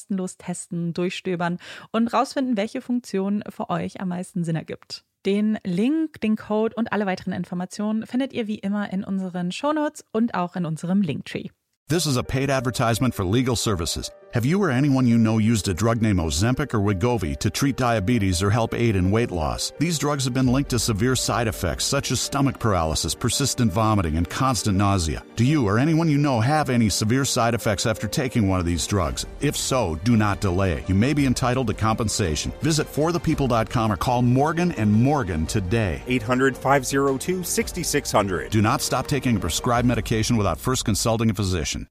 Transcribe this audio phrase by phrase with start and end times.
[0.00, 1.58] kostenlos testen, durchstöbern
[1.92, 5.04] und rausfinden, welche Funktion für euch am meisten Sinn ergibt.
[5.26, 10.04] Den Link, den Code und alle weiteren Informationen findet ihr wie immer in unseren Shownotes
[10.12, 11.48] und auch in unserem Linktree.
[11.88, 14.10] This is a paid advertisement for legal services.
[14.32, 17.74] Have you or anyone you know used a drug named Ozempic or Wigovi to treat
[17.74, 19.72] diabetes or help aid in weight loss?
[19.80, 24.16] These drugs have been linked to severe side effects such as stomach paralysis, persistent vomiting,
[24.16, 25.24] and constant nausea.
[25.34, 28.66] Do you or anyone you know have any severe side effects after taking one of
[28.66, 29.26] these drugs?
[29.40, 30.84] If so, do not delay.
[30.86, 32.52] You may be entitled to compensation.
[32.62, 36.02] Visit forthepeople.com or call Morgan and Morgan today.
[36.06, 38.52] 800 502 6600.
[38.52, 41.88] Do not stop taking a prescribed medication without first consulting a physician.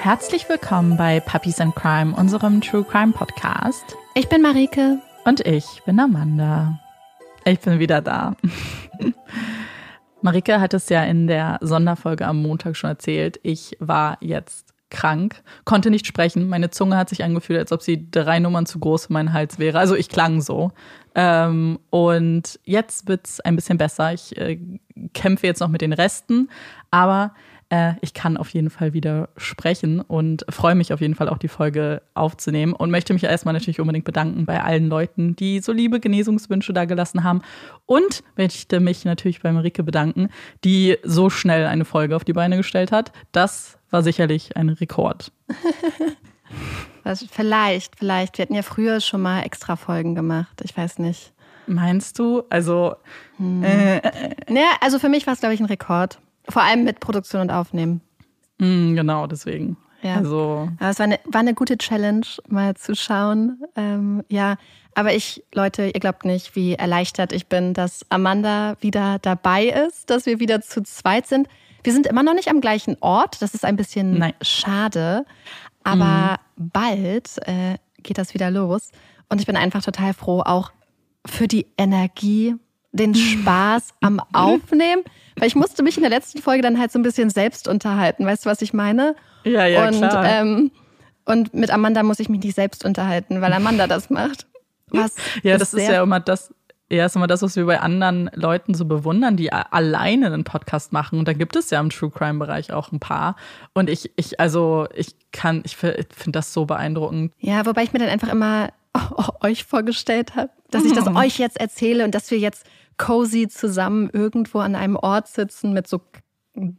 [0.00, 3.96] Herzlich willkommen bei Puppies and Crime, unserem True Crime Podcast.
[4.14, 4.98] Ich bin Marike.
[5.24, 6.78] Und ich bin Amanda.
[7.44, 8.36] Ich bin wieder da.
[10.22, 13.40] Marike hat es ja in der Sonderfolge am Montag schon erzählt.
[13.42, 16.48] Ich war jetzt krank, konnte nicht sprechen.
[16.48, 19.58] Meine Zunge hat sich angefühlt, als ob sie drei Nummern zu groß für meinen Hals
[19.58, 19.80] wäre.
[19.80, 20.70] Also ich klang so.
[21.16, 24.12] Ähm, und jetzt wird es ein bisschen besser.
[24.12, 24.60] Ich äh,
[25.12, 26.48] kämpfe jetzt noch mit den Resten,
[26.92, 27.34] aber
[27.70, 31.38] äh, ich kann auf jeden Fall wieder sprechen und freue mich auf jeden Fall auch
[31.38, 35.72] die Folge aufzunehmen und möchte mich erstmal natürlich unbedingt bedanken bei allen Leuten, die so
[35.72, 37.42] liebe Genesungswünsche da gelassen haben
[37.86, 40.28] und möchte mich natürlich bei Marike bedanken,
[40.64, 43.12] die so schnell eine Folge auf die Beine gestellt hat.
[43.32, 45.32] Das war sicherlich ein Rekord.
[47.30, 48.36] Vielleicht, vielleicht.
[48.36, 50.60] Wir hatten ja früher schon mal extra Folgen gemacht.
[50.62, 51.32] Ich weiß nicht.
[51.66, 52.42] Meinst du?
[52.50, 52.96] Also.
[53.38, 53.62] Hm.
[53.62, 54.02] Äh,
[54.50, 56.20] ja, also für mich war es, glaube ich, ein Rekord.
[56.48, 58.00] Vor allem mit Produktion und Aufnehmen.
[58.58, 59.76] Mm, genau, deswegen.
[60.02, 60.16] Ja.
[60.16, 60.68] Also.
[60.78, 63.62] Aber es war eine, war eine gute Challenge, mal zu schauen.
[63.76, 64.56] Ähm, ja,
[64.94, 70.10] aber ich, Leute, ihr glaubt nicht, wie erleichtert ich bin, dass Amanda wieder dabei ist,
[70.10, 71.48] dass wir wieder zu zweit sind.
[71.84, 73.40] Wir sind immer noch nicht am gleichen Ort.
[73.40, 74.34] Das ist ein bisschen Nein.
[74.42, 75.24] schade.
[75.84, 76.70] Aber mhm.
[76.72, 78.90] bald äh, geht das wieder los.
[79.28, 80.72] Und ich bin einfach total froh, auch
[81.26, 82.56] für die Energie,
[82.92, 85.02] den Spaß am Aufnehmen.
[85.40, 88.26] Weil ich musste mich in der letzten Folge dann halt so ein bisschen selbst unterhalten.
[88.26, 89.14] Weißt du, was ich meine?
[89.44, 90.24] Ja, ja, und, klar.
[90.24, 90.70] Ähm,
[91.24, 94.46] und mit Amanda muss ich mich nicht selbst unterhalten, weil Amanda das macht.
[94.90, 96.54] Was ja, das ist ja immer das,
[96.90, 100.92] ja, ist immer das, was wir bei anderen Leuten so bewundern, die alleine einen Podcast
[100.92, 101.18] machen.
[101.18, 103.36] Und da gibt es ja im True Crime Bereich auch ein paar.
[103.74, 107.32] Und ich, ich, also ich kann, ich finde das so beeindruckend.
[107.38, 108.70] Ja, wobei ich mir dann einfach immer
[109.42, 111.16] euch vorgestellt habe, dass ich das mhm.
[111.16, 112.64] euch jetzt erzähle und dass wir jetzt
[112.98, 116.02] cozy zusammen irgendwo an einem Ort sitzen mit so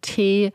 [0.01, 0.51] Tee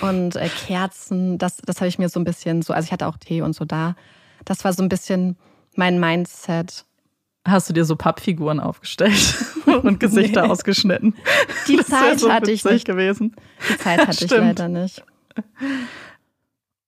[0.00, 1.38] und äh, Kerzen.
[1.38, 3.54] Das, das habe ich mir so ein bisschen so, also ich hatte auch Tee und
[3.54, 3.96] so da.
[4.44, 5.36] Das war so ein bisschen
[5.76, 6.84] mein Mindset.
[7.46, 9.36] Hast du dir so Pappfiguren aufgestellt
[9.82, 10.48] und Gesichter nee.
[10.48, 11.14] ausgeschnitten?
[11.68, 12.86] Die Zeit so hatte ich nicht.
[12.86, 13.36] gewesen.
[13.70, 15.04] Die Zeit hatte ich leider nicht.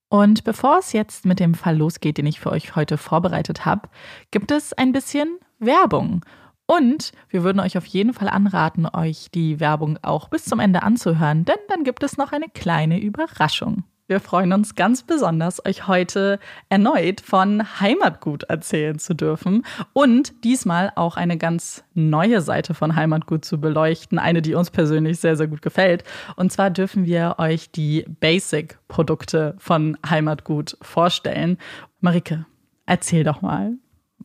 [0.08, 3.88] Und bevor es jetzt mit dem Fall losgeht, den ich für euch heute vorbereitet habe,
[4.31, 6.25] gibt es ein bisschen Werbung.
[6.66, 10.82] Und wir würden euch auf jeden Fall anraten, euch die Werbung auch bis zum Ende
[10.82, 13.84] anzuhören, denn dann gibt es noch eine kleine Überraschung.
[14.08, 20.92] Wir freuen uns ganz besonders, euch heute erneut von Heimatgut erzählen zu dürfen und diesmal
[20.94, 25.48] auch eine ganz neue Seite von Heimatgut zu beleuchten, eine, die uns persönlich sehr, sehr
[25.48, 26.04] gut gefällt.
[26.36, 31.58] Und zwar dürfen wir euch die Basic-Produkte von Heimatgut vorstellen.
[31.98, 32.46] Marike,
[32.86, 33.72] erzähl doch mal,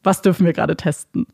[0.04, 1.26] was dürfen wir gerade testen?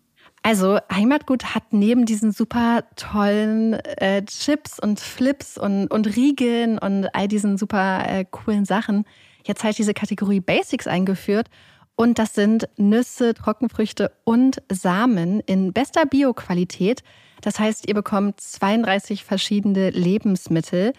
[0.47, 7.13] Also Heimatgut hat neben diesen super tollen äh, Chips und Flips und, und Riegeln und
[7.13, 9.03] all diesen super äh, coolen Sachen
[9.43, 11.49] jetzt halt diese Kategorie Basics eingeführt.
[11.97, 17.03] Und das sind Nüsse, Trockenfrüchte und Samen in bester Bioqualität.
[17.41, 20.93] Das heißt, ihr bekommt 32 verschiedene Lebensmittel.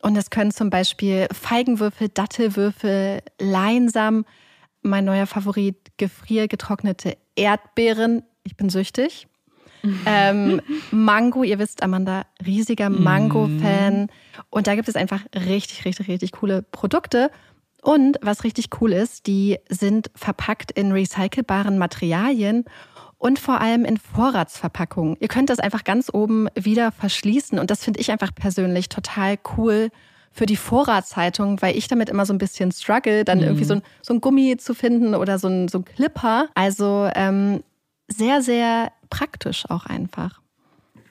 [0.00, 4.26] Und es können zum Beispiel Feigenwürfel, Dattelwürfel, Leinsamen,
[4.82, 9.26] mein neuer Favorit, gefriergetrocknete Erdbeeren, ich bin süchtig.
[10.06, 10.60] ähm,
[10.90, 14.08] Mango, ihr wisst, Amanda, riesiger Mango-Fan.
[14.50, 17.30] Und da gibt es einfach richtig, richtig, richtig coole Produkte.
[17.82, 22.64] Und was richtig cool ist, die sind verpackt in recycelbaren Materialien
[23.18, 25.16] und vor allem in Vorratsverpackungen.
[25.18, 27.58] Ihr könnt das einfach ganz oben wieder verschließen.
[27.58, 29.90] Und das finde ich einfach persönlich total cool
[30.32, 33.44] für die Vorratshaltung, weil ich damit immer so ein bisschen struggle, dann mhm.
[33.44, 36.48] irgendwie so ein, so ein Gummi zu finden oder so ein, so ein Clipper.
[36.54, 37.62] Also ähm,
[38.16, 40.42] sehr, sehr praktisch auch einfach.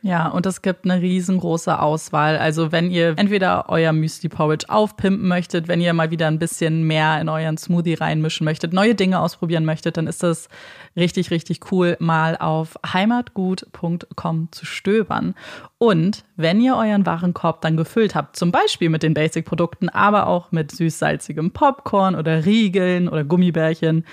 [0.04, 2.36] Ja, und es gibt eine riesengroße Auswahl.
[2.40, 6.88] Also wenn ihr entweder euer Müsli Porridge aufpimpen möchtet, wenn ihr mal wieder ein bisschen
[6.88, 10.50] mehr in euren Smoothie reinmischen möchtet, neue Dinge ausprobieren möchtet, dann ist das
[10.96, 15.36] richtig, richtig cool, mal auf heimatgut.com zu stöbern.
[15.78, 20.52] Und wenn ihr euren Warenkorb dann gefüllt habt, zum Beispiel mit den Basic-Produkten, aber auch
[20.52, 24.06] mit süß-salzigem Popcorn oder Riegeln oder Gummibärchen,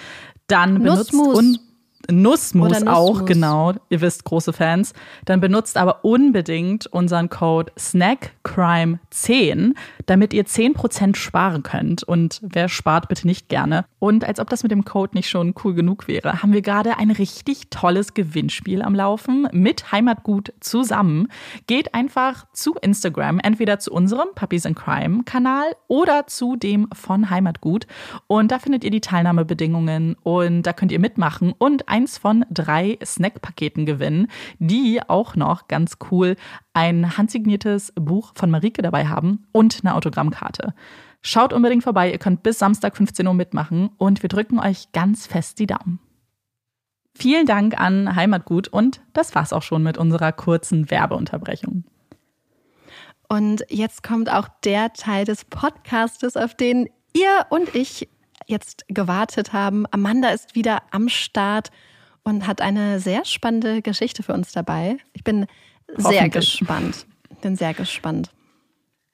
[0.49, 1.61] dann benutzt und
[2.11, 3.75] Nussmus, Nussmus auch, genau.
[3.91, 4.95] Ihr wisst, große Fans.
[5.27, 9.75] Dann benutzt aber unbedingt unseren Code SnackCrime10,
[10.09, 12.03] damit ihr 10% sparen könnt.
[12.03, 13.85] Und wer spart, bitte nicht gerne.
[13.99, 16.99] Und als ob das mit dem Code nicht schon cool genug wäre, haben wir gerade
[16.99, 21.29] ein richtig tolles Gewinnspiel am Laufen mit Heimatgut zusammen.
[21.67, 27.29] Geht einfach zu Instagram, entweder zu unserem Puppies in Crime Kanal oder zu dem von
[27.29, 27.87] Heimatgut.
[28.27, 32.45] Und da findet ihr die Teilnahmebedingungen und da könnt ihr mitmachen und ein eins von
[32.49, 34.29] drei Snackpaketen gewinnen,
[34.61, 36.37] die auch noch ganz cool
[36.79, 40.75] ein handsigniertes Buch von Marike dabei haben und eine Autogrammkarte.
[41.23, 45.27] Schaut unbedingt vorbei, ihr könnt bis Samstag 15 Uhr mitmachen und wir drücken euch ganz
[45.27, 45.99] fest die Daumen.
[47.17, 51.83] Vielen Dank an Heimatgut und das war's auch schon mit unserer kurzen Werbeunterbrechung.
[53.29, 58.09] Und jetzt kommt auch der Teil des Podcastes, auf den ihr und ich
[58.47, 59.85] jetzt gewartet haben.
[59.91, 61.73] Amanda ist wieder am Start
[62.23, 64.99] und hat eine sehr spannende Geschichte für uns dabei.
[65.13, 65.47] Ich bin
[65.97, 67.07] sehr gespannt.
[67.41, 68.31] Bin sehr gespannt.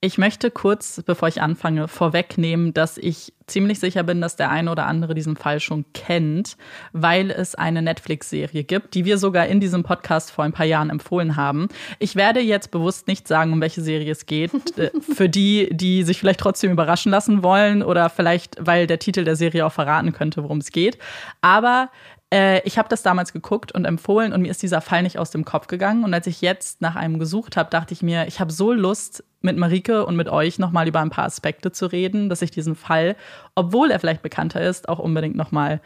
[0.04, 4.71] Ich möchte kurz, bevor ich anfange, vorwegnehmen, dass ich ziemlich sicher bin, dass der eine
[4.71, 6.59] oder andere diesen Fall schon kennt,
[6.93, 10.90] weil es eine Netflix-Serie gibt, die wir sogar in diesem Podcast vor ein paar Jahren
[10.90, 11.69] empfohlen haben.
[12.00, 16.02] Ich werde jetzt bewusst nicht sagen, um welche Serie es geht, äh, für die, die
[16.02, 20.12] sich vielleicht trotzdem überraschen lassen wollen oder vielleicht, weil der Titel der Serie auch verraten
[20.12, 20.99] könnte, worum es geht.
[21.40, 21.88] Aber
[22.33, 25.31] äh, ich habe das damals geguckt und empfohlen und mir ist dieser Fall nicht aus
[25.31, 26.04] dem Kopf gegangen.
[26.04, 29.25] Und als ich jetzt nach einem gesucht habe, dachte ich mir, ich habe so Lust,
[29.45, 32.75] mit Marike und mit euch nochmal über ein paar Aspekte zu reden, dass ich diesen
[32.75, 33.14] Fall,
[33.54, 35.83] obwohl er vielleicht bekannter ist, auch unbedingt nochmal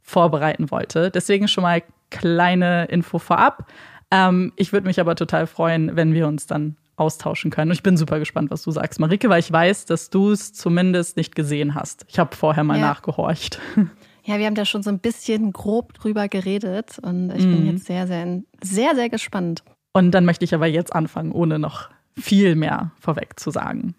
[0.00, 1.10] vorbereiten wollte.
[1.10, 3.66] Deswegen schon mal kleine Info vorab.
[4.10, 7.70] Ähm, ich würde mich aber total freuen, wenn wir uns dann austauschen können.
[7.70, 10.54] Und ich bin super gespannt, was du sagst, Marike, weil ich weiß, dass du es
[10.54, 12.06] zumindest nicht gesehen hast.
[12.08, 12.86] Ich habe vorher mal ja.
[12.86, 13.60] nachgehorcht.
[14.24, 17.56] Ja, wir haben da schon so ein bisschen grob drüber geredet und ich mhm.
[17.56, 19.64] bin jetzt sehr, sehr, sehr, sehr gespannt.
[19.92, 23.94] Und dann möchte ich aber jetzt anfangen, ohne noch viel mehr vorweg zu sagen.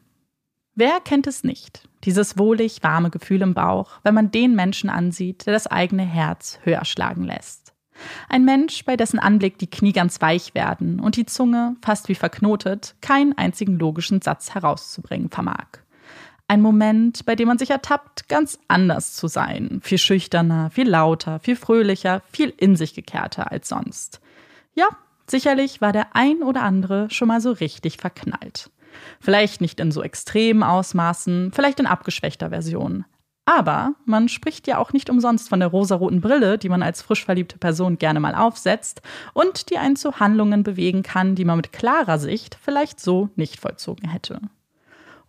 [0.76, 1.88] Wer kennt es nicht?
[2.04, 6.60] Dieses wohlig warme Gefühl im Bauch, wenn man den Menschen ansieht, der das eigene Herz
[6.64, 7.74] höher schlagen lässt.
[8.28, 12.16] Ein Mensch, bei dessen Anblick die Knie ganz weich werden und die Zunge, fast wie
[12.16, 15.68] verknotet, keinen einzigen logischen Satz herauszubringen vermag.
[16.48, 19.80] Ein Moment, bei dem man sich ertappt, ganz anders zu sein.
[19.82, 24.20] Viel schüchterner, viel lauter, viel fröhlicher, viel in sich gekehrter als sonst.
[24.76, 24.88] Ja,
[25.28, 28.70] sicherlich war der ein oder andere schon mal so richtig verknallt.
[29.20, 33.06] Vielleicht nicht in so extremen Ausmaßen, vielleicht in abgeschwächter Version.
[33.46, 37.26] Aber man spricht ja auch nicht umsonst von der rosaroten Brille, die man als frisch
[37.26, 39.02] verliebte Person gerne mal aufsetzt
[39.34, 43.60] und die einen zu Handlungen bewegen kann, die man mit klarer Sicht vielleicht so nicht
[43.60, 44.40] vollzogen hätte.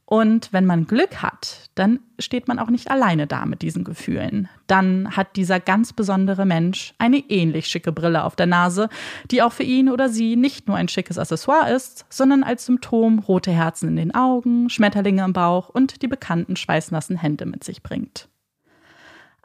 [0.06, 4.49] Und wenn man Glück hat, dann steht man auch nicht alleine da mit diesen Gefühlen.
[4.66, 8.90] Dann hat dieser ganz besondere Mensch eine ähnlich schicke Brille auf der Nase,
[9.30, 13.18] die auch für ihn oder sie nicht nur ein schickes Accessoire ist, sondern als Symptom
[13.18, 17.82] rote Herzen in den Augen, Schmetterlinge im Bauch und die bekannten schweißnassen Hände mit sich
[17.82, 18.28] bringt.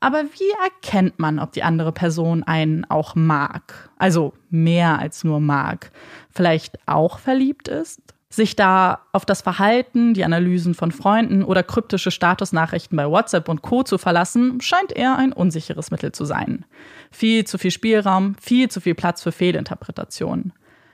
[0.01, 3.89] Aber wie erkennt man, ob die andere Person einen auch mag?
[3.98, 5.92] Also mehr als nur mag.
[6.30, 8.01] Vielleicht auch verliebt ist?
[8.31, 13.63] Sich da auf das Verhalten, die Analysen von Freunden oder kryptische Statusnachrichten bei WhatsApp und
[13.63, 13.83] Co.
[13.83, 16.65] zu verlassen, scheint eher ein unsicheres Mittel zu sein.
[17.12, 20.53] Viel zu viel Spielraum, viel zu viel Platz für Fehlinterpretationen.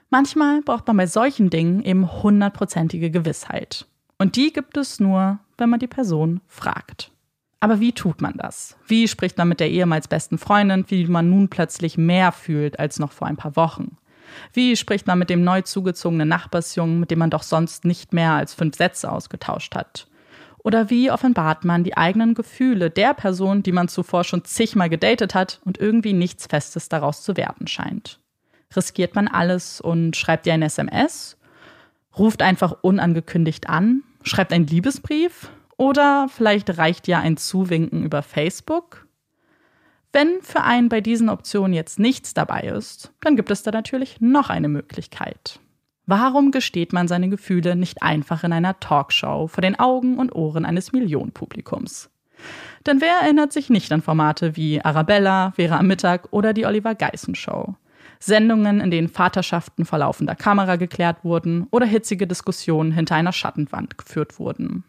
[0.09, 3.85] Manchmal braucht man bei solchen Dingen eben hundertprozentige Gewissheit.
[4.17, 7.11] Und die gibt es nur, wenn man die Person fragt.
[7.59, 8.77] Aber wie tut man das?
[8.87, 12.99] Wie spricht man mit der ehemals besten Freundin, wie man nun plötzlich mehr fühlt als
[12.99, 13.97] noch vor ein paar Wochen?
[14.53, 18.33] Wie spricht man mit dem neu zugezogenen Nachbarsjungen, mit dem man doch sonst nicht mehr
[18.33, 20.07] als fünf Sätze ausgetauscht hat?
[20.65, 25.35] Oder wie offenbart man die eigenen Gefühle der Person, die man zuvor schon zigmal gedatet
[25.35, 28.19] hat und irgendwie nichts Festes daraus zu werden scheint?
[28.75, 31.37] Riskiert man alles und schreibt ihr ein SMS?
[32.17, 34.01] Ruft einfach unangekündigt an?
[34.23, 35.51] Schreibt einen Liebesbrief?
[35.77, 39.04] Oder vielleicht reicht ja ein Zuwinken über Facebook?
[40.15, 44.21] Wenn für einen bei diesen Optionen jetzt nichts dabei ist, dann gibt es da natürlich
[44.21, 45.59] noch eine Möglichkeit.
[46.05, 50.63] Warum gesteht man seine Gefühle nicht einfach in einer Talkshow vor den Augen und Ohren
[50.63, 52.09] eines Millionenpublikums?
[52.85, 56.95] Denn wer erinnert sich nicht an Formate wie Arabella, Vera am Mittag oder die Oliver
[56.95, 57.75] Geissen Show?
[58.17, 63.97] Sendungen, in denen Vaterschaften vor laufender Kamera geklärt wurden oder hitzige Diskussionen hinter einer Schattenwand
[63.97, 64.85] geführt wurden.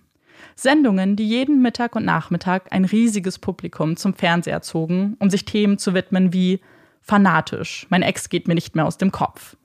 [0.58, 5.76] Sendungen, die jeden Mittag und Nachmittag ein riesiges Publikum zum Fernseher zogen, um sich Themen
[5.76, 6.60] zu widmen wie
[7.02, 9.56] fanatisch, mein Ex geht mir nicht mehr aus dem Kopf.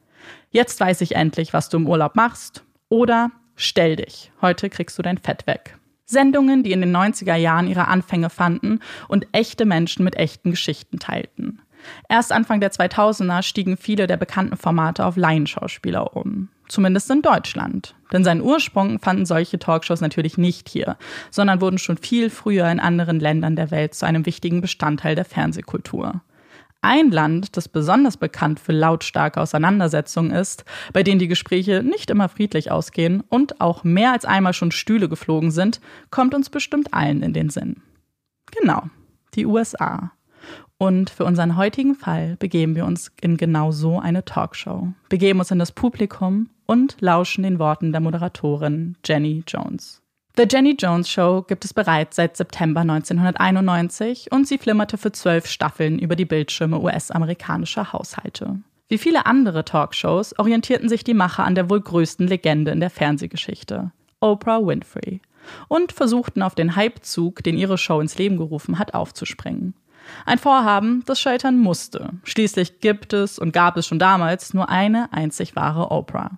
[0.49, 2.65] Jetzt weiß ich endlich, was du im Urlaub machst.
[2.89, 5.77] Oder stell dich, heute kriegst du dein Fett weg.
[6.03, 10.99] Sendungen, die in den 90er Jahren ihre Anfänge fanden und echte Menschen mit echten Geschichten
[10.99, 11.61] teilten.
[12.09, 17.95] Erst Anfang der 2000er stiegen viele der bekannten Formate auf Laienschauspieler um zumindest in Deutschland.
[18.11, 20.97] Denn seinen Ursprung fanden solche Talkshows natürlich nicht hier,
[21.29, 25.25] sondern wurden schon viel früher in anderen Ländern der Welt zu einem wichtigen Bestandteil der
[25.25, 26.21] Fernsehkultur.
[26.83, 32.27] Ein Land, das besonders bekannt für lautstarke Auseinandersetzungen ist, bei denen die Gespräche nicht immer
[32.27, 37.21] friedlich ausgehen und auch mehr als einmal schon Stühle geflogen sind, kommt uns bestimmt allen
[37.21, 37.83] in den Sinn.
[38.59, 38.83] Genau,
[39.35, 40.11] die USA.
[40.81, 45.51] Und für unseren heutigen Fall begeben wir uns in genau so eine Talkshow, begeben uns
[45.51, 50.01] in das Publikum und lauschen den Worten der Moderatorin Jenny Jones.
[50.35, 55.45] The Jenny Jones Show gibt es bereits seit September 1991 und sie flimmerte für zwölf
[55.45, 58.57] Staffeln über die Bildschirme US-amerikanischer Haushalte.
[58.87, 62.89] Wie viele andere Talkshows orientierten sich die Macher an der wohl größten Legende in der
[62.89, 65.21] Fernsehgeschichte, Oprah Winfrey,
[65.67, 69.75] und versuchten auf den Hypezug, den ihre Show ins Leben gerufen hat, aufzuspringen.
[70.25, 72.09] Ein Vorhaben, das scheitern musste.
[72.23, 76.37] Schließlich gibt es und gab es schon damals nur eine einzig wahre Oprah.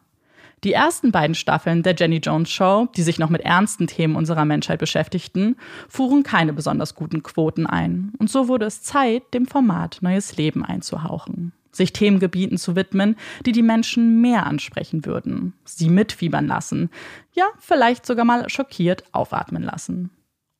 [0.63, 4.45] Die ersten beiden Staffeln der Jenny Jones Show, die sich noch mit ernsten Themen unserer
[4.45, 5.57] Menschheit beschäftigten,
[5.89, 8.13] fuhren keine besonders guten Quoten ein.
[8.17, 11.51] Und so wurde es Zeit, dem Format neues Leben einzuhauchen.
[11.73, 16.89] Sich Themengebieten zu widmen, die die Menschen mehr ansprechen würden, sie mitfiebern lassen,
[17.33, 20.11] ja, vielleicht sogar mal schockiert aufatmen lassen.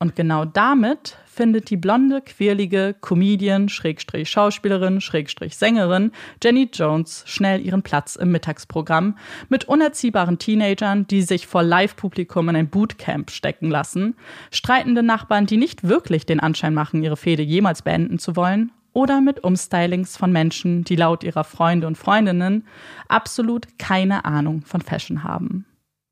[0.03, 6.12] Und genau damit findet die blonde, quirlige Comedian, Schrägstrich Schauspielerin, Schrägstrich Sängerin
[6.43, 9.17] Jenny Jones schnell ihren Platz im Mittagsprogramm
[9.48, 14.17] mit unerziehbaren Teenagern, die sich vor Live-Publikum in ein Bootcamp stecken lassen,
[14.51, 19.22] streitende Nachbarn, die nicht wirklich den Anschein machen, ihre Fehde jemals beenden zu wollen, oder
[19.22, 22.67] mit Umstylings von Menschen, die laut ihrer Freunde und Freundinnen
[23.07, 25.65] absolut keine Ahnung von Fashion haben.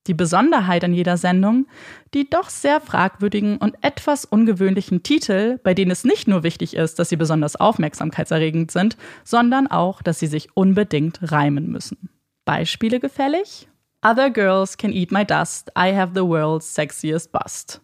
[0.08, 1.68] Die Besonderheit an jeder Sendung,
[2.16, 6.98] die doch sehr fragwürdigen und etwas ungewöhnlichen Titel, bei denen es nicht nur wichtig ist,
[6.98, 12.10] dass sie besonders aufmerksamkeitserregend sind, sondern auch, dass sie sich unbedingt reimen müssen.
[12.46, 13.68] Beispiele gefällig?
[14.04, 17.82] Other girls can eat my dust, I have the world's sexiest bust.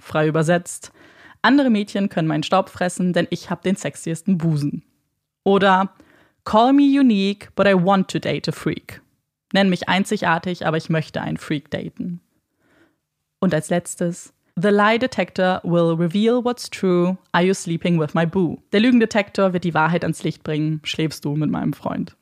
[0.00, 0.92] Frei übersetzt.
[1.42, 4.84] Andere Mädchen können meinen Staub fressen, denn ich habe den sexiesten Busen.
[5.44, 5.92] Oder
[6.44, 9.02] Call me unique, but I want to date a freak.
[9.52, 12.20] Nenn mich einzigartig, aber ich möchte einen Freak daten.
[13.40, 17.16] Und als letztes, The Lie Detector will reveal what's true.
[17.30, 18.58] Are you sleeping with my boo?
[18.72, 20.80] Der Lügendetektor wird die Wahrheit ans Licht bringen.
[20.82, 22.16] Schläfst du mit meinem Freund?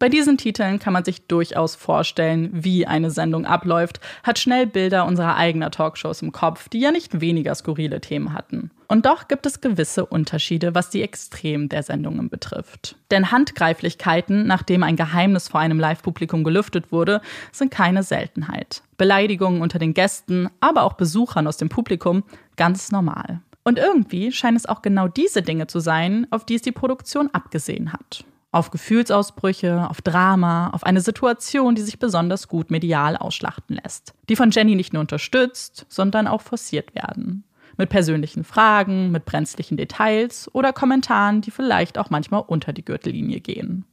[0.00, 5.06] Bei diesen Titeln kann man sich durchaus vorstellen, wie eine Sendung abläuft, hat schnell Bilder
[5.06, 8.70] unserer eigenen Talkshows im Kopf, die ja nicht weniger skurrile Themen hatten.
[8.88, 12.96] Und doch gibt es gewisse Unterschiede, was die Extremen der Sendungen betrifft.
[13.12, 17.20] Denn Handgreiflichkeiten, nachdem ein Geheimnis vor einem Live-Publikum gelüftet wurde,
[17.52, 18.82] sind keine Seltenheit.
[18.96, 22.24] Beleidigungen unter den Gästen, aber auch Besuchern aus dem Publikum
[22.56, 23.40] ganz normal.
[23.62, 27.30] Und irgendwie scheinen es auch genau diese Dinge zu sein, auf die es die Produktion
[27.32, 28.24] abgesehen hat
[28.54, 34.36] auf Gefühlsausbrüche, auf Drama, auf eine Situation, die sich besonders gut medial ausschlachten lässt, die
[34.36, 37.42] von Jenny nicht nur unterstützt, sondern auch forciert werden.
[37.76, 43.40] Mit persönlichen Fragen, mit brenzlichen Details oder Kommentaren, die vielleicht auch manchmal unter die Gürtellinie
[43.40, 43.84] gehen.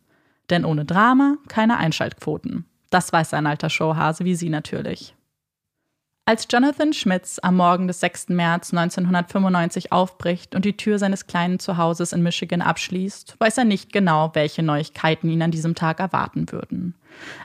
[0.51, 2.65] Denn ohne Drama keine Einschaltquoten.
[2.91, 5.15] Das weiß ein alter Showhase wie sie natürlich.
[6.23, 8.29] Als Jonathan Schmitz am Morgen des 6.
[8.29, 13.91] März 1995 aufbricht und die Tür seines kleinen Zuhauses in Michigan abschließt, weiß er nicht
[13.91, 16.93] genau, welche Neuigkeiten ihn an diesem Tag erwarten würden.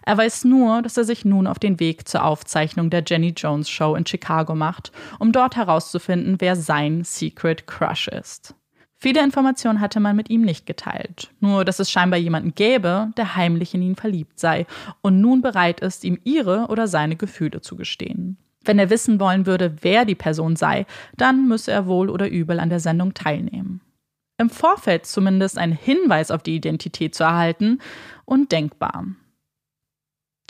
[0.04, 3.70] Er weiß nur, dass er sich nun auf den Weg zur Aufzeichnung der Jenny Jones
[3.70, 8.54] Show in Chicago macht, um dort herauszufinden, wer sein Secret Crush ist.
[8.98, 13.36] Viele Informationen hatte man mit ihm nicht geteilt, nur dass es scheinbar jemanden gäbe, der
[13.36, 14.66] heimlich in ihn verliebt sei
[15.00, 18.36] und nun bereit ist, ihm ihre oder seine Gefühle zu gestehen.
[18.66, 22.60] Wenn er wissen wollen würde, wer die Person sei, dann müsse er wohl oder übel
[22.60, 23.80] an der Sendung teilnehmen.
[24.38, 27.78] Im Vorfeld zumindest einen Hinweis auf die Identität zu erhalten,
[28.26, 29.06] undenkbar.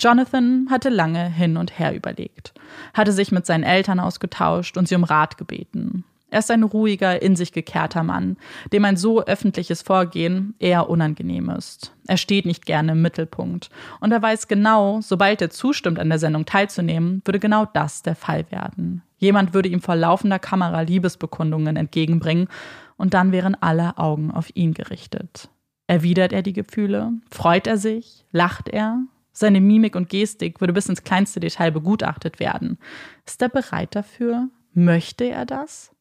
[0.01, 2.53] Jonathan hatte lange hin und her überlegt,
[2.93, 6.05] hatte sich mit seinen Eltern ausgetauscht und sie um Rat gebeten.
[6.29, 8.37] Er ist ein ruhiger, in sich gekehrter Mann,
[8.73, 11.95] dem ein so öffentliches Vorgehen eher unangenehm ist.
[12.09, 13.71] Er steht nicht gerne im Mittelpunkt.
[14.01, 18.17] Und er weiß genau, sobald er zustimmt, an der Sendung teilzunehmen, würde genau das der
[18.17, 19.03] Fall werden.
[19.19, 22.49] Jemand würde ihm vor laufender Kamera Liebesbekundungen entgegenbringen
[22.97, 25.49] und dann wären alle Augen auf ihn gerichtet.
[25.87, 27.13] Erwidert er die Gefühle?
[27.31, 28.25] Freut er sich?
[28.33, 28.99] Lacht er?
[29.33, 32.79] Seine Mimik und Gestik würde bis ins kleinste Detail begutachtet werden.
[33.27, 34.49] Ist er bereit dafür?
[34.73, 35.96] Möchte er das?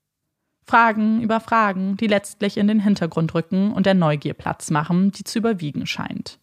[0.67, 5.23] Fragen über Fragen, die letztlich in den Hintergrund rücken und der Neugier Platz machen, die
[5.23, 6.39] zu überwiegen scheint.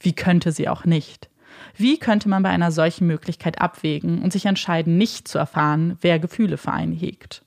[0.00, 1.28] Wie könnte sie auch nicht?
[1.76, 6.18] Wie könnte man bei einer solchen Möglichkeit abwägen und sich entscheiden, nicht zu erfahren, wer
[6.18, 7.42] Gefühle für einen hegt?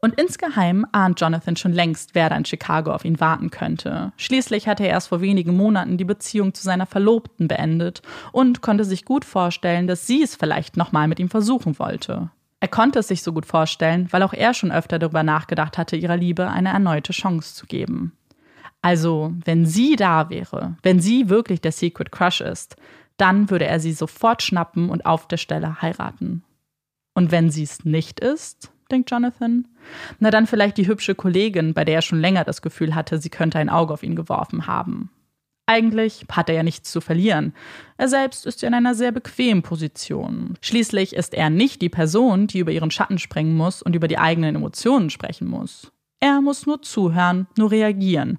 [0.00, 4.12] Und insgeheim ahnt Jonathan schon längst, wer da in Chicago auf ihn warten könnte.
[4.18, 8.84] Schließlich hatte er erst vor wenigen Monaten die Beziehung zu seiner Verlobten beendet und konnte
[8.84, 12.30] sich gut vorstellen, dass sie es vielleicht nochmal mit ihm versuchen wollte.
[12.64, 15.96] Er konnte es sich so gut vorstellen, weil auch er schon öfter darüber nachgedacht hatte,
[15.96, 18.16] ihrer Liebe eine erneute Chance zu geben.
[18.80, 22.76] Also, wenn sie da wäre, wenn sie wirklich der Secret Crush ist,
[23.18, 26.42] dann würde er sie sofort schnappen und auf der Stelle heiraten.
[27.12, 29.68] Und wenn sie es nicht ist, denkt Jonathan,
[30.18, 33.28] na dann vielleicht die hübsche Kollegin, bei der er schon länger das Gefühl hatte, sie
[33.28, 35.10] könnte ein Auge auf ihn geworfen haben.
[35.66, 37.54] Eigentlich hat er ja nichts zu verlieren.
[37.96, 40.58] Er selbst ist ja in einer sehr bequemen Position.
[40.60, 44.18] Schließlich ist er nicht die Person, die über ihren Schatten springen muss und über die
[44.18, 45.90] eigenen Emotionen sprechen muss.
[46.20, 48.38] Er muss nur zuhören, nur reagieren.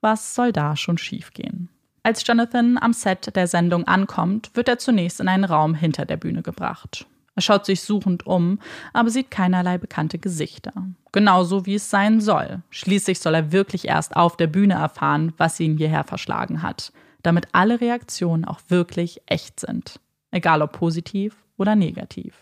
[0.00, 1.68] Was soll da schon schiefgehen?
[2.02, 6.16] Als Jonathan am Set der Sendung ankommt, wird er zunächst in einen Raum hinter der
[6.16, 7.06] Bühne gebracht.
[7.40, 8.58] Er schaut sich suchend um,
[8.92, 10.74] aber sieht keinerlei bekannte Gesichter.
[11.10, 12.60] Genauso wie es sein soll.
[12.68, 16.92] Schließlich soll er wirklich erst auf der Bühne erfahren, was ihn hierher verschlagen hat.
[17.22, 20.00] damit alle Reaktionen auch wirklich echt sind,
[20.30, 22.34] egal ob positiv oder negativ.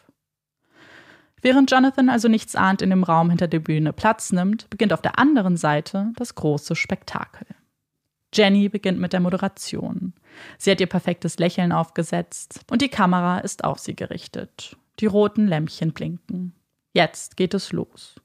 [1.42, 5.02] Während Jonathan also nichts ahnt in dem Raum hinter der Bühne Platz nimmt, beginnt auf
[5.02, 7.46] der anderen Seite das große Spektakel.
[8.32, 10.12] Jenny beginnt mit der Moderation.
[10.58, 14.76] Sie hat ihr perfektes Lächeln aufgesetzt und die Kamera ist auf sie gerichtet.
[15.00, 16.54] Die roten Lämpchen blinken.
[16.92, 18.16] Jetzt geht es los.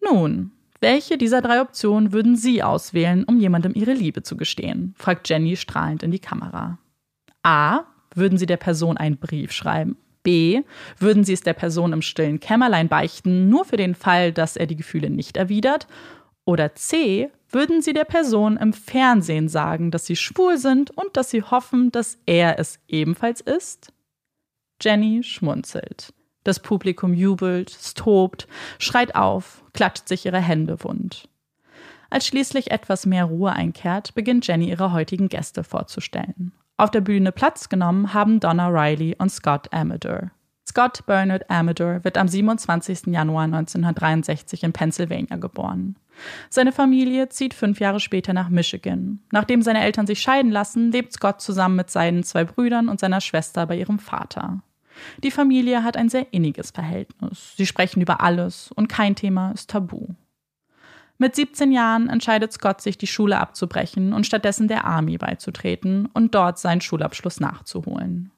[0.00, 4.94] Nun, welche dieser drei Optionen würden Sie auswählen, um jemandem Ihre Liebe zu gestehen?
[4.96, 6.78] fragt Jenny strahlend in die Kamera.
[7.42, 7.84] A.
[8.14, 9.96] Würden Sie der Person einen Brief schreiben?
[10.22, 10.62] B.
[10.98, 14.66] Würden Sie es der Person im stillen Kämmerlein beichten, nur für den Fall, dass er
[14.66, 15.86] die Gefühle nicht erwidert?
[16.44, 17.30] Oder C.
[17.48, 21.92] Würden Sie der Person im Fernsehen sagen, dass Sie schwul sind und dass Sie hoffen,
[21.92, 23.92] dass er es ebenfalls ist?
[24.80, 26.12] Jenny schmunzelt.
[26.44, 31.28] Das Publikum jubelt, es tobt, schreit auf, klatscht sich ihre Hände wund.
[32.08, 36.52] Als schließlich etwas mehr Ruhe einkehrt, beginnt Jenny ihre heutigen Gäste vorzustellen.
[36.76, 40.30] Auf der Bühne Platz genommen haben Donna Riley und Scott Amador.
[40.66, 43.08] Scott Bernard Amador wird am 27.
[43.08, 45.96] Januar 1963 in Pennsylvania geboren.
[46.48, 49.20] Seine Familie zieht fünf Jahre später nach Michigan.
[49.32, 53.20] Nachdem seine Eltern sich scheiden lassen, lebt Scott zusammen mit seinen zwei Brüdern und seiner
[53.20, 54.62] Schwester bei ihrem Vater.
[55.22, 57.54] Die Familie hat ein sehr inniges Verhältnis.
[57.56, 60.08] Sie sprechen über alles und kein Thema ist tabu.
[61.18, 66.34] Mit 17 Jahren entscheidet Scott sich, die Schule abzubrechen und stattdessen der Army beizutreten und
[66.34, 68.30] dort seinen Schulabschluss nachzuholen.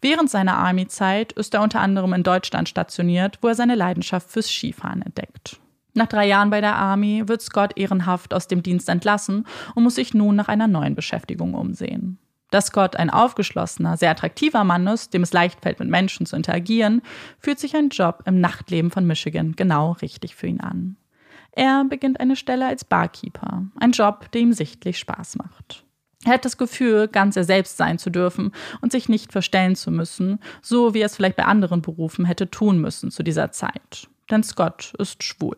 [0.00, 4.48] Während seiner Army-Zeit ist er unter anderem in Deutschland stationiert, wo er seine Leidenschaft fürs
[4.48, 5.60] Skifahren entdeckt.
[5.94, 9.94] Nach drei Jahren bei der Army wird Scott ehrenhaft aus dem Dienst entlassen und muss
[9.94, 12.18] sich nun nach einer neuen Beschäftigung umsehen.
[12.50, 16.36] Dass Scott ein aufgeschlossener, sehr attraktiver Mann ist, dem es leicht fällt, mit Menschen zu
[16.36, 17.02] interagieren,
[17.38, 20.96] fühlt sich ein Job im Nachtleben von Michigan genau richtig für ihn an.
[21.52, 25.84] Er beginnt eine Stelle als Barkeeper, ein Job, der ihm sichtlich Spaß macht.
[26.24, 29.90] Er hat das Gefühl, ganz er selbst sein zu dürfen und sich nicht verstellen zu
[29.90, 34.08] müssen, so wie er es vielleicht bei anderen Berufen hätte tun müssen zu dieser Zeit.
[34.30, 35.56] Denn Scott ist schwul.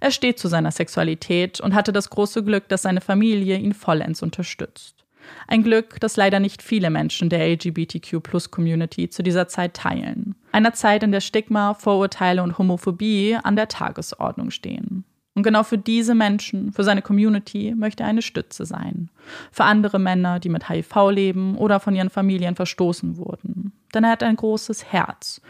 [0.00, 4.22] Er steht zu seiner Sexualität und hatte das große Glück, dass seine Familie ihn vollends
[4.22, 4.97] unterstützt.
[5.46, 10.34] Ein Glück, das leider nicht viele Menschen der LGBTQ-Plus-Community zu dieser Zeit teilen.
[10.52, 15.04] Einer Zeit, in der Stigma, Vorurteile und Homophobie an der Tagesordnung stehen.
[15.38, 19.08] Und genau für diese Menschen, für seine Community, möchte er eine Stütze sein.
[19.52, 23.70] Für andere Männer, die mit HIV leben oder von ihren Familien verstoßen wurden.
[23.94, 25.40] Denn er hat ein großes Herz,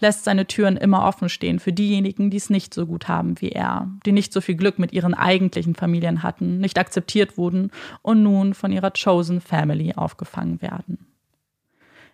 [0.00, 3.50] lässt seine Türen immer offen stehen für diejenigen, die es nicht so gut haben wie
[3.50, 8.22] er, die nicht so viel Glück mit ihren eigentlichen Familien hatten, nicht akzeptiert wurden und
[8.22, 11.04] nun von ihrer Chosen Family aufgefangen werden.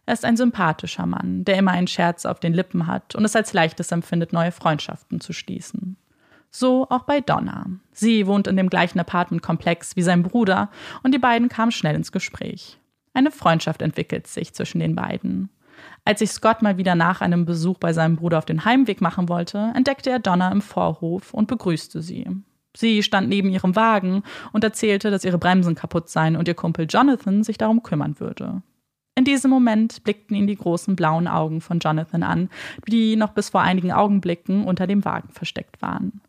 [0.04, 3.36] Er ist ein sympathischer Mann, der immer einen Scherz auf den Lippen hat und es
[3.36, 5.96] als leichtes empfindet, neue Freundschaften zu schließen.
[6.50, 7.66] So auch bei Donna.
[7.92, 10.70] Sie wohnt in dem gleichen Apartmentkomplex wie sein Bruder
[11.02, 12.78] und die beiden kamen schnell ins Gespräch.
[13.14, 15.50] Eine Freundschaft entwickelt sich zwischen den beiden.
[16.04, 19.28] Als sich Scott mal wieder nach einem Besuch bei seinem Bruder auf den Heimweg machen
[19.28, 22.26] wollte, entdeckte er Donna im Vorhof und begrüßte sie.
[22.76, 26.86] Sie stand neben ihrem Wagen und erzählte, dass ihre Bremsen kaputt seien und ihr Kumpel
[26.88, 28.62] Jonathan sich darum kümmern würde.
[29.16, 32.48] In diesem Moment blickten ihn die großen blauen Augen von Jonathan an,
[32.86, 36.20] die noch bis vor einigen Augenblicken unter dem Wagen versteckt waren.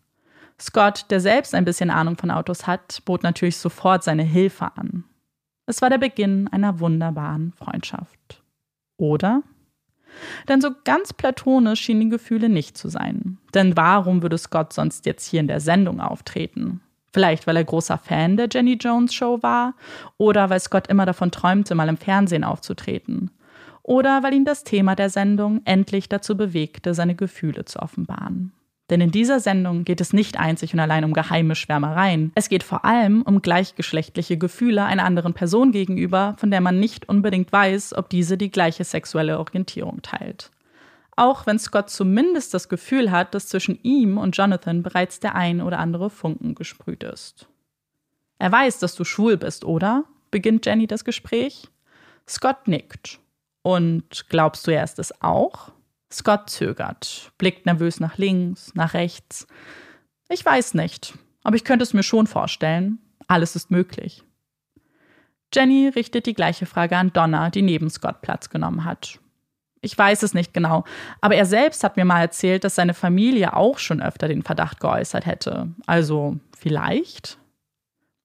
[0.61, 5.03] Scott, der selbst ein bisschen Ahnung von Autos hat, bot natürlich sofort seine Hilfe an.
[5.65, 8.43] Es war der Beginn einer wunderbaren Freundschaft.
[8.97, 9.41] Oder?
[10.47, 13.37] Denn so ganz platonisch schienen die Gefühle nicht zu sein.
[13.53, 16.81] Denn warum würde Scott sonst jetzt hier in der Sendung auftreten?
[17.13, 19.73] Vielleicht, weil er großer Fan der Jenny Jones Show war?
[20.17, 23.31] Oder weil Scott immer davon träumte, mal im Fernsehen aufzutreten?
[23.83, 28.53] Oder weil ihn das Thema der Sendung endlich dazu bewegte, seine Gefühle zu offenbaren?
[28.91, 32.33] Denn in dieser Sendung geht es nicht einzig und allein um geheime Schwärmereien.
[32.35, 37.07] Es geht vor allem um gleichgeschlechtliche Gefühle einer anderen Person gegenüber, von der man nicht
[37.07, 40.51] unbedingt weiß, ob diese die gleiche sexuelle Orientierung teilt.
[41.15, 45.61] Auch wenn Scott zumindest das Gefühl hat, dass zwischen ihm und Jonathan bereits der ein
[45.61, 47.47] oder andere Funken gesprüht ist.
[48.39, 50.03] Er weiß, dass du schwul bist, oder?
[50.31, 51.69] beginnt Jenny das Gespräch.
[52.27, 53.19] Scott nickt.
[53.61, 55.71] Und glaubst du, er ist es auch?
[56.13, 59.47] Scott zögert, blickt nervös nach links, nach rechts.
[60.29, 62.99] Ich weiß nicht, aber ich könnte es mir schon vorstellen.
[63.27, 64.23] Alles ist möglich.
[65.53, 69.19] Jenny richtet die gleiche Frage an Donna, die neben Scott Platz genommen hat.
[69.81, 70.85] Ich weiß es nicht genau,
[71.21, 74.79] aber er selbst hat mir mal erzählt, dass seine Familie auch schon öfter den Verdacht
[74.79, 75.69] geäußert hätte.
[75.87, 77.39] Also vielleicht?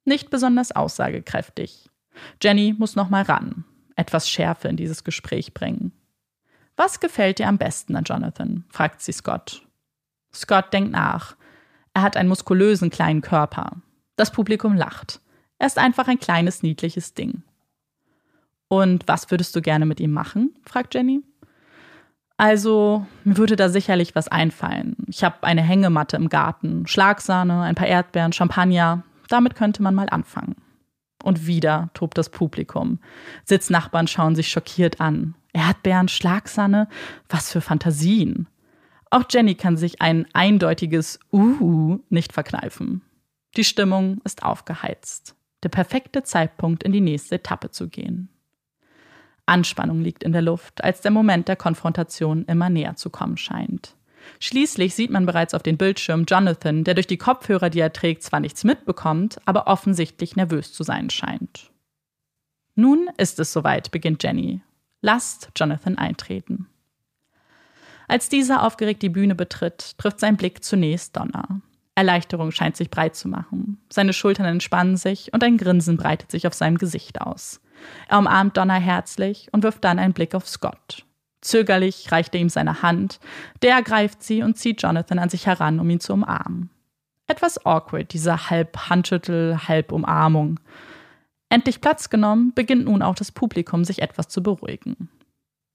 [0.04, 1.88] Nicht besonders aussagekräftig.
[2.42, 3.64] Jenny muss noch mal ran,
[3.96, 5.92] etwas Schärfe in dieses Gespräch bringen.
[6.76, 8.64] Was gefällt dir am besten an Jonathan?
[8.68, 9.62] fragt sie Scott.
[10.32, 11.36] Scott denkt nach.
[11.94, 13.72] Er hat einen muskulösen kleinen Körper.
[14.16, 15.20] Das Publikum lacht.
[15.58, 17.42] Er ist einfach ein kleines, niedliches Ding.
[18.68, 20.54] Und was würdest du gerne mit ihm machen?
[20.64, 21.22] fragt Jenny.
[22.36, 24.96] Also, mir würde da sicherlich was einfallen.
[25.06, 29.04] Ich habe eine Hängematte im Garten, Schlagsahne, ein paar Erdbeeren, Champagner.
[29.28, 30.56] Damit könnte man mal anfangen.
[31.26, 33.00] Und wieder tobt das Publikum.
[33.44, 35.34] Sitznachbarn schauen sich schockiert an.
[35.52, 36.86] Erdbeeren, Schlagsahne,
[37.28, 38.46] was für Fantasien.
[39.10, 43.02] Auch Jenny kann sich ein eindeutiges Uhu nicht verkneifen.
[43.56, 45.34] Die Stimmung ist aufgeheizt.
[45.64, 48.28] Der perfekte Zeitpunkt, in die nächste Etappe zu gehen.
[49.46, 53.95] Anspannung liegt in der Luft, als der Moment der Konfrontation immer näher zu kommen scheint.
[54.40, 58.22] Schließlich sieht man bereits auf den Bildschirm Jonathan, der durch die Kopfhörer, die er trägt,
[58.22, 61.70] zwar nichts mitbekommt, aber offensichtlich nervös zu sein scheint.
[62.74, 64.60] Nun ist es soweit, beginnt Jenny.
[65.00, 66.66] Lasst Jonathan eintreten.
[68.08, 71.60] Als dieser aufgeregt die Bühne betritt, trifft sein Blick zunächst Donna.
[71.94, 73.80] Erleichterung scheint sich breit zu machen.
[73.90, 77.60] Seine Schultern entspannen sich und ein Grinsen breitet sich auf seinem Gesicht aus.
[78.08, 81.05] Er umarmt Donna herzlich und wirft dann einen Blick auf Scott.
[81.46, 83.20] Zögerlich reicht er ihm seine Hand,
[83.62, 86.70] der ergreift sie und zieht Jonathan an sich heran, um ihn zu umarmen.
[87.28, 90.58] Etwas awkward, diese halb Handschüttel, halb Umarmung.
[91.48, 95.08] Endlich Platz genommen, beginnt nun auch das Publikum, sich etwas zu beruhigen.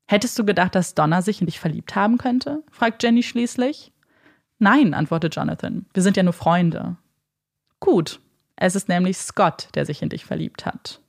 [0.07, 2.63] Hättest du gedacht, dass Donna sich in dich verliebt haben könnte?
[2.69, 3.93] fragt Jenny schließlich.
[4.59, 5.85] Nein, antwortet Jonathan.
[5.93, 6.97] Wir sind ja nur Freunde.
[7.79, 8.19] Gut,
[8.57, 10.99] es ist nämlich Scott, der sich in dich verliebt hat.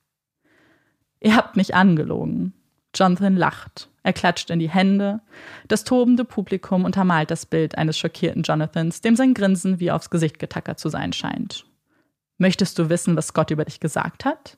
[1.19, 2.53] Ihr habt mich angelogen.
[2.95, 3.89] Jonathan lacht.
[4.03, 5.21] Er klatscht in die Hände.
[5.69, 10.39] Das tobende Publikum untermalt das Bild eines schockierten Jonathans, dem sein Grinsen wie aufs Gesicht
[10.39, 11.65] getackert zu sein scheint.
[12.39, 14.57] Möchtest du wissen, was Scott über dich gesagt hat?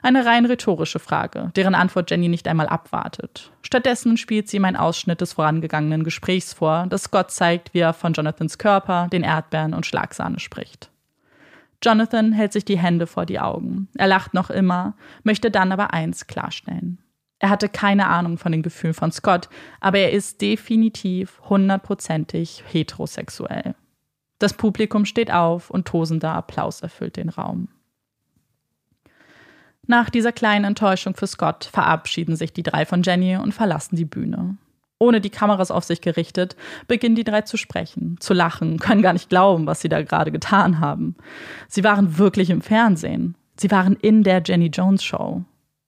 [0.00, 3.52] Eine rein rhetorische Frage, deren Antwort Jenny nicht einmal abwartet.
[3.60, 7.92] Stattdessen spielt sie ihm einen Ausschnitt des vorangegangenen Gesprächs vor, das Scott zeigt, wie er
[7.92, 10.90] von Jonathans Körper, den Erdbeeren und Schlagsahne spricht.
[11.82, 13.88] Jonathan hält sich die Hände vor die Augen.
[13.96, 14.94] Er lacht noch immer,
[15.24, 16.98] möchte dann aber eins klarstellen.
[17.42, 19.48] Er hatte keine Ahnung von den Gefühlen von Scott,
[19.80, 23.74] aber er ist definitiv hundertprozentig heterosexuell.
[24.38, 27.66] Das Publikum steht auf und tosender Applaus erfüllt den Raum.
[29.88, 34.04] Nach dieser kleinen Enttäuschung für Scott verabschieden sich die drei von Jenny und verlassen die
[34.04, 34.56] Bühne.
[35.00, 36.54] Ohne die Kameras auf sich gerichtet,
[36.86, 40.30] beginnen die drei zu sprechen, zu lachen, können gar nicht glauben, was sie da gerade
[40.30, 41.16] getan haben.
[41.66, 43.34] Sie waren wirklich im Fernsehen.
[43.56, 45.42] Sie waren in der Jenny Jones Show.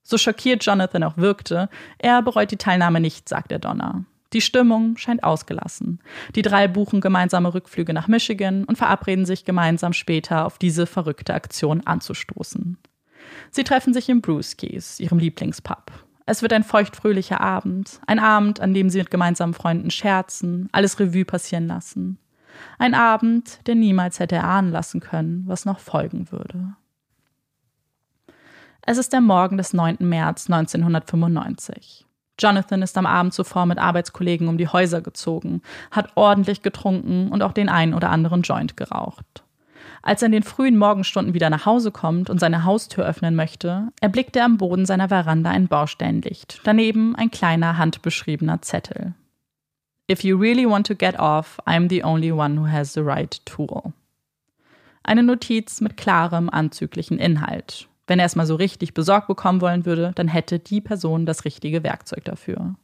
[0.04, 4.04] So schockiert Jonathan auch wirkte, er bereut die Teilnahme nicht, sagt er Donna.
[4.34, 6.00] Die Stimmung scheint ausgelassen.
[6.34, 11.34] Die drei buchen gemeinsame Rückflüge nach Michigan und verabreden sich gemeinsam später auf diese verrückte
[11.34, 12.76] Aktion anzustoßen.
[13.50, 15.90] Sie treffen sich im Brewskis, ihrem Lieblingspub.
[16.26, 20.98] Es wird ein feuchtfröhlicher Abend, ein Abend, an dem sie mit gemeinsamen Freunden scherzen, alles
[20.98, 22.18] Revue passieren lassen.
[22.78, 26.74] Ein Abend, der niemals hätte erahnen lassen können, was noch folgen würde.
[28.86, 29.96] Es ist der Morgen des 9.
[30.00, 32.04] März 1995.
[32.38, 37.42] Jonathan ist am Abend zuvor mit Arbeitskollegen um die Häuser gezogen, hat ordentlich getrunken und
[37.42, 39.42] auch den einen oder anderen Joint geraucht.
[40.02, 43.88] Als er in den frühen Morgenstunden wieder nach Hause kommt und seine Haustür öffnen möchte,
[44.02, 49.14] erblickt er am Boden seiner Veranda ein Baustellenlicht, daneben ein kleiner handbeschriebener Zettel.
[50.10, 53.40] If you really want to get off, I'm the only one who has the right
[53.46, 53.94] tool.
[55.02, 57.88] Eine Notiz mit klarem, anzüglichen Inhalt.
[58.06, 61.44] Wenn er es mal so richtig besorgt bekommen wollen würde, dann hätte die Person das
[61.44, 62.74] richtige Werkzeug dafür.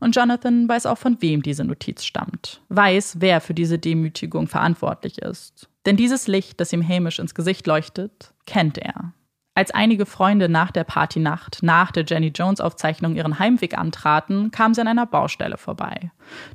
[0.00, 5.18] Und Jonathan weiß auch, von wem diese Notiz stammt, weiß, wer für diese Demütigung verantwortlich
[5.18, 5.68] ist.
[5.86, 9.12] Denn dieses Licht, das ihm hämisch ins Gesicht leuchtet, kennt er.
[9.58, 14.72] Als einige Freunde nach der Partynacht, nach der Jenny Jones Aufzeichnung ihren Heimweg antraten, kam
[14.72, 16.12] sie an einer Baustelle vorbei.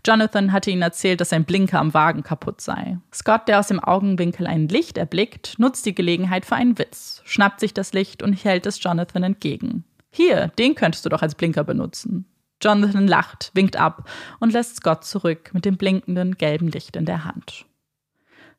[0.07, 2.97] Jonathan hatte ihnen erzählt, dass sein Blinker am Wagen kaputt sei.
[3.13, 7.59] Scott, der aus dem Augenwinkel ein Licht erblickt, nutzt die Gelegenheit für einen Witz, schnappt
[7.59, 9.83] sich das Licht und hält es Jonathan entgegen.
[10.09, 12.23] Hier, den könntest du doch als Blinker benutzen.
[12.61, 17.25] Jonathan lacht, winkt ab und lässt Scott zurück mit dem blinkenden gelben Licht in der
[17.25, 17.65] Hand.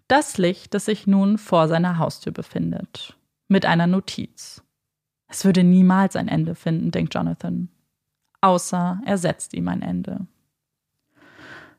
[0.07, 3.17] Das Licht, das sich nun vor seiner Haustür befindet.
[3.49, 4.63] Mit einer Notiz.
[5.29, 7.69] Es würde niemals ein Ende finden, denkt Jonathan.
[8.41, 10.27] Außer er setzt ihm ein Ende.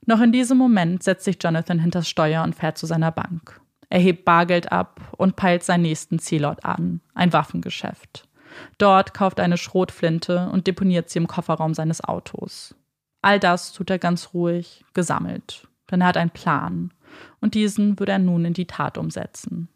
[0.05, 3.59] Noch in diesem Moment setzt sich Jonathan hinters Steuer und fährt zu seiner Bank.
[3.89, 8.27] Er hebt Bargeld ab und peilt seinen nächsten Zielort an, ein Waffengeschäft.
[8.77, 12.75] Dort kauft er eine Schrotflinte und deponiert sie im Kofferraum seines Autos.
[13.21, 16.93] All das tut er ganz ruhig, gesammelt, denn er hat einen Plan,
[17.41, 19.69] und diesen würde er nun in die Tat umsetzen.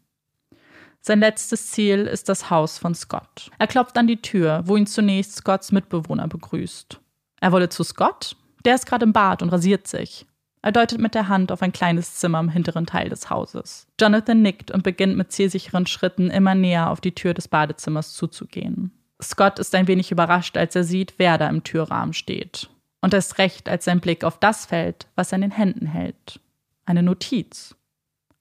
[1.02, 3.50] Sein letztes Ziel ist das Haus von Scott.
[3.58, 7.00] Er klopft an die Tür, wo ihn zunächst Scotts Mitbewohner begrüßt.
[7.40, 8.36] Er wolle zu Scott?
[8.64, 10.26] Der ist gerade im Bad und rasiert sich.
[10.62, 13.86] Er deutet mit der Hand auf ein kleines Zimmer im hinteren Teil des Hauses.
[13.98, 18.92] Jonathan nickt und beginnt mit zielsicheren Schritten immer näher auf die Tür des Badezimmers zuzugehen.
[19.22, 22.68] Scott ist ein wenig überrascht, als er sieht, wer da im Türrahmen steht.
[23.00, 26.40] Und erst recht, als sein Blick auf das fällt, was er in den Händen hält.
[26.84, 27.74] Eine Notiz.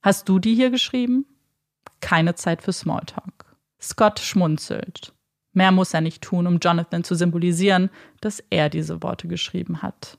[0.01, 1.25] Hast du die hier geschrieben?
[2.01, 3.45] Keine Zeit für Smalltalk.
[3.81, 5.13] Scott schmunzelt.
[5.53, 7.89] Mehr muss er nicht tun, um Jonathan zu symbolisieren,
[8.21, 10.17] dass er diese Worte geschrieben hat.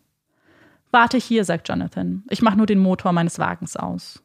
[0.90, 2.25] Warte hier, sagt Jonathan.
[2.31, 4.23] Ich mache nur den Motor meines Wagens aus.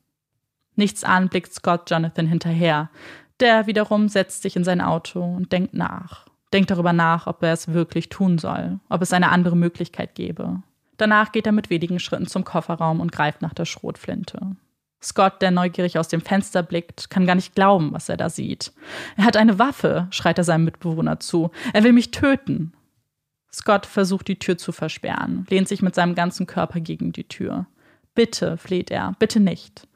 [0.75, 2.89] Nichts an blickt Scott Jonathan hinterher.
[3.39, 6.25] Der wiederum setzt sich in sein Auto und denkt nach.
[6.53, 10.63] Denkt darüber nach, ob er es wirklich tun soll, ob es eine andere Möglichkeit gäbe.
[10.97, 14.55] Danach geht er mit wenigen Schritten zum Kofferraum und greift nach der Schrotflinte.
[15.05, 18.73] Scott, der neugierig aus dem Fenster blickt, kann gar nicht glauben, was er da sieht.
[19.17, 21.51] Er hat eine Waffe, schreit er seinem Mitbewohner zu.
[21.73, 22.73] Er will mich töten.
[23.53, 27.67] Scott versucht die Tür zu versperren, lehnt sich mit seinem ganzen Körper gegen die Tür.
[28.15, 29.87] Bitte, fleht er, bitte nicht.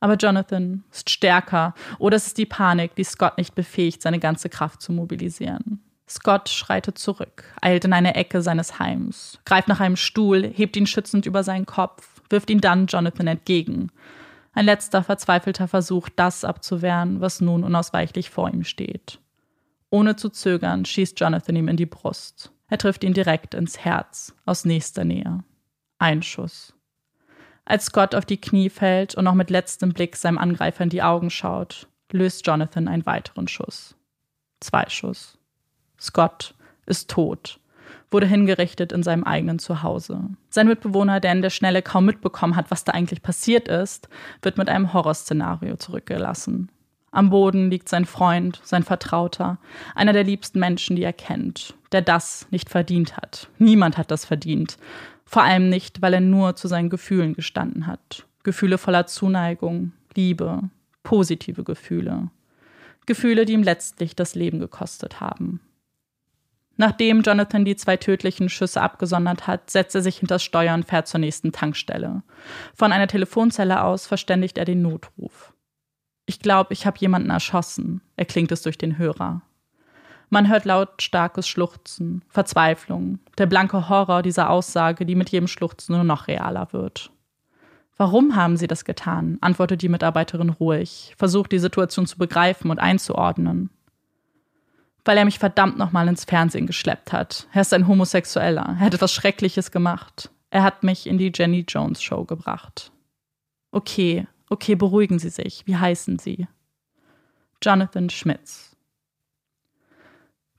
[0.00, 4.48] Aber Jonathan ist stärker, oder es ist die Panik, die Scott nicht befähigt, seine ganze
[4.48, 5.80] Kraft zu mobilisieren.
[6.08, 10.86] Scott schreitet zurück, eilt in eine Ecke seines Heims, greift nach einem Stuhl, hebt ihn
[10.86, 13.90] schützend über seinen Kopf, wirft ihn dann Jonathan entgegen.
[14.52, 19.18] Ein letzter verzweifelter Versuch, das abzuwehren, was nun unausweichlich vor ihm steht.
[19.90, 22.52] Ohne zu zögern schießt Jonathan ihm in die Brust.
[22.68, 25.44] Er trifft ihn direkt ins Herz, aus nächster Nähe.
[25.98, 26.74] Ein Schuss.
[27.64, 31.02] Als Scott auf die Knie fällt und noch mit letztem Blick seinem Angreifer in die
[31.02, 33.94] Augen schaut, löst Jonathan einen weiteren Schuss.
[34.60, 35.38] Zwei Schuss.
[35.98, 36.54] Scott
[36.86, 37.60] ist tot
[38.12, 40.20] wurde hingerichtet in seinem eigenen Zuhause.
[40.50, 44.08] Sein Mitbewohner, der in der Schnelle kaum mitbekommen hat, was da eigentlich passiert ist,
[44.42, 46.70] wird mit einem Horrorszenario zurückgelassen.
[47.10, 49.58] Am Boden liegt sein Freund, sein Vertrauter,
[49.94, 53.48] einer der liebsten Menschen, die er kennt, der das nicht verdient hat.
[53.58, 54.78] Niemand hat das verdient.
[55.26, 58.26] Vor allem nicht, weil er nur zu seinen Gefühlen gestanden hat.
[58.44, 60.60] Gefühle voller Zuneigung, Liebe,
[61.02, 62.30] positive Gefühle.
[63.06, 65.60] Gefühle, die ihm letztlich das Leben gekostet haben.
[66.82, 70.84] Nachdem Jonathan die zwei tödlichen Schüsse abgesondert hat, setzt er sich hinter das Steuer und
[70.84, 72.24] fährt zur nächsten Tankstelle.
[72.74, 75.54] Von einer Telefonzelle aus verständigt er den Notruf.
[76.26, 79.42] Ich glaube, ich habe jemanden erschossen, erklingt es durch den Hörer.
[80.28, 86.02] Man hört lautstarkes Schluchzen, Verzweiflung, der blanke Horror dieser Aussage, die mit jedem Schluchzen nur
[86.02, 87.12] noch realer wird.
[87.96, 89.38] Warum haben Sie das getan?
[89.40, 93.70] antwortet die Mitarbeiterin ruhig, versucht die Situation zu begreifen und einzuordnen
[95.04, 97.46] weil er mich verdammt nochmal ins Fernsehen geschleppt hat.
[97.52, 98.76] Er ist ein Homosexueller.
[98.78, 100.30] Er hat etwas Schreckliches gemacht.
[100.50, 102.92] Er hat mich in die Jenny Jones Show gebracht.
[103.70, 105.66] Okay, okay, beruhigen Sie sich.
[105.66, 106.46] Wie heißen Sie?
[107.62, 108.76] Jonathan Schmitz.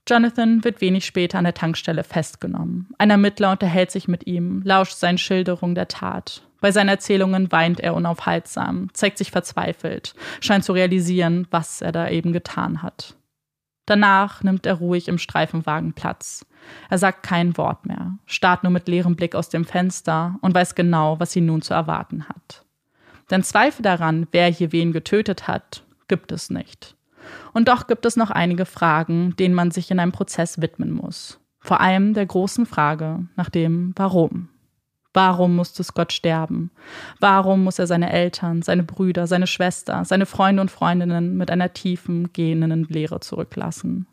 [0.06, 2.88] Jonathan wird wenig später an der Tankstelle festgenommen.
[2.98, 6.42] Ein Ermittler unterhält sich mit ihm, lauscht seinen Schilderungen der Tat.
[6.60, 12.08] Bei seinen Erzählungen weint er unaufhaltsam, zeigt sich verzweifelt, scheint zu realisieren, was er da
[12.08, 13.16] eben getan hat.
[13.86, 16.46] Danach nimmt er ruhig im Streifenwagen Platz.
[16.88, 20.74] Er sagt kein Wort mehr, starrt nur mit leerem Blick aus dem Fenster und weiß
[20.74, 22.64] genau, was ihn nun zu erwarten hat.
[23.30, 26.96] Denn Zweifel daran, wer hier wen getötet hat, gibt es nicht.
[27.52, 31.40] Und doch gibt es noch einige Fragen, denen man sich in einem Prozess widmen muss.
[31.60, 34.50] Vor allem der großen Frage nach dem Warum.
[35.14, 36.72] Warum musste Scott sterben?
[37.20, 41.72] Warum muss er seine Eltern, seine Brüder, seine Schwester, seine Freunde und Freundinnen mit einer
[41.72, 44.06] tiefen, gähnenden Leere zurücklassen?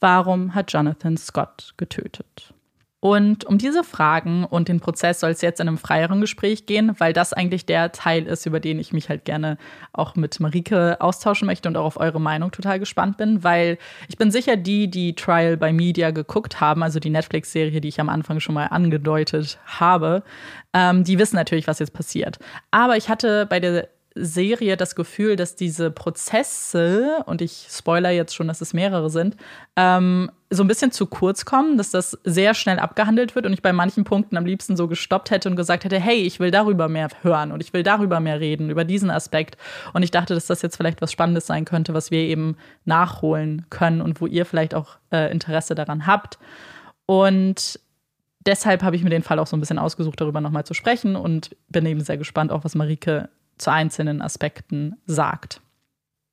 [0.00, 2.54] Warum hat Jonathan Scott getötet?
[3.00, 6.96] Und um diese Fragen und den Prozess soll es jetzt in einem freieren Gespräch gehen,
[6.98, 9.56] weil das eigentlich der Teil ist, über den ich mich halt gerne
[9.92, 14.16] auch mit Marike austauschen möchte und auch auf eure Meinung total gespannt bin, weil ich
[14.16, 18.08] bin sicher, die, die Trial by Media geguckt haben, also die Netflix-Serie, die ich am
[18.08, 20.24] Anfang schon mal angedeutet habe,
[20.74, 22.40] ähm, die wissen natürlich, was jetzt passiert.
[22.72, 28.34] Aber ich hatte bei der Serie das Gefühl, dass diese Prozesse, und ich spoiler jetzt
[28.34, 29.36] schon, dass es mehrere sind,
[29.76, 33.60] ähm, so ein bisschen zu kurz kommen, dass das sehr schnell abgehandelt wird und ich
[33.60, 36.88] bei manchen Punkten am liebsten so gestoppt hätte und gesagt hätte, hey, ich will darüber
[36.88, 39.58] mehr hören und ich will darüber mehr reden, über diesen Aspekt.
[39.92, 42.56] Und ich dachte, dass das jetzt vielleicht was Spannendes sein könnte, was wir eben
[42.86, 46.38] nachholen können und wo ihr vielleicht auch äh, Interesse daran habt.
[47.04, 47.78] Und
[48.46, 51.14] deshalb habe ich mir den Fall auch so ein bisschen ausgesucht, darüber nochmal zu sprechen
[51.14, 55.60] und bin eben sehr gespannt, auch was Marike zu einzelnen Aspekten sagt.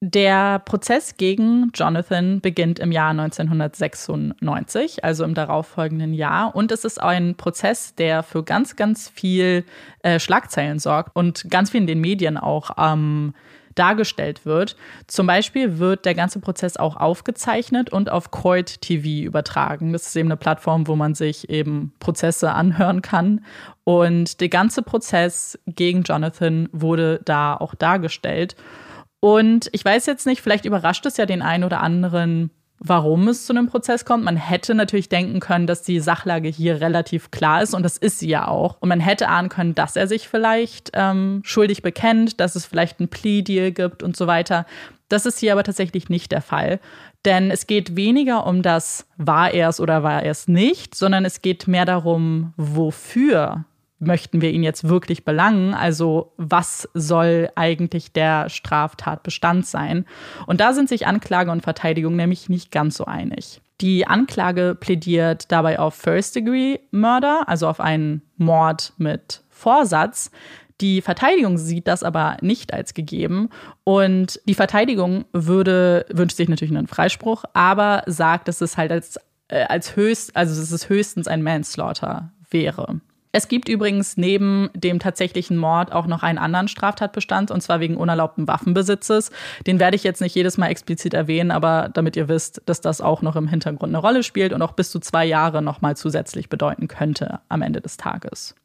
[0.02, 6.54] Der Prozess gegen Jonathan beginnt im Jahr 1996, also im darauffolgenden Jahr.
[6.54, 9.64] Und es ist ein Prozess, der für ganz, ganz viel
[10.04, 13.34] äh, Schlagzeilen sorgt und ganz viel in den Medien auch ähm,
[13.76, 14.76] dargestellt wird.
[15.08, 19.94] Zum Beispiel wird der ganze Prozess auch aufgezeichnet und auf Court TV übertragen.
[19.94, 23.46] Das ist eben eine Plattform, wo man sich eben Prozesse anhören kann.
[23.84, 28.56] Und der ganze Prozess gegen Jonathan wurde da auch dargestellt.
[29.26, 33.48] Und ich weiß jetzt nicht, vielleicht überrascht es ja den einen oder anderen, warum es
[33.48, 34.24] zu einem Prozess kommt.
[34.24, 38.20] Man hätte natürlich denken können, dass die Sachlage hier relativ klar ist und das ist
[38.20, 38.78] sie ja auch.
[38.82, 43.00] Und man hätte ahnen können, dass er sich vielleicht ähm, schuldig bekennt, dass es vielleicht
[43.00, 44.68] ein Plea-Deal gibt und so weiter.
[45.10, 46.80] Das ist hier aber tatsächlich nicht der Fall.
[47.26, 51.26] Denn es geht weniger um das, war er es oder war er es nicht, sondern
[51.26, 53.66] es geht mehr darum, wofür
[54.00, 55.74] möchten wir ihn jetzt wirklich belangen?
[55.74, 60.06] Also was soll eigentlich der Straftatbestand sein?
[60.48, 63.62] Und da sind sich Anklage und Verteidigung nämlich nicht ganz so einig.
[63.82, 70.32] Die Anklage plädiert dabei auf First-Degree-Murder, also auf einen Mord mit Vorsatz.
[70.82, 73.50] Die Verteidigung sieht das aber nicht als gegeben
[73.86, 79.18] und die Verteidigung würde, wünscht sich natürlich einen Freispruch, aber sagt, dass es halt als,
[79.48, 83.00] äh, als höchst, also dass es höchstens ein Manslaughter wäre.
[83.36, 87.98] Es gibt übrigens neben dem tatsächlichen Mord auch noch einen anderen Straftatbestand, und zwar wegen
[87.98, 89.30] unerlaubten Waffenbesitzes.
[89.68, 93.02] Den werde ich jetzt nicht jedes Mal explizit erwähnen, aber damit ihr wisst, dass das
[93.02, 96.48] auch noch im Hintergrund eine Rolle spielt und auch bis zu zwei Jahre nochmal zusätzlich
[96.48, 98.56] bedeuten könnte am Ende des Tages.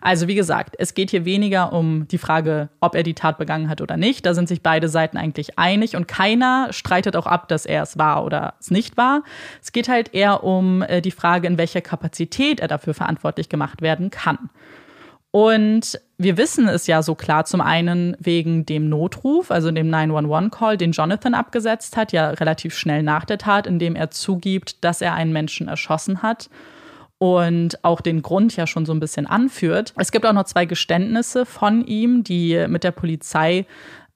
[0.00, 3.68] Also wie gesagt, es geht hier weniger um die Frage, ob er die Tat begangen
[3.68, 4.26] hat oder nicht.
[4.26, 7.98] Da sind sich beide Seiten eigentlich einig und keiner streitet auch ab, dass er es
[7.98, 9.22] war oder es nicht war.
[9.62, 13.82] Es geht halt eher um äh, die Frage, in welcher Kapazität er dafür verantwortlich gemacht
[13.82, 14.50] werden kann.
[15.30, 20.76] Und wir wissen es ja so klar, zum einen wegen dem Notruf, also dem 911-Call,
[20.76, 25.00] den Jonathan abgesetzt hat, ja relativ schnell nach der Tat, in dem er zugibt, dass
[25.00, 26.50] er einen Menschen erschossen hat
[27.24, 29.94] und auch den Grund ja schon so ein bisschen anführt.
[29.96, 33.64] Es gibt auch noch zwei Geständnisse von ihm, die mit der Polizei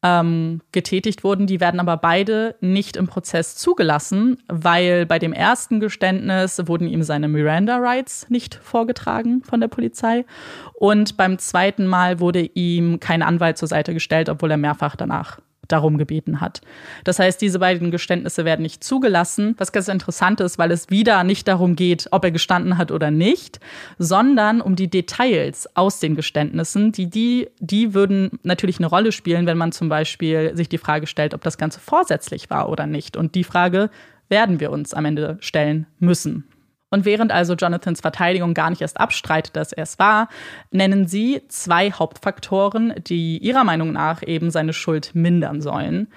[0.03, 1.47] ähm, getätigt wurden.
[1.47, 7.03] Die werden aber beide nicht im Prozess zugelassen, weil bei dem ersten Geständnis wurden ihm
[7.03, 10.27] seine Miranda-Rights nicht vorgetragen von der Polizei.
[10.75, 15.41] Und beim zweiten Mal wurde ihm kein Anwalt zur Seite gestellt, obwohl er mehrfach danach
[15.69, 16.61] darum gebeten hat.
[17.05, 21.23] Das heißt, diese beiden Geständnisse werden nicht zugelassen, was ganz interessant ist, weil es wieder
[21.25, 23.61] nicht darum geht, ob er gestanden hat oder nicht,
[23.99, 26.93] sondern um die Details aus den Geständnissen.
[26.93, 31.07] Die, die, die würden natürlich eine Rolle spielen, wenn man zum Beispiel sich die Frage
[31.07, 33.17] stellt, ob das Ganze vorsätzlich war oder nicht.
[33.17, 33.91] Und die Frage
[34.29, 36.45] werden wir uns am Ende stellen müssen.
[36.91, 40.29] Und während also Jonathans Verteidigung gar nicht erst abstreitet, dass er es war,
[40.71, 46.09] nennen sie zwei Hauptfaktoren, die ihrer Meinung nach eben seine Schuld mindern sollen.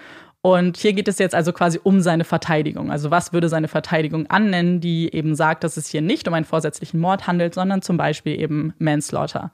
[0.42, 2.90] Und hier geht es jetzt also quasi um seine Verteidigung.
[2.90, 6.46] Also was würde seine Verteidigung annennen, die eben sagt, dass es hier nicht um einen
[6.46, 9.52] vorsätzlichen Mord handelt, sondern zum Beispiel eben Manslaughter.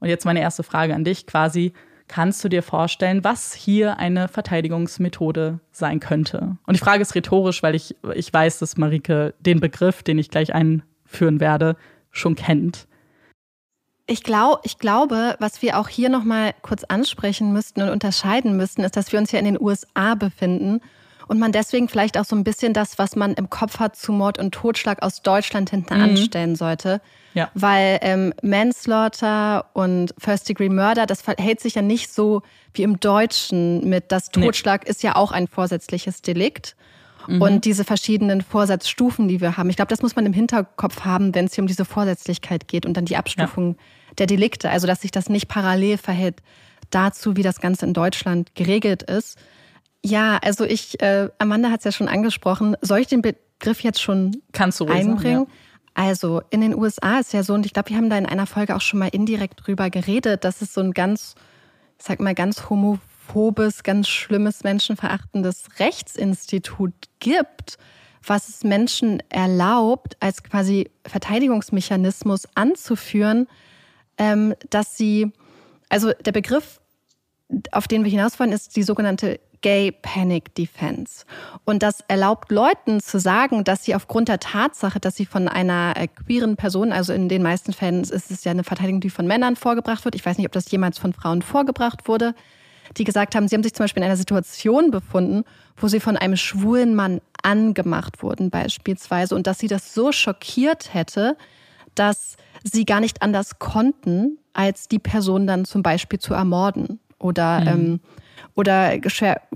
[0.00, 1.74] Und jetzt meine erste Frage an dich quasi.
[2.12, 6.58] Kannst du dir vorstellen, was hier eine Verteidigungsmethode sein könnte?
[6.66, 10.28] Und die Frage ist rhetorisch, weil ich, ich weiß, dass Marike den Begriff, den ich
[10.28, 11.74] gleich einführen werde,
[12.10, 12.86] schon kennt.
[14.06, 18.82] Ich, glaub, ich glaube, was wir auch hier nochmal kurz ansprechen müssten und unterscheiden müssten,
[18.82, 20.82] ist, dass wir uns hier in den USA befinden
[21.32, 24.12] und man deswegen vielleicht auch so ein bisschen das, was man im Kopf hat zu
[24.12, 26.02] Mord und Totschlag aus Deutschland hinten mhm.
[26.02, 27.00] anstellen sollte.
[27.32, 27.50] Ja.
[27.54, 32.42] Weil ähm, Manslaughter und First-Degree-Murder, das verhält sich ja nicht so
[32.74, 34.90] wie im Deutschen mit, das Totschlag nee.
[34.90, 36.76] ist ja auch ein vorsätzliches Delikt.
[37.26, 37.40] Mhm.
[37.40, 39.70] Und diese verschiedenen Vorsatzstufen, die wir haben.
[39.70, 42.84] Ich glaube, das muss man im Hinterkopf haben, wenn es hier um diese Vorsätzlichkeit geht
[42.84, 44.14] und dann die Abstufung ja.
[44.18, 44.68] der Delikte.
[44.68, 46.42] Also, dass sich das nicht parallel verhält
[46.90, 49.38] dazu, wie das Ganze in Deutschland geregelt ist.
[50.04, 52.76] Ja, also ich, äh, Amanda hat es ja schon angesprochen.
[52.80, 55.16] Soll ich den Begriff jetzt schon Kannst du einbringen?
[55.18, 55.72] Sagen, ja.
[55.94, 58.46] Also in den USA ist ja so, und ich glaube, wir haben da in einer
[58.46, 61.34] Folge auch schon mal indirekt drüber geredet, dass es so ein ganz,
[61.98, 67.76] ich sag mal, ganz homophobes, ganz schlimmes, menschenverachtendes Rechtsinstitut gibt,
[68.26, 73.46] was es Menschen erlaubt, als quasi Verteidigungsmechanismus anzuführen,
[74.16, 75.30] ähm, dass sie,
[75.90, 76.80] also der Begriff,
[77.70, 81.24] auf den wir hinaus wollen, ist die sogenannte Gay Panic Defense.
[81.64, 85.94] Und das erlaubt Leuten zu sagen, dass sie aufgrund der Tatsache, dass sie von einer
[85.96, 89.26] äh, queeren Person, also in den meisten Fällen ist es ja eine Verteidigung, die von
[89.26, 90.14] Männern vorgebracht wird.
[90.14, 92.34] Ich weiß nicht, ob das jemals von Frauen vorgebracht wurde,
[92.96, 95.44] die gesagt haben, sie haben sich zum Beispiel in einer Situation befunden,
[95.76, 100.92] wo sie von einem schwulen Mann angemacht wurden beispielsweise und dass sie das so schockiert
[100.92, 101.36] hätte,
[101.94, 107.60] dass sie gar nicht anders konnten, als die Person dann zum Beispiel zu ermorden oder
[107.60, 107.66] mhm.
[107.68, 108.00] ähm,
[108.54, 108.94] oder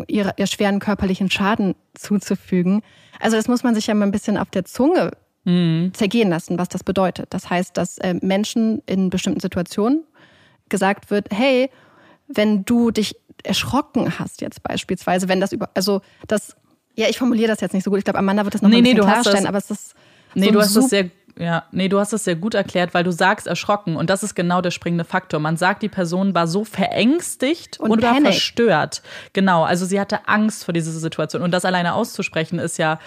[0.08, 2.82] ihr, ihr schweren körperlichen Schaden zuzufügen.
[3.20, 5.12] Also das muss man sich ja mal ein bisschen auf der Zunge
[5.44, 5.92] mhm.
[5.94, 7.26] zergehen lassen, was das bedeutet.
[7.30, 10.04] Das heißt, dass äh, Menschen in bestimmten Situationen
[10.68, 11.70] gesagt wird, hey,
[12.28, 16.56] wenn du dich erschrocken hast jetzt beispielsweise, wenn das über, also das,
[16.94, 17.98] ja, ich formuliere das jetzt nicht so gut.
[17.98, 19.94] Ich glaube, Amanda wird das noch Nee, ein nee, bisschen hast klarstellen, aber es ist
[20.36, 23.04] Nee, so du hast das sehr, ja, nee, du hast das sehr gut erklärt, weil
[23.04, 25.38] du sagst erschrocken und das ist genau der springende Faktor.
[25.40, 28.32] Man sagt, die Person war so verängstigt Und und oder panicked.
[28.34, 29.02] verstört.
[29.32, 32.98] Genau, also sie hatte Angst vor dieser Situation und das alleine auszusprechen ist ja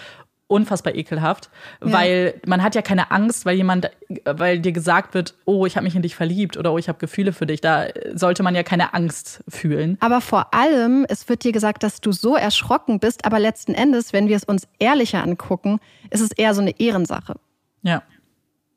[0.46, 1.48] unfassbar ekelhaft,
[1.80, 3.90] weil man hat ja keine Angst, weil jemand,
[4.24, 6.98] weil dir gesagt wird, oh, ich habe mich in dich verliebt oder oh, ich habe
[6.98, 7.60] Gefühle für dich.
[7.60, 9.96] Da sollte man ja keine Angst fühlen.
[10.00, 14.12] Aber vor allem, es wird dir gesagt, dass du so erschrocken bist, aber letzten Endes,
[14.12, 15.78] wenn wir es uns ehrlicher angucken,
[16.10, 17.36] ist es eher so eine Ehrensache.
[17.82, 18.02] Ja,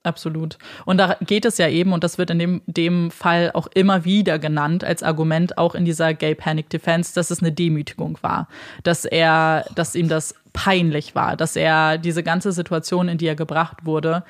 [0.03, 0.57] absolut.
[0.85, 4.05] Und da geht es ja eben, und das wird in dem, dem Fall auch immer
[4.05, 8.47] wieder genannt als Argument, auch in dieser Gay Panic Defense, dass es eine Demütigung war.
[8.83, 13.35] Dass er, dass ihm das peinlich war, dass er diese ganze Situation, in die er
[13.35, 14.23] gebracht wurde,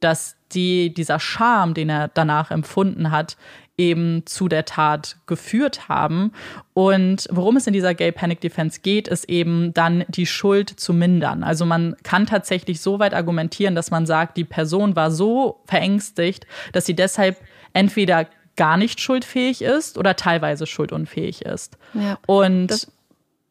[0.00, 3.36] dass die, dieser Charme, den er danach empfunden hat,
[3.80, 6.32] eben zu der Tat geführt haben.
[6.74, 10.92] Und worum es in dieser Gay Panic Defense geht, ist eben dann die Schuld zu
[10.92, 11.42] mindern.
[11.42, 16.46] Also man kann tatsächlich so weit argumentieren, dass man sagt, die Person war so verängstigt,
[16.72, 17.38] dass sie deshalb
[17.72, 18.26] entweder
[18.56, 21.78] gar nicht schuldfähig ist oder teilweise schuldunfähig ist.
[21.94, 22.18] Ja.
[22.26, 22.92] Und Das-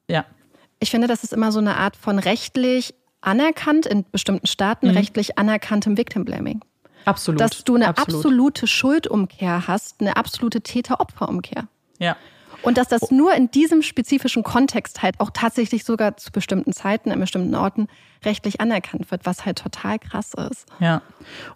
[0.07, 0.25] ja,
[0.79, 5.37] Ich finde, das ist immer so eine Art von rechtlich anerkannt, in bestimmten Staaten rechtlich
[5.37, 6.61] anerkanntem Victim Blaming.
[7.05, 7.41] Absolut.
[7.41, 8.25] Dass du eine absolut.
[8.25, 11.67] absolute Schuldumkehr hast, eine absolute Täter-Opfer-Umkehr.
[11.99, 12.15] Ja.
[12.61, 17.11] Und dass das nur in diesem spezifischen Kontext halt auch tatsächlich sogar zu bestimmten Zeiten,
[17.11, 17.87] an bestimmten Orten
[18.25, 20.65] rechtlich anerkannt wird, was halt total krass ist.
[20.79, 21.01] Ja.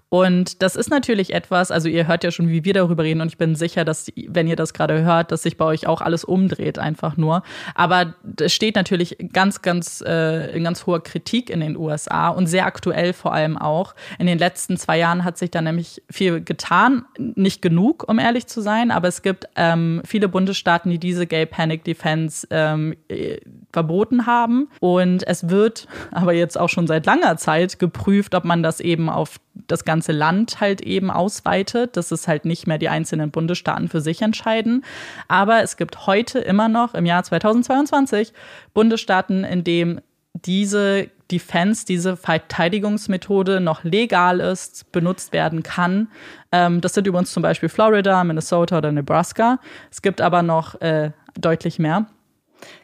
[0.10, 3.30] Und das ist natürlich etwas, also ihr hört ja schon, wie wir darüber reden und
[3.30, 6.24] ich bin sicher, dass, wenn ihr das gerade hört, dass sich bei euch auch alles
[6.24, 7.42] umdreht einfach nur.
[7.74, 12.46] Aber das steht natürlich ganz, ganz, äh, in ganz hoher Kritik in den USA und
[12.46, 13.96] sehr aktuell vor allem auch.
[14.20, 17.06] In den letzten zwei Jahren hat sich da nämlich viel getan.
[17.18, 21.48] Nicht genug, um ehrlich zu sein, aber es gibt ähm, viele Bundesstaaten, die diese Gay
[21.48, 23.38] Panic Defense ähm, äh,
[23.72, 24.70] verboten haben.
[24.80, 29.10] Und es wird aber jetzt auch schon seit langer Zeit geprüft, ob man das eben
[29.10, 33.88] auf das ganze Land halt eben ausweitet, dass es halt nicht mehr die einzelnen Bundesstaaten
[33.88, 34.84] für sich entscheiden.
[35.28, 38.34] Aber es gibt heute immer noch im Jahr 2022
[38.74, 40.02] Bundesstaaten, in dem
[40.34, 46.10] diese Defense, diese Verteidigungsmethode noch legal ist, benutzt werden kann.
[46.52, 49.60] Ähm, das sind übrigens zum Beispiel Florida, Minnesota oder Nebraska.
[49.92, 52.08] Es gibt aber noch äh, deutlich mehr.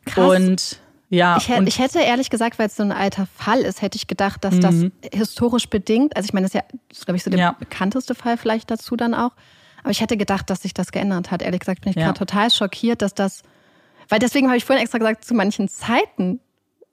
[0.05, 0.36] Krass.
[0.36, 0.80] Und
[1.10, 3.82] ja, Ich, hä- und ich hätte ehrlich gesagt, weil es so ein alter Fall ist,
[3.82, 4.76] hätte ich gedacht, dass das
[5.14, 7.43] historisch bedingt, also ich meine, das ist ja, das ist, glaube ich, so der Mhm.
[7.43, 7.55] Ja.
[7.60, 9.32] bekannteste Fall vielleicht dazu dann auch.
[9.82, 11.41] Aber ich hätte gedacht, dass sich das geändert hat.
[11.41, 12.05] Ehrlich gesagt bin ich Ja.
[12.05, 13.43] gerade total schockiert, dass das,
[14.10, 16.39] weil deswegen habe ich vorhin extra gesagt, zu manchen Zeiten.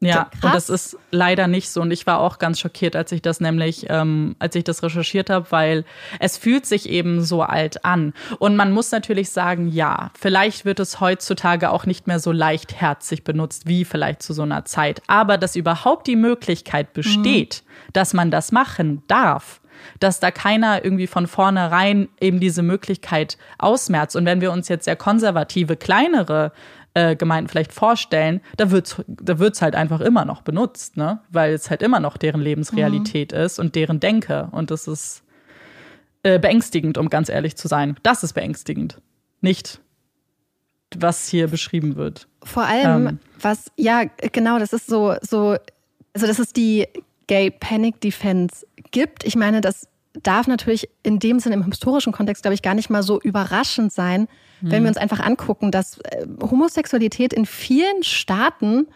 [0.01, 0.45] Ja, Krass.
[0.45, 1.81] und das ist leider nicht so.
[1.81, 5.31] Und ich war auch ganz schockiert, als ich das nämlich, ähm, als ich das recherchiert
[5.31, 5.85] habe, weil
[6.21, 8.13] es fühlt sich eben so alt an.
[8.39, 13.25] Und man muss natürlich sagen, ja, vielleicht wird es heutzutage auch nicht mehr so leichtherzig
[13.25, 15.03] benutzt wie vielleicht zu so einer Zeit.
[15.07, 17.63] Aber dass überhaupt die Möglichkeit besteht,
[17.95, 19.63] dass man das machen darf,
[20.01, 24.17] dass da keiner irgendwie von vornherein eben diese Möglichkeit ausmerzt.
[24.17, 26.53] Und wenn wir uns jetzt sehr konservative, kleinere
[26.97, 31.21] äh, Gemeinden vielleicht vorstellen, da wird's da wird's halt einfach immer noch benutzt, ne?
[31.29, 34.49] Weil es halt immer noch deren Lebensrealität ist und deren Denke.
[34.53, 35.23] Und das ist
[36.23, 37.97] äh, beängstigend, um ganz ehrlich zu sein.
[38.03, 39.03] Das ist beängstigend.
[39.43, 39.79] Nicht,
[40.97, 42.29] was hier beschrieben wird.
[42.43, 43.19] Vor allem, Ähm.
[43.43, 45.57] was, ja, genau, das ist so, so,
[46.15, 46.89] also dass es die
[47.27, 49.23] Gay Panic Defense gibt.
[49.25, 49.87] Ich meine, das
[50.23, 53.93] darf natürlich in dem Sinne im historischen Kontext, glaube ich, gar nicht mal so überraschend
[53.93, 54.29] sein,
[54.61, 58.87] wenn wir uns einfach angucken, dass äh, Homosexualität in vielen Staaten,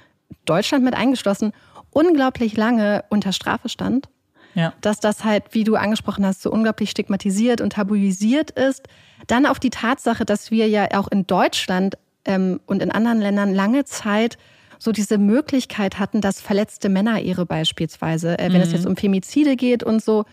[0.44, 1.52] Deutschland mit eingeschlossen,
[1.90, 4.08] unglaublich lange unter Strafe stand
[4.54, 4.72] Ja.
[4.80, 8.88] dass das halt, wie du angesprochen hast, so unglaublich stigmatisiert und tabuisiert ist.
[9.26, 13.54] Dann auf die Tatsache, dass wir ja auch in Deutschland ähm, und in anderen Ländern
[13.54, 14.38] lange Zeit
[14.78, 19.82] so diese Möglichkeit hatten, dass verletzte Männerehre beispielsweise, äh, wenn es jetzt um Femizide geht
[19.82, 20.24] und so,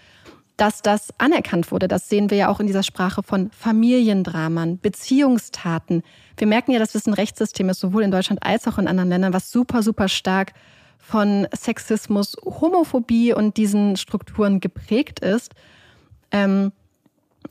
[0.58, 1.88] dass das anerkannt wurde.
[1.88, 6.04] Das sehen wir ja auch in dieser Sprache von Familiendramen, Beziehungstaten.
[6.36, 9.10] Wir merken ja, dass es ein Rechtssystem ist, sowohl in Deutschland als auch in anderen
[9.10, 10.54] Ländern, was super, super stark
[10.98, 15.54] von Sexismus, Homophobie und diesen Strukturen geprägt ist.
[16.32, 16.72] Ähm,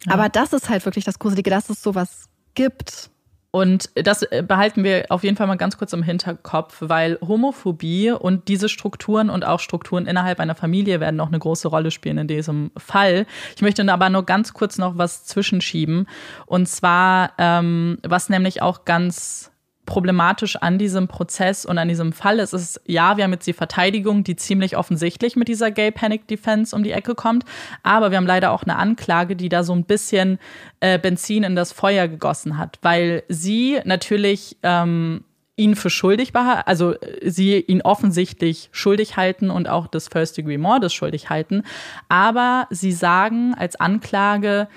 [0.09, 3.11] Aber das ist halt wirklich das Gruselige, dass es sowas gibt.
[3.51, 8.11] Und das äh, behalten wir auf jeden Fall mal ganz kurz im Hinterkopf, weil Homophobie
[8.11, 12.18] und diese Strukturen und auch Strukturen innerhalb einer Familie werden noch eine große Rolle spielen
[12.18, 13.26] in diesem Fall.
[13.55, 16.07] Ich möchte aber nur ganz kurz noch was zwischenschieben.
[16.44, 19.51] Und zwar, ähm, was nämlich auch ganz
[19.87, 22.41] problematisch an diesem Prozess und an diesem Fall.
[22.41, 26.26] Ist, ist, ja, wir haben jetzt die Verteidigung, die ziemlich offensichtlich mit dieser Gay Panic
[26.28, 27.45] Defense um die Ecke kommt,
[27.82, 30.39] aber wir haben leider auch eine Anklage, die da so ein bisschen
[30.80, 35.24] äh, Benzin in das Feuer gegossen hat, weil sie natürlich ähm,
[35.57, 40.37] ihn für schuldig war, also äh, sie ihn offensichtlich schuldig halten und auch des First
[40.37, 41.62] Degree Mordes schuldig halten,
[42.09, 44.68] aber sie sagen als Anklage,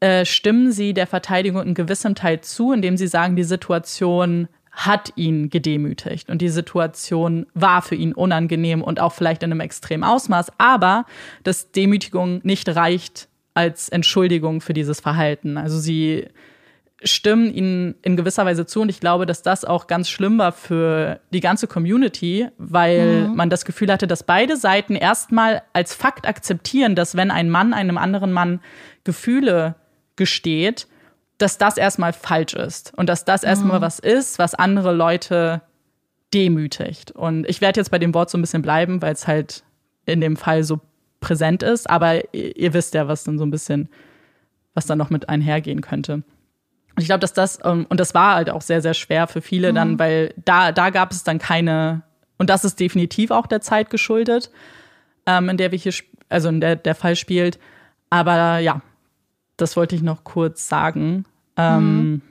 [0.00, 5.12] äh, stimmen sie der Verteidigung in gewissem Teil zu, indem sie sagen, die Situation hat
[5.16, 10.04] ihn gedemütigt und die Situation war für ihn unangenehm und auch vielleicht in einem extremen
[10.04, 11.04] Ausmaß, aber
[11.42, 15.56] dass Demütigung nicht reicht als Entschuldigung für dieses Verhalten.
[15.56, 16.28] Also sie
[17.02, 20.52] stimmen ihnen in gewisser Weise zu und ich glaube, dass das auch ganz schlimm war
[20.52, 23.36] für die ganze Community, weil mhm.
[23.36, 27.74] man das Gefühl hatte, dass beide Seiten erstmal als Fakt akzeptieren, dass wenn ein Mann
[27.74, 28.60] einem anderen Mann
[29.02, 29.74] Gefühle
[30.18, 30.86] gesteht,
[31.38, 33.82] dass das erstmal falsch ist und dass das erstmal mhm.
[33.82, 35.62] was ist, was andere Leute
[36.34, 37.12] demütigt.
[37.12, 39.62] Und ich werde jetzt bei dem Wort so ein bisschen bleiben, weil es halt
[40.04, 40.80] in dem Fall so
[41.20, 43.88] präsent ist, aber ihr, ihr wisst ja, was dann so ein bisschen,
[44.74, 46.14] was da noch mit einhergehen könnte.
[46.14, 49.40] Und ich glaube, dass das, ähm, und das war halt auch sehr, sehr schwer für
[49.40, 49.74] viele mhm.
[49.76, 52.02] dann, weil da, da gab es dann keine,
[52.36, 54.50] und das ist definitiv auch der Zeit geschuldet,
[55.26, 55.94] ähm, in der wir hier,
[56.28, 57.58] also in der der Fall spielt.
[58.10, 58.80] Aber ja,
[59.58, 61.26] das wollte ich noch kurz sagen.
[61.56, 62.22] Ähm,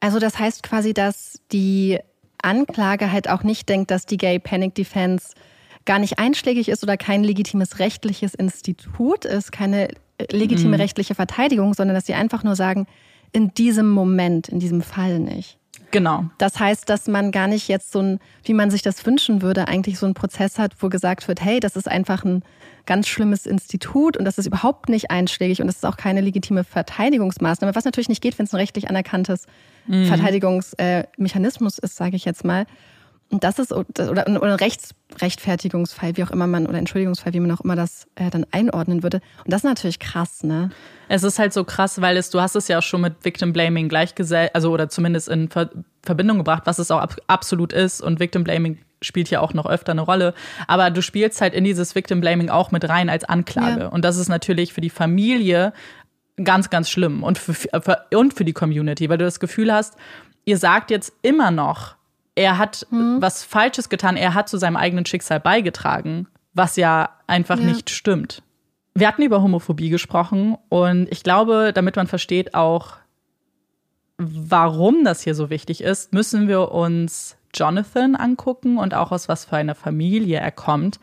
[0.00, 1.98] also das heißt quasi, dass die
[2.42, 5.34] Anklage halt auch nicht denkt, dass die Gay Panic Defense
[5.84, 9.88] gar nicht einschlägig ist oder kein legitimes rechtliches Institut ist, keine
[10.30, 10.82] legitime mhm.
[10.82, 12.86] rechtliche Verteidigung, sondern dass sie einfach nur sagen,
[13.32, 15.58] in diesem Moment, in diesem Fall nicht.
[15.90, 16.24] Genau.
[16.38, 19.68] Das heißt, dass man gar nicht jetzt so ein, wie man sich das wünschen würde,
[19.68, 22.42] eigentlich so einen Prozess hat, wo gesagt wird, hey, das ist einfach ein
[22.86, 26.64] ganz schlimmes Institut und das ist überhaupt nicht einschlägig und das ist auch keine legitime
[26.64, 29.46] Verteidigungsmaßnahme, was natürlich nicht geht, wenn es ein rechtlich anerkanntes
[29.86, 30.06] mhm.
[30.06, 32.66] Verteidigungsmechanismus ist, sage ich jetzt mal.
[33.32, 37.50] Und das ist oder, oder ein Rechtsrechtfertigungsfall, wie auch immer man, oder Entschuldigungsfall, wie man
[37.50, 39.22] auch immer das äh, dann einordnen würde.
[39.44, 40.68] Und das ist natürlich krass, ne?
[41.08, 43.54] Es ist halt so krass, weil es, du hast es ja auch schon mit Victim
[43.54, 45.70] Blaming gleichgesellt, also oder zumindest in Ver
[46.02, 48.02] Verbindung gebracht, was es auch ab absolut ist.
[48.02, 50.34] Und Victim Blaming spielt ja auch noch öfter eine Rolle.
[50.66, 53.82] Aber du spielst halt in dieses Victim Blaming auch mit rein als Anklage.
[53.82, 53.88] Ja.
[53.88, 55.72] Und das ist natürlich für die Familie
[56.42, 59.96] ganz, ganz schlimm und für, für, und für die Community, weil du das Gefühl hast,
[60.44, 61.96] ihr sagt jetzt immer noch,
[62.34, 63.18] er hat mhm.
[63.20, 67.64] was Falsches getan, er hat zu seinem eigenen Schicksal beigetragen, was ja einfach ja.
[67.64, 68.42] nicht stimmt.
[68.94, 72.96] Wir hatten über Homophobie gesprochen und ich glaube, damit man versteht auch,
[74.18, 79.44] warum das hier so wichtig ist, müssen wir uns Jonathan angucken und auch aus was
[79.44, 81.00] für einer Familie er kommt.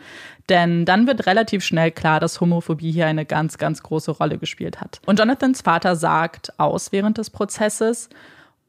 [0.49, 4.81] Denn dann wird relativ schnell klar, dass Homophobie hier eine ganz, ganz große Rolle gespielt
[4.81, 4.99] hat.
[5.05, 8.09] Und Jonathans Vater sagt aus während des Prozesses,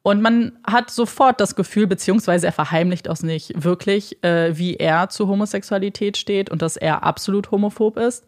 [0.02, 5.10] und man hat sofort das Gefühl, beziehungsweise er verheimlicht auch nicht wirklich, äh, wie er
[5.10, 8.24] zu Homosexualität steht und dass er absolut homophob ist.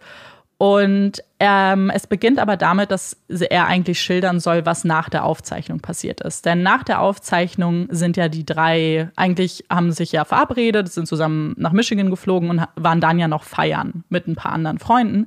[0.63, 5.81] Und ähm, es beginnt aber damit, dass er eigentlich schildern soll, was nach der Aufzeichnung
[5.81, 6.47] passiert ist.
[6.47, 11.57] Denn nach der Aufzeichnung sind ja die drei, eigentlich haben sich ja verabredet, sind zusammen
[11.59, 15.27] nach Michigan geflogen und waren dann ja noch feiern mit ein paar anderen Freunden.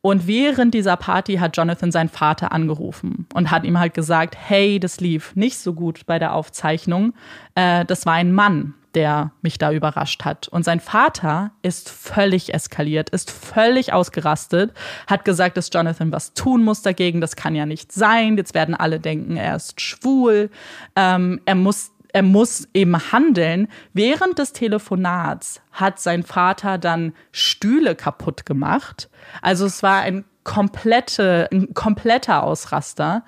[0.00, 4.80] Und während dieser Party hat Jonathan seinen Vater angerufen und hat ihm halt gesagt, hey,
[4.80, 7.12] das lief nicht so gut bei der Aufzeichnung.
[7.56, 10.48] Äh, das war ein Mann, der mich da überrascht hat.
[10.48, 14.72] Und sein Vater ist völlig eskaliert, ist völlig ausgerastet,
[15.06, 17.20] hat gesagt, dass Jonathan was tun muss dagegen.
[17.20, 18.36] Das kann ja nicht sein.
[18.36, 20.50] Jetzt werden alle denken, er ist schwul.
[20.96, 23.68] Ähm, er muss er muss eben handeln.
[23.94, 29.08] Während des Telefonats hat sein Vater dann Stühle kaputt gemacht.
[29.40, 33.24] Also es war ein, komplette, ein kompletter Ausraster.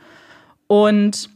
[0.67, 1.31] Und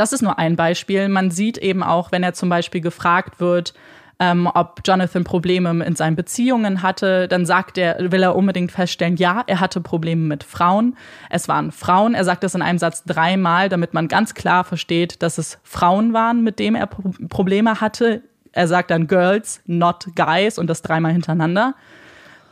[0.00, 1.08] das ist nur ein Beispiel.
[1.08, 3.74] Man sieht eben auch, wenn er zum Beispiel gefragt wird,
[4.18, 9.16] ähm, ob Jonathan Probleme in seinen Beziehungen hatte, dann sagt er, will er unbedingt feststellen,
[9.16, 10.96] ja, er hatte Probleme mit Frauen.
[11.30, 12.14] Es waren Frauen.
[12.14, 16.12] Er sagt das in einem Satz dreimal, damit man ganz klar versteht, dass es Frauen
[16.12, 18.22] waren, mit denen er Probleme hatte.
[18.52, 21.74] Er sagt dann Girls, not Guys und das dreimal hintereinander.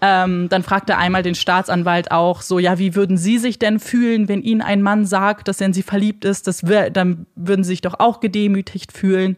[0.00, 3.80] Ähm, dann fragt er einmal den Staatsanwalt auch so, ja, wie würden Sie sich denn
[3.80, 6.46] fühlen, wenn Ihnen ein Mann sagt, dass er in Sie verliebt ist?
[6.46, 6.60] Das
[6.92, 9.36] dann würden Sie sich doch auch gedemütigt fühlen.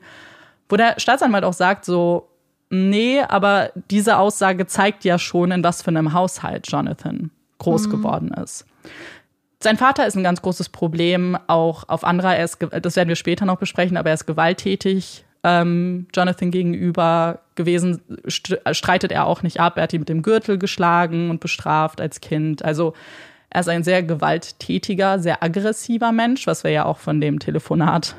[0.69, 2.29] Wo der Staatsanwalt auch sagt, so,
[2.69, 7.91] nee, aber diese Aussage zeigt ja schon, in was für einem Haushalt Jonathan groß mhm.
[7.91, 8.67] geworden ist.
[9.63, 13.17] Sein Vater ist ein ganz großes Problem, auch auf anderer, er ist, das werden wir
[13.17, 19.61] später noch besprechen, aber er ist gewalttätig ähm, Jonathan gegenüber gewesen, streitet er auch nicht
[19.61, 19.77] ab.
[19.77, 22.65] Er hat ihn mit dem Gürtel geschlagen und bestraft als Kind.
[22.65, 22.95] Also
[23.51, 28.15] er ist ein sehr gewalttätiger, sehr aggressiver Mensch, was wir ja auch von dem Telefonat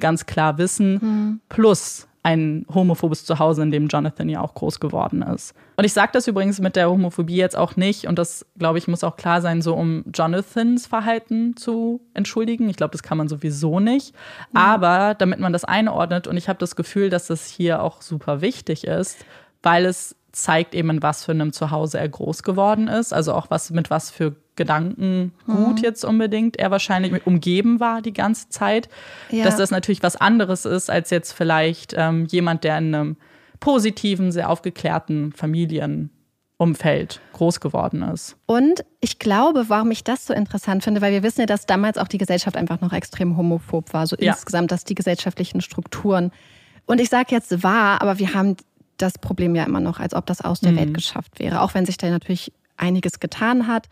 [0.00, 1.40] ganz klar wissen, mhm.
[1.48, 5.54] plus ein homophobes Zuhause, in dem Jonathan ja auch groß geworden ist.
[5.76, 8.88] Und ich sage das übrigens mit der Homophobie jetzt auch nicht, und das, glaube ich,
[8.88, 12.68] muss auch klar sein, so um Jonathans Verhalten zu entschuldigen.
[12.68, 14.12] Ich glaube, das kann man sowieso nicht.
[14.50, 14.56] Mhm.
[14.56, 18.40] Aber damit man das einordnet, und ich habe das Gefühl, dass das hier auch super
[18.40, 19.24] wichtig ist,
[19.62, 23.12] weil es zeigt eben, in was für einem Zuhause er groß geworden ist.
[23.12, 25.82] Also auch was mit was für Gedanken gut mhm.
[25.82, 28.88] jetzt unbedingt er wahrscheinlich umgeben war die ganze Zeit.
[29.30, 29.44] Ja.
[29.44, 33.16] Dass das natürlich was anderes ist als jetzt vielleicht ähm, jemand, der in einem
[33.60, 38.36] positiven, sehr aufgeklärten Familienumfeld groß geworden ist.
[38.46, 41.98] Und ich glaube, warum ich das so interessant finde, weil wir wissen ja, dass damals
[41.98, 44.32] auch die Gesellschaft einfach noch extrem homophob war, so ja.
[44.32, 46.32] insgesamt, dass die gesellschaftlichen Strukturen.
[46.86, 48.56] Und ich sage jetzt wahr, aber wir haben
[48.96, 50.76] das Problem ja immer noch, als ob das aus der mhm.
[50.76, 53.88] Welt geschafft wäre, auch wenn sich da natürlich einiges getan hat.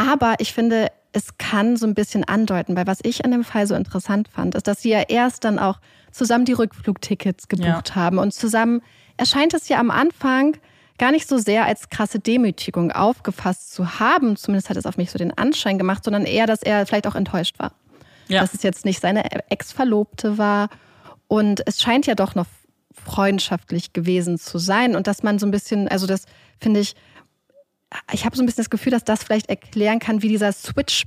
[0.00, 3.66] Aber ich finde, es kann so ein bisschen andeuten, weil was ich an dem Fall
[3.66, 5.78] so interessant fand, ist, dass sie ja erst dann auch
[6.10, 7.94] zusammen die Rückflugtickets gebucht ja.
[7.96, 8.80] haben und zusammen
[9.18, 10.56] erscheint es ja am Anfang
[10.96, 15.10] gar nicht so sehr als krasse Demütigung aufgefasst zu haben, zumindest hat es auf mich
[15.10, 17.72] so den Anschein gemacht, sondern eher, dass er vielleicht auch enttäuscht war.
[18.28, 18.40] Ja.
[18.40, 20.68] Dass es jetzt nicht seine Ex-Verlobte war.
[21.28, 22.46] Und es scheint ja doch noch
[22.92, 26.24] freundschaftlich gewesen zu sein und dass man so ein bisschen, also das
[26.58, 26.94] finde ich,
[28.12, 31.04] ich habe so ein bisschen das Gefühl, dass das vielleicht erklären kann, wie dieser Switch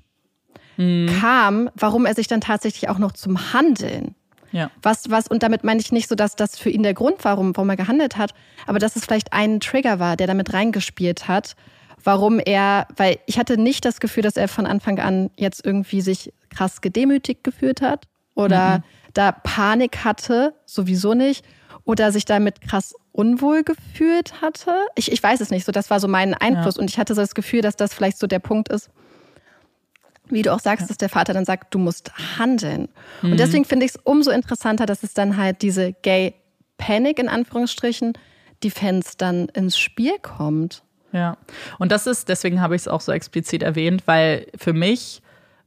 [0.77, 1.09] mhm.
[1.19, 4.15] kam, warum er sich dann tatsächlich auch noch zum Handeln.
[4.51, 4.69] Ja.
[4.81, 7.37] Was, was, und damit meine ich nicht so, dass das für ihn der Grund war,
[7.37, 8.33] warum, warum er gehandelt hat,
[8.67, 11.55] aber dass es vielleicht ein Trigger war, der damit reingespielt hat,
[12.03, 16.01] warum er, weil ich hatte nicht das Gefühl, dass er von Anfang an jetzt irgendwie
[16.01, 18.83] sich krass gedemütigt gefühlt hat oder mhm.
[19.13, 21.43] da Panik hatte, sowieso nicht,
[21.83, 24.73] oder sich damit krass unwohl gefühlt hatte.
[24.95, 26.75] Ich, ich weiß es nicht, so das war so mein Einfluss.
[26.75, 26.81] Ja.
[26.81, 28.89] Und ich hatte so das Gefühl, dass das vielleicht so der Punkt ist,
[30.29, 30.87] wie du auch sagst, ja.
[30.87, 32.89] dass der Vater dann sagt, du musst handeln.
[33.21, 33.31] Mhm.
[33.31, 36.33] Und deswegen finde ich es umso interessanter, dass es dann halt diese Gay
[36.77, 38.13] Panic in Anführungsstrichen,
[38.63, 40.83] die Fans dann ins Spiel kommt.
[41.11, 41.37] Ja,
[41.77, 45.21] und das ist, deswegen habe ich es auch so explizit erwähnt, weil für mich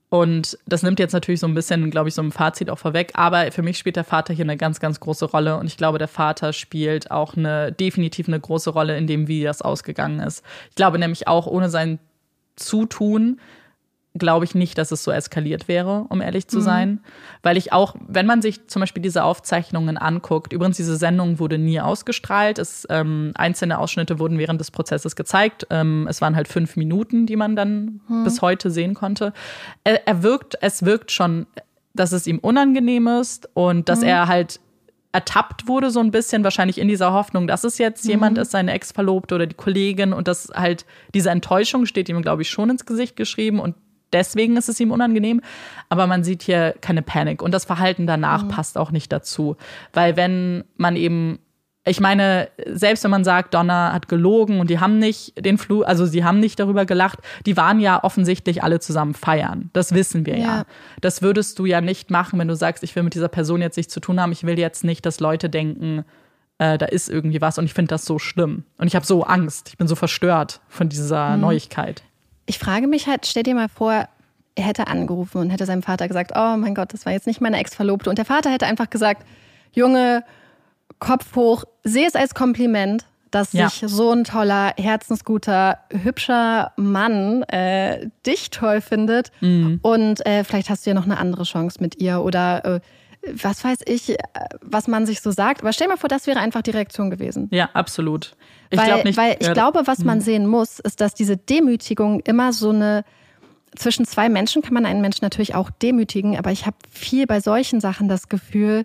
[0.08, 3.10] und das nimmt jetzt natürlich so ein bisschen, glaube ich, so ein Fazit auch vorweg.
[3.14, 5.58] Aber für mich spielt der Vater hier eine ganz, ganz große Rolle.
[5.58, 9.42] Und ich glaube, der Vater spielt auch eine, definitiv eine große Rolle in dem, wie
[9.42, 10.44] das ausgegangen ist.
[10.70, 11.98] Ich glaube nämlich auch, ohne sein
[12.54, 13.40] Zutun
[14.18, 16.62] glaube ich nicht, dass es so eskaliert wäre, um ehrlich zu mhm.
[16.62, 17.00] sein.
[17.42, 21.58] Weil ich auch, wenn man sich zum Beispiel diese Aufzeichnungen anguckt, übrigens, diese Sendung wurde
[21.58, 22.58] nie ausgestrahlt.
[22.58, 25.66] Es, ähm, einzelne Ausschnitte wurden während des Prozesses gezeigt.
[25.70, 28.24] Ähm, es waren halt fünf Minuten, die man dann mhm.
[28.24, 29.32] bis heute sehen konnte.
[29.84, 31.46] Er, er, wirkt, es wirkt schon,
[31.94, 34.08] dass es ihm unangenehm ist und dass mhm.
[34.08, 34.60] er halt
[35.16, 38.10] ertappt wurde, so ein bisschen, wahrscheinlich in dieser Hoffnung, dass es jetzt mhm.
[38.10, 42.42] jemand ist, seine Ex-Verlobte oder die Kollegin und dass halt diese Enttäuschung steht ihm, glaube
[42.42, 43.76] ich, schon ins Gesicht geschrieben und
[44.12, 45.40] deswegen ist es ihm unangenehm.
[45.88, 47.42] Aber man sieht hier keine Panik.
[47.42, 48.48] Und das Verhalten danach mhm.
[48.48, 49.56] passt auch nicht dazu.
[49.92, 51.38] Weil wenn man eben
[51.88, 55.86] ich meine, selbst wenn man sagt, Donna hat gelogen und die haben nicht den Flug,
[55.86, 59.70] also sie haben nicht darüber gelacht, die waren ja offensichtlich alle zusammen feiern.
[59.72, 60.46] Das wissen wir ja.
[60.46, 60.64] ja.
[61.00, 63.76] Das würdest du ja nicht machen, wenn du sagst, ich will mit dieser Person jetzt
[63.76, 64.32] nichts zu tun haben.
[64.32, 66.04] Ich will jetzt nicht, dass Leute denken,
[66.58, 68.64] äh, da ist irgendwie was und ich finde das so schlimm.
[68.78, 69.68] Und ich habe so Angst.
[69.68, 71.42] Ich bin so verstört von dieser mhm.
[71.42, 72.02] Neuigkeit.
[72.46, 74.08] Ich frage mich halt, stell dir mal vor,
[74.54, 77.40] er hätte angerufen und hätte seinem Vater gesagt, oh mein Gott, das war jetzt nicht
[77.40, 78.08] meine Ex-Verlobte.
[78.08, 79.26] Und der Vater hätte einfach gesagt,
[79.72, 80.24] Junge,
[80.98, 83.68] Kopf hoch, sehe es als Kompliment, dass ja.
[83.68, 89.30] sich so ein toller, herzensguter, hübscher Mann äh, dich toll findet.
[89.40, 89.80] Mhm.
[89.82, 92.80] Und äh, vielleicht hast du ja noch eine andere Chance mit ihr oder äh,
[93.42, 94.16] was weiß ich, äh,
[94.60, 95.62] was man sich so sagt.
[95.62, 97.48] Aber stell mal vor, das wäre einfach die Reaktion gewesen.
[97.50, 98.36] Ja, absolut.
[98.70, 100.24] Ich weil, nicht, weil ich ja, glaube, was man hm.
[100.24, 103.04] sehen muss, ist, dass diese Demütigung immer so eine
[103.74, 107.40] zwischen zwei Menschen kann man einen Menschen natürlich auch demütigen, aber ich habe viel bei
[107.40, 108.84] solchen Sachen das Gefühl,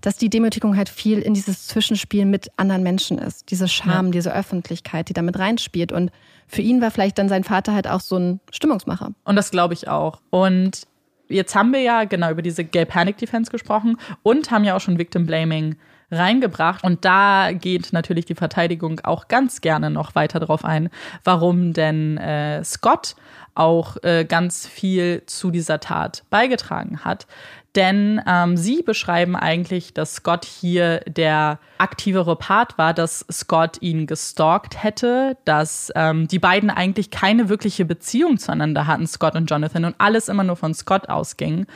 [0.00, 3.50] dass die Demütigung halt viel in dieses Zwischenspiel mit anderen Menschen ist.
[3.50, 4.12] Diese Scham, ja.
[4.12, 5.92] diese Öffentlichkeit, die damit reinspielt.
[5.92, 6.10] Und
[6.48, 9.12] für ihn war vielleicht dann sein Vater halt auch so ein Stimmungsmacher.
[9.24, 10.20] Und das glaube ich auch.
[10.30, 10.88] Und
[11.32, 14.80] jetzt haben wir ja genau über diese Gay Panic Defense gesprochen und haben ja auch
[14.80, 15.76] schon Victim Blaming
[16.10, 16.84] reingebracht.
[16.84, 20.90] Und da geht natürlich die Verteidigung auch ganz gerne noch weiter darauf ein,
[21.24, 23.16] warum denn äh, Scott
[23.54, 27.26] auch äh, ganz viel zu dieser Tat beigetragen hat.
[27.74, 34.06] Denn ähm, sie beschreiben eigentlich, dass Scott hier der aktivere Part war, dass Scott ihn
[34.06, 39.86] gestalkt hätte, dass ähm, die beiden eigentlich keine wirkliche Beziehung zueinander hatten, Scott und Jonathan,
[39.86, 41.66] und alles immer nur von Scott ausging.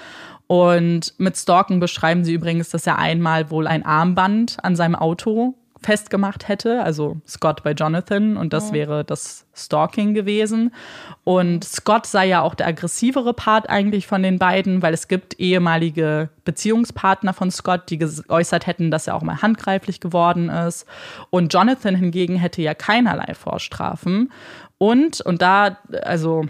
[0.46, 5.54] Und mit Stalken beschreiben sie übrigens, dass er einmal wohl ein Armband an seinem Auto
[5.86, 10.74] festgemacht hätte, also Scott bei Jonathan und das wäre das Stalking gewesen.
[11.22, 15.38] Und Scott sei ja auch der aggressivere Part eigentlich von den beiden, weil es gibt
[15.38, 20.86] ehemalige Beziehungspartner von Scott, die geäußert hätten, dass er auch mal handgreiflich geworden ist.
[21.30, 24.32] Und Jonathan hingegen hätte ja keinerlei Vorstrafen.
[24.78, 26.46] Und, und da, also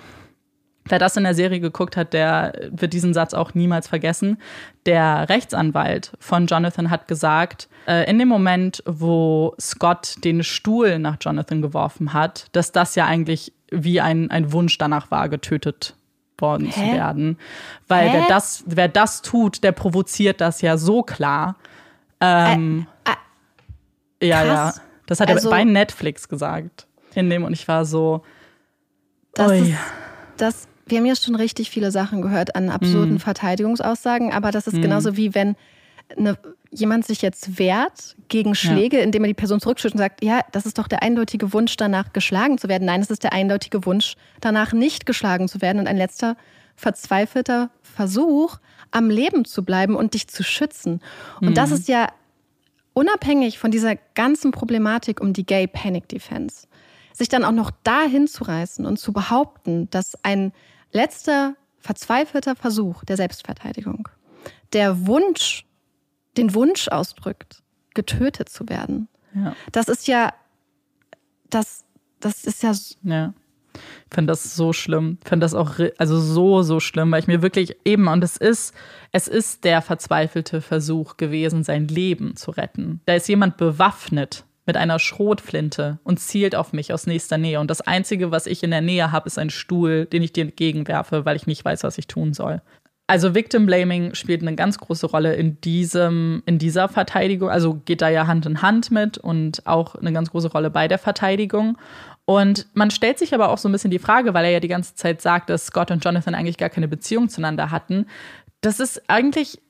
[0.89, 4.39] Wer das in der Serie geguckt hat, der wird diesen Satz auch niemals vergessen.
[4.85, 11.17] Der Rechtsanwalt von Jonathan hat gesagt, äh, in dem Moment, wo Scott den Stuhl nach
[11.21, 15.97] Jonathan geworfen hat, dass das ja eigentlich wie ein, ein Wunsch danach war, getötet
[16.39, 16.73] worden Hä?
[16.73, 17.39] zu werden.
[17.89, 21.57] Weil wer das, wer das tut, der provoziert das ja so klar.
[22.21, 24.75] Ähm, äh, äh, ja, ja.
[25.07, 26.87] Das hat also, er bei Netflix gesagt.
[27.15, 28.23] In dem und ich war so.
[29.33, 29.73] Das, ist,
[30.37, 33.21] das wir haben ja schon richtig viele Sachen gehört an absurden mhm.
[33.21, 34.83] Verteidigungsaussagen, aber das ist mhm.
[34.83, 35.57] genauso wie wenn
[36.17, 36.39] eine,
[36.71, 39.03] jemand sich jetzt wehrt gegen Schläge, ja.
[39.03, 42.13] indem er die Person zurückschüttet und sagt, ja, das ist doch der eindeutige Wunsch, danach
[42.13, 42.85] geschlagen zu werden.
[42.85, 46.37] Nein, es ist der eindeutige Wunsch, danach nicht geschlagen zu werden und ein letzter
[46.77, 48.59] verzweifelter Versuch,
[48.91, 51.01] am Leben zu bleiben und dich zu schützen.
[51.41, 51.55] Und mhm.
[51.55, 52.09] das ist ja
[52.93, 56.67] unabhängig von dieser ganzen Problematik um die Gay Panic Defense,
[57.13, 60.53] sich dann auch noch dahin zu reißen und zu behaupten, dass ein
[60.97, 64.09] letzter verzweifelter Versuch der Selbstverteidigung,
[64.73, 65.67] der Wunsch,
[66.37, 67.63] den Wunsch ausdrückt,
[67.95, 69.09] getötet zu werden.
[69.35, 69.55] Ja.
[69.73, 70.33] Das ist ja,
[71.51, 71.85] das,
[72.19, 72.73] das ist ja.
[73.03, 73.35] Ja.
[74.09, 75.19] Ich finde das so schlimm.
[75.23, 78.39] Ich finde das auch also so, so schlimm, weil ich mir wirklich eben, und es
[78.39, 78.75] ist,
[79.13, 83.03] es ist der verzweifelte Versuch gewesen, sein Leben zu retten.
[83.05, 87.61] Da ist jemand bewaffnet mit einer Schrotflinte und zielt auf mich aus nächster Nähe.
[87.61, 90.43] Und das Einzige, was ich in der Nähe habe, ist ein Stuhl, den ich dir
[90.45, 92.61] entgegenwerfe, weil ich nicht weiß, was ich tun soll.
[93.09, 97.49] Also Victim Blaming spielt eine ganz große Rolle in diesem, in dieser Verteidigung.
[97.49, 100.89] Also geht da ja Hand in Hand mit und auch eine ganz große Rolle bei
[100.89, 101.79] der Verteidigung.
[102.25, 104.67] Und man stellt sich aber auch so ein bisschen die Frage, weil er ja die
[104.67, 108.07] ganze Zeit sagt, dass Scott und Jonathan eigentlich gar keine Beziehung zueinander hatten.
[108.61, 109.61] Das ist eigentlich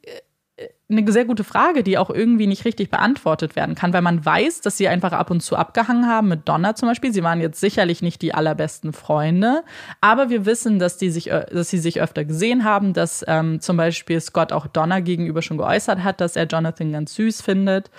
[0.89, 4.61] eine sehr gute Frage, die auch irgendwie nicht richtig beantwortet werden kann, weil man weiß,
[4.61, 7.13] dass sie einfach ab und zu abgehangen haben mit Donna zum Beispiel.
[7.13, 9.65] Sie waren jetzt sicherlich nicht die allerbesten Freunde,
[10.01, 13.61] aber wir wissen, dass, die sich, äh, dass sie sich öfter gesehen haben, dass ähm,
[13.61, 17.91] zum Beispiel Scott auch Donna gegenüber schon geäußert hat, dass er Jonathan ganz süß findet.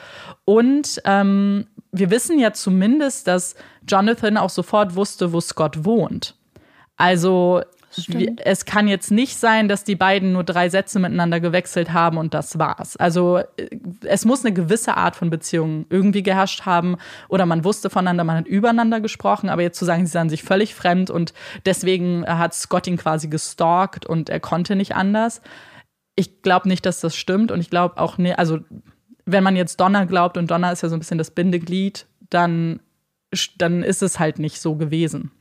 [0.46, 6.36] Und ähm, wir wissen ja zumindest, dass Jonathan auch sofort wusste, wo Scott wohnt.
[6.96, 7.62] Also
[8.44, 12.34] es kann jetzt nicht sein, dass die beiden nur drei Sätze miteinander gewechselt haben und
[12.34, 12.98] das war's.
[12.98, 13.70] Also äh,
[14.04, 16.98] es muss eine gewisse Art von Beziehung irgendwie geherrscht haben
[17.30, 20.44] oder man wusste voneinander, man hat übereinander gesprochen, aber jetzt zu sagen, sie seien sich
[20.44, 21.34] völlig fremd und
[21.66, 25.42] deswegen hat Scott ihn quasi gestalkt und er konnte nicht anders.
[26.16, 28.60] Ich glaube nicht, dass das stimmt und ich glaube auch nicht, also
[29.26, 32.80] wenn man jetzt Donner glaubt und Donner ist ja so ein bisschen das Bindeglied, dann,
[33.58, 35.32] dann ist es halt nicht so gewesen.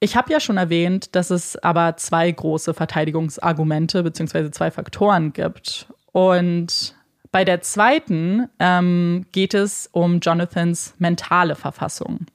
[0.00, 4.50] Ich habe ja schon erwähnt, dass es aber zwei große Verteidigungsargumente bzw.
[4.50, 5.86] zwei Faktoren gibt.
[6.12, 6.94] Und
[7.32, 12.26] bei der zweiten ähm, geht es um Jonathans mentale Verfassung.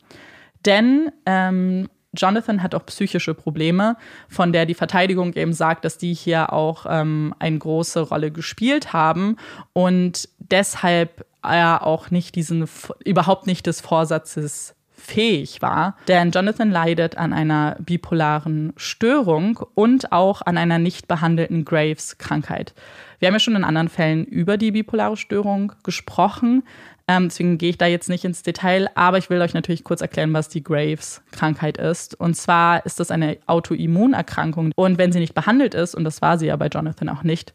[0.66, 3.95] Denn ähm, Jonathan hat auch psychische Probleme,
[4.28, 8.91] von der die Verteidigung eben sagt, dass die hier auch ähm, eine große Rolle gespielt
[8.91, 9.38] haben
[9.74, 12.68] und deshalb er auch nicht diesen,
[13.03, 15.97] überhaupt nicht des Vorsatzes fähig war.
[16.08, 22.74] Denn Jonathan leidet an einer bipolaren Störung und auch an einer nicht behandelten Graves-Krankheit.
[23.20, 26.64] Wir haben ja schon in anderen Fällen über die bipolare Störung gesprochen.
[27.08, 30.02] Ähm, deswegen gehe ich da jetzt nicht ins Detail, aber ich will euch natürlich kurz
[30.02, 32.20] erklären, was die Graves-Krankheit ist.
[32.20, 34.72] Und zwar ist das eine Autoimmunerkrankung.
[34.76, 37.54] Und wenn sie nicht behandelt ist, und das war sie ja bei Jonathan auch nicht,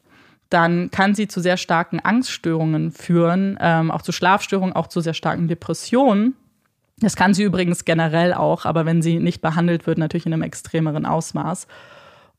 [0.50, 5.14] dann kann sie zu sehr starken Angststörungen führen, ähm, auch zu Schlafstörungen, auch zu sehr
[5.14, 6.34] starken Depressionen.
[7.00, 10.42] Das kann sie übrigens generell auch, aber wenn sie nicht behandelt wird, natürlich in einem
[10.42, 11.66] extremeren Ausmaß.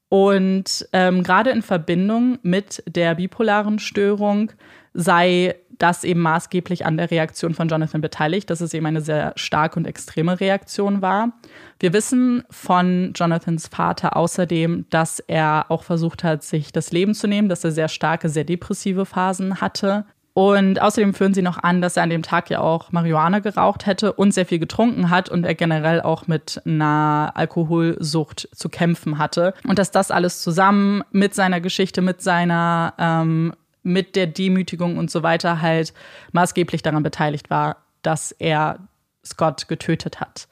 [0.10, 4.52] Und ähm, gerade in Verbindung mit der bipolaren Störung
[4.94, 9.34] sei das eben maßgeblich an der Reaktion von Jonathan beteiligt, dass es eben eine sehr
[9.36, 11.34] starke und extreme Reaktion war.
[11.80, 17.28] Wir wissen von Jonathans Vater außerdem, dass er auch versucht hat, sich das Leben zu
[17.28, 20.06] nehmen, dass er sehr starke, sehr depressive Phasen hatte.
[20.38, 23.88] Und außerdem führen sie noch an, dass er an dem Tag ja auch Marihuana geraucht
[23.88, 29.18] hätte und sehr viel getrunken hat und er generell auch mit einer Alkoholsucht zu kämpfen
[29.18, 29.56] hatte.
[29.68, 35.10] Und dass das alles zusammen mit seiner Geschichte, mit seiner, ähm, mit der Demütigung und
[35.10, 35.92] so weiter halt
[36.34, 38.78] maßgeblich daran beteiligt war, dass er
[39.26, 40.48] Scott getötet hat.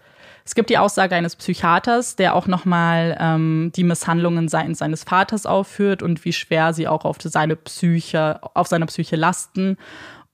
[0.48, 5.48] Es gibt die Aussage eines Psychiaters, der auch nochmal ähm, die Misshandlungen seitens seines Vaters
[5.48, 9.78] aufführt und wie schwer sie auch auf seine Psyche, auf seine Psyche lasten.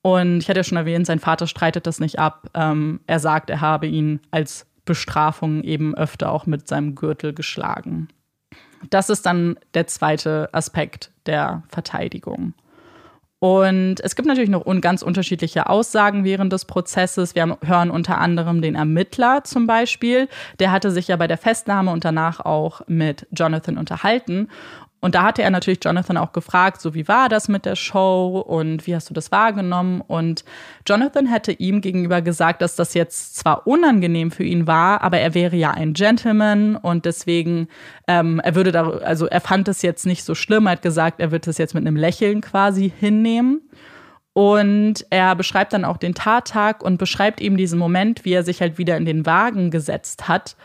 [0.02, 2.50] Und ich hatte ja schon erwähnt, sein Vater streitet das nicht ab.
[2.54, 8.10] Ähm, er sagt, er habe ihn als Bestrafung eben öfter auch mit seinem Gürtel geschlagen.
[8.90, 12.54] Das ist dann der zweite Aspekt der Verteidigung.
[13.44, 17.34] Und es gibt natürlich noch ganz unterschiedliche Aussagen während des Prozesses.
[17.34, 20.30] Wir hören unter anderem den Ermittler zum Beispiel.
[20.60, 24.48] Der hatte sich ja bei der Festnahme und danach auch mit Jonathan unterhalten.
[25.02, 28.40] Und da hatte er natürlich Jonathan auch gefragt, so wie war das mit der Show
[28.40, 30.02] und wie hast du das wahrgenommen?
[30.02, 30.46] Und
[30.88, 35.34] Jonathan hätte ihm gegenüber gesagt, dass das jetzt zwar unangenehm für ihn war, aber er
[35.34, 37.68] wäre ja ein Gentleman und deswegen,
[38.08, 41.20] ähm, er würde da, also er fand es jetzt nicht so schlimm, er hat gesagt,
[41.20, 43.62] er wird es jetzt mit einem Lächeln quasi hinnehmen.
[44.34, 48.62] Und er beschreibt dann auch den Tattag und beschreibt eben diesen Moment, wie er sich
[48.62, 50.56] halt wieder in den Wagen gesetzt hat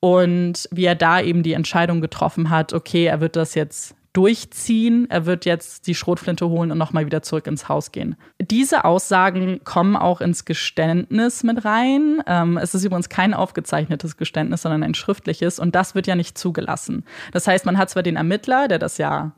[0.00, 5.06] und wie er da eben die Entscheidung getroffen hat, okay, er wird das jetzt durchziehen,
[5.10, 8.16] er wird jetzt die Schrotflinte holen und nochmal wieder zurück ins Haus gehen.
[8.40, 12.22] Diese Aussagen kommen auch ins Geständnis mit rein.
[12.26, 16.38] Ähm, es ist übrigens kein aufgezeichnetes Geständnis, sondern ein schriftliches und das wird ja nicht
[16.38, 17.04] zugelassen.
[17.32, 19.32] Das heißt, man hat zwar den Ermittler, der das ja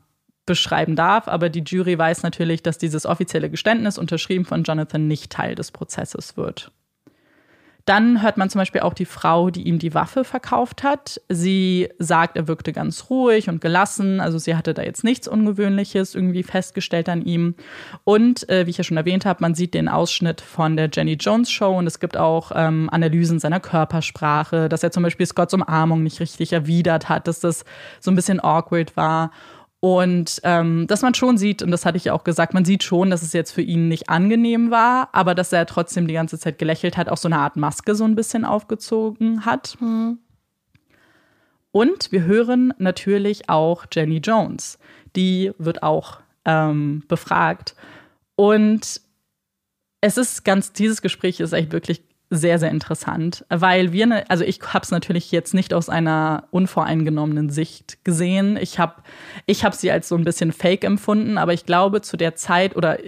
[0.47, 5.33] beschreiben darf, aber die Jury weiß natürlich, dass dieses offizielle Geständnis unterschrieben von Jonathan nicht
[5.33, 6.71] Teil des Prozesses wird.
[7.89, 11.22] Dann hört man zum Beispiel auch die Frau, die ihm die Waffe verkauft hat.
[11.30, 14.20] Sie sagt, er wirkte ganz ruhig und gelassen.
[14.20, 17.55] Also sie hatte da jetzt nichts Ungewöhnliches irgendwie festgestellt an ihm.
[18.05, 21.14] Und äh, wie ich ja schon erwähnt habe, man sieht den Ausschnitt von der Jenny
[21.14, 25.55] Jones Show und es gibt auch ähm, Analysen seiner Körpersprache, dass er zum Beispiel Scotts
[25.55, 27.64] Umarmung nicht richtig erwidert hat, dass das
[28.01, 29.30] so ein bisschen awkward war.
[29.81, 32.83] Und ähm, dass man schon sieht, und das hatte ich ja auch gesagt, man sieht
[32.83, 36.39] schon, dass es jetzt für ihn nicht angenehm war, aber dass er trotzdem die ganze
[36.39, 39.76] Zeit gelächelt hat, auch so eine Art Maske so ein bisschen aufgezogen hat.
[39.81, 40.18] Mhm.
[41.70, 44.79] Und wir hören natürlich auch Jenny Jones.
[45.14, 47.76] Die wird auch ähm, befragt.
[48.35, 49.01] Und
[50.01, 54.45] es ist ganz, dieses Gespräch ist echt wirklich sehr, sehr interessant, weil wir, ne, also
[54.45, 58.59] ich habe es natürlich jetzt nicht aus einer unvoreingenommenen Sicht gesehen.
[58.61, 59.03] Ich habe
[59.47, 62.76] ich hab sie als so ein bisschen fake empfunden, aber ich glaube zu der Zeit
[62.76, 62.99] oder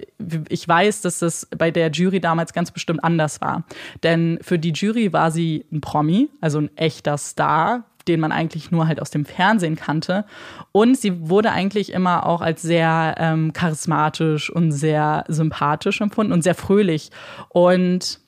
[0.49, 3.64] ich weiß, dass es bei der Jury damals ganz bestimmt anders war.
[4.03, 8.71] Denn für die Jury war sie ein Promi, also ein echter Star, den man eigentlich
[8.71, 10.25] nur halt aus dem Fernsehen kannte.
[10.73, 16.43] Und sie wurde eigentlich immer auch als sehr ähm, charismatisch und sehr sympathisch empfunden und
[16.43, 17.11] sehr fröhlich.
[17.51, 18.21] Und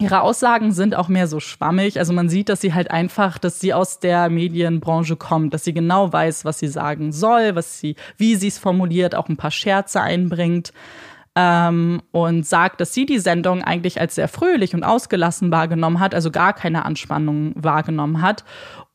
[0.00, 2.00] Ihre Aussagen sind auch mehr so schwammig.
[2.00, 5.72] Also man sieht, dass sie halt einfach, dass sie aus der Medienbranche kommt, dass sie
[5.72, 9.52] genau weiß, was sie sagen soll, was sie, wie sie es formuliert, auch ein paar
[9.52, 10.72] Scherze einbringt.
[11.36, 16.14] Ähm, und sagt, dass sie die Sendung eigentlich als sehr fröhlich und ausgelassen wahrgenommen hat,
[16.14, 18.44] also gar keine Anspannung wahrgenommen hat.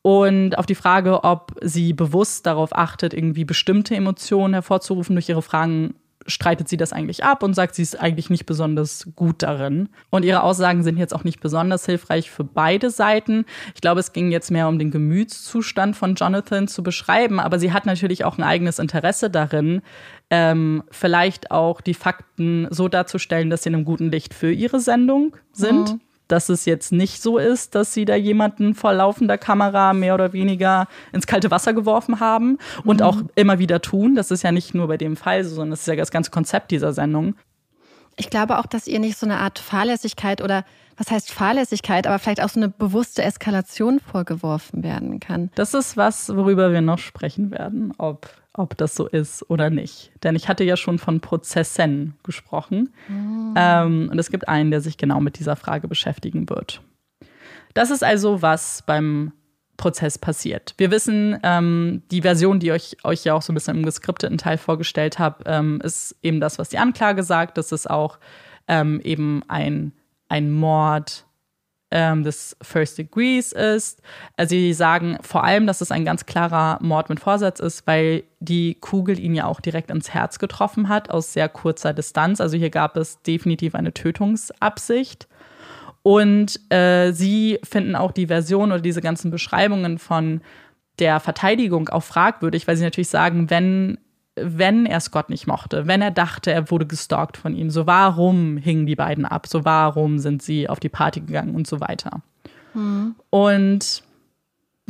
[0.00, 5.42] Und auf die Frage, ob sie bewusst darauf achtet, irgendwie bestimmte Emotionen hervorzurufen durch ihre
[5.42, 5.94] Fragen,
[6.30, 9.88] streitet sie das eigentlich ab und sagt, sie ist eigentlich nicht besonders gut darin.
[10.10, 13.44] Und ihre Aussagen sind jetzt auch nicht besonders hilfreich für beide Seiten.
[13.74, 17.72] Ich glaube, es ging jetzt mehr um den Gemütszustand von Jonathan zu beschreiben, aber sie
[17.72, 19.82] hat natürlich auch ein eigenes Interesse darin,
[20.30, 24.80] ähm, vielleicht auch die Fakten so darzustellen, dass sie in einem guten Licht für ihre
[24.80, 25.94] Sendung sind.
[25.94, 26.00] Mhm
[26.30, 30.32] dass es jetzt nicht so ist, dass sie da jemanden vor laufender Kamera mehr oder
[30.32, 33.06] weniger ins kalte Wasser geworfen haben und mhm.
[33.06, 34.14] auch immer wieder tun.
[34.14, 36.30] Das ist ja nicht nur bei dem Fall so, sondern das ist ja das ganze
[36.30, 37.34] Konzept dieser Sendung.
[38.20, 40.66] Ich glaube auch, dass ihr nicht so eine Art Fahrlässigkeit oder
[40.98, 45.50] was heißt Fahrlässigkeit, aber vielleicht auch so eine bewusste Eskalation vorgeworfen werden kann.
[45.54, 50.12] Das ist was, worüber wir noch sprechen werden, ob ob das so ist oder nicht.
[50.22, 52.92] Denn ich hatte ja schon von Prozessen gesprochen.
[53.08, 53.54] Mhm.
[53.56, 56.82] Ähm, und es gibt einen, der sich genau mit dieser Frage beschäftigen wird.
[57.72, 59.32] Das ist also, was beim
[59.80, 60.74] Prozess passiert.
[60.76, 64.36] Wir wissen, ähm, die Version, die ich euch ja auch so ein bisschen im geskripteten
[64.36, 67.56] Teil vorgestellt habe, ähm, ist eben das, was die Anklage sagt.
[67.56, 68.18] Das ist auch
[68.68, 69.92] ähm, eben ein,
[70.28, 71.24] ein Mord
[71.90, 74.02] ähm, des First Degrees ist.
[74.36, 78.24] Also sie sagen vor allem, dass es ein ganz klarer Mord mit Vorsatz ist, weil
[78.38, 82.40] die Kugel ihn ja auch direkt ins Herz getroffen hat, aus sehr kurzer Distanz.
[82.42, 85.26] Also hier gab es definitiv eine Tötungsabsicht.
[86.02, 90.40] Und äh, sie finden auch die Version oder diese ganzen Beschreibungen von
[90.98, 93.98] der Verteidigung auch fragwürdig, weil sie natürlich sagen, wenn
[94.42, 98.56] wenn er Scott nicht mochte, wenn er dachte, er wurde gestalkt von ihm, so warum
[98.56, 102.22] hingen die beiden ab, so warum sind sie auf die Party gegangen und so weiter.
[102.72, 103.16] Mhm.
[103.28, 104.02] Und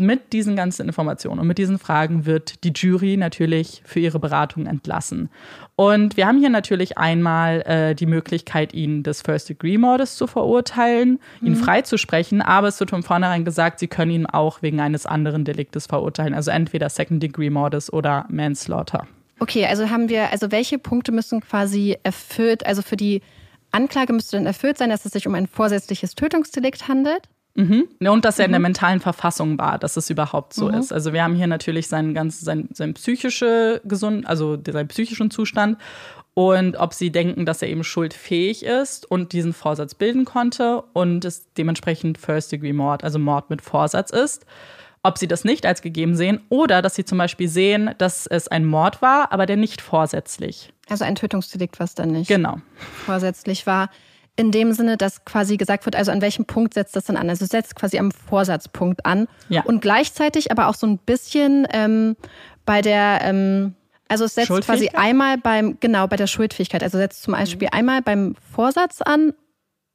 [0.01, 4.67] mit diesen ganzen Informationen und mit diesen Fragen wird die Jury natürlich für ihre Beratung
[4.67, 5.31] entlassen.
[5.77, 11.47] Und wir haben hier natürlich einmal äh, die Möglichkeit, ihn des First-Degree-Mordes zu verurteilen, mhm.
[11.47, 15.45] ihn freizusprechen, aber es wird von vornherein gesagt, sie können ihn auch wegen eines anderen
[15.45, 19.07] Deliktes verurteilen, also entweder Second-Degree-Mordes oder Manslaughter.
[19.39, 23.23] Okay, also haben wir, also welche Punkte müssen quasi erfüllt, also für die
[23.73, 27.29] Anklage müsste dann erfüllt sein, dass es sich um ein vorsätzliches Tötungsdelikt handelt.
[28.01, 28.09] Mhm.
[28.09, 30.75] Und dass er in der mentalen Verfassung war, dass es überhaupt so Mhm.
[30.75, 30.93] ist.
[30.93, 35.79] Also wir haben hier natürlich seinen ganz, sein, sein psychische gesund, also seinen psychischen Zustand
[36.35, 41.25] und ob sie denken, dass er eben schuldfähig ist und diesen Vorsatz bilden konnte und
[41.25, 44.47] es dementsprechend First-Degree-Mord, also Mord mit Vorsatz ist.
[45.03, 48.49] Ob sie das nicht als gegeben sehen oder dass sie zum Beispiel sehen, dass es
[48.49, 50.73] ein Mord war, aber der nicht vorsätzlich.
[50.91, 52.59] Also ein Tötungsdelikt, was dann nicht Genau.
[53.07, 53.89] vorsätzlich war.
[54.37, 57.29] In dem Sinne, dass quasi gesagt wird, also an welchem Punkt setzt das dann an?
[57.29, 59.29] Also es setzt quasi am Vorsatzpunkt an.
[59.49, 59.63] Ja.
[59.65, 62.17] Und gleichzeitig aber auch so ein bisschen ähm,
[62.65, 63.75] bei der, ähm,
[64.09, 66.83] also es setzt quasi einmal beim, genau, bei der Schuldfähigkeit.
[66.83, 69.35] Also setzt zum Beispiel einmal beim Vorsatz an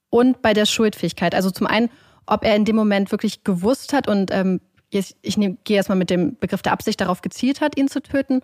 [0.09, 1.33] und bei der Schuldfähigkeit.
[1.33, 1.89] Also zum einen,
[2.27, 4.61] ob er in dem Moment wirklich gewusst hat und ähm,
[4.91, 8.41] ich nehm, gehe erstmal mit dem Begriff der Absicht darauf gezielt hat, ihn zu töten,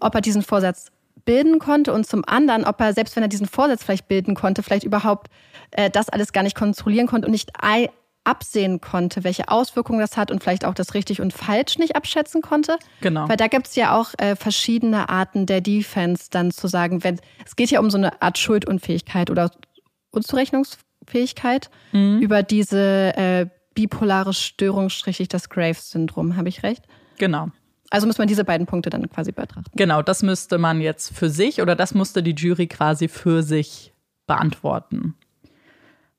[0.00, 0.90] ob er diesen Vorsatz
[1.24, 4.62] bilden konnte und zum anderen, ob er, selbst wenn er diesen Vorsatz vielleicht bilden konnte,
[4.62, 5.28] vielleicht überhaupt
[5.72, 7.50] äh, das alles gar nicht kontrollieren konnte und nicht
[8.24, 12.40] absehen konnte, welche Auswirkungen das hat und vielleicht auch das richtig und falsch nicht abschätzen
[12.40, 12.76] konnte.
[13.00, 13.28] Genau.
[13.28, 17.18] Weil da gibt es ja auch äh, verschiedene Arten der Defense, dann zu sagen, wenn
[17.44, 19.50] es geht ja um so eine Art Schuldunfähigkeit oder
[20.10, 21.70] Unzurechnungsfähigkeit
[22.20, 26.36] über diese äh, bipolare Störung, schrägstrich das Graves-Syndrom.
[26.36, 26.84] Habe ich recht?
[27.18, 27.48] Genau.
[27.92, 29.70] Also muss man diese beiden Punkte dann quasi betrachten.
[29.76, 33.92] Genau, das müsste man jetzt für sich oder das musste die Jury quasi für sich
[34.26, 35.14] beantworten.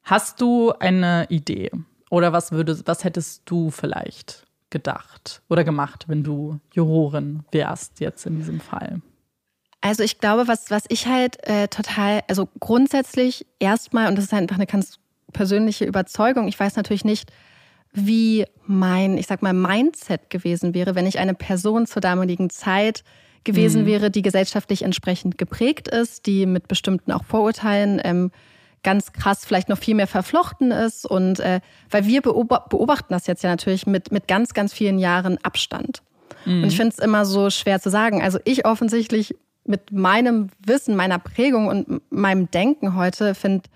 [0.03, 1.71] Hast du eine Idee
[2.11, 8.27] oder was würdest, was hättest du vielleicht gedacht oder gemacht, wenn du Jurorin wärst jetzt
[8.27, 9.01] in diesem Fall?
[9.81, 14.33] Also ich glaube, was, was ich halt äh, total, also grundsätzlich erstmal, und das ist
[14.33, 14.99] einfach eine ganz
[15.31, 17.31] persönliche Überzeugung, ich weiß natürlich nicht,
[17.93, 23.03] wie mein, ich sag mal, Mindset gewesen wäre, wenn ich eine Person zur damaligen Zeit
[23.43, 28.31] gewesen wäre, die gesellschaftlich entsprechend geprägt ist, die mit bestimmten auch Vorurteilen ähm,
[28.83, 31.05] ganz krass vielleicht noch viel mehr verflochten ist.
[31.05, 34.97] Und äh, weil wir beob beobachten das jetzt ja natürlich mit, mit ganz, ganz vielen
[34.97, 36.01] Jahren Abstand.
[36.45, 38.21] Und ich finde es immer so schwer zu sagen.
[38.21, 39.35] Also ich offensichtlich
[39.65, 43.69] mit meinem Wissen, meiner Prägung und meinem Denken heute finde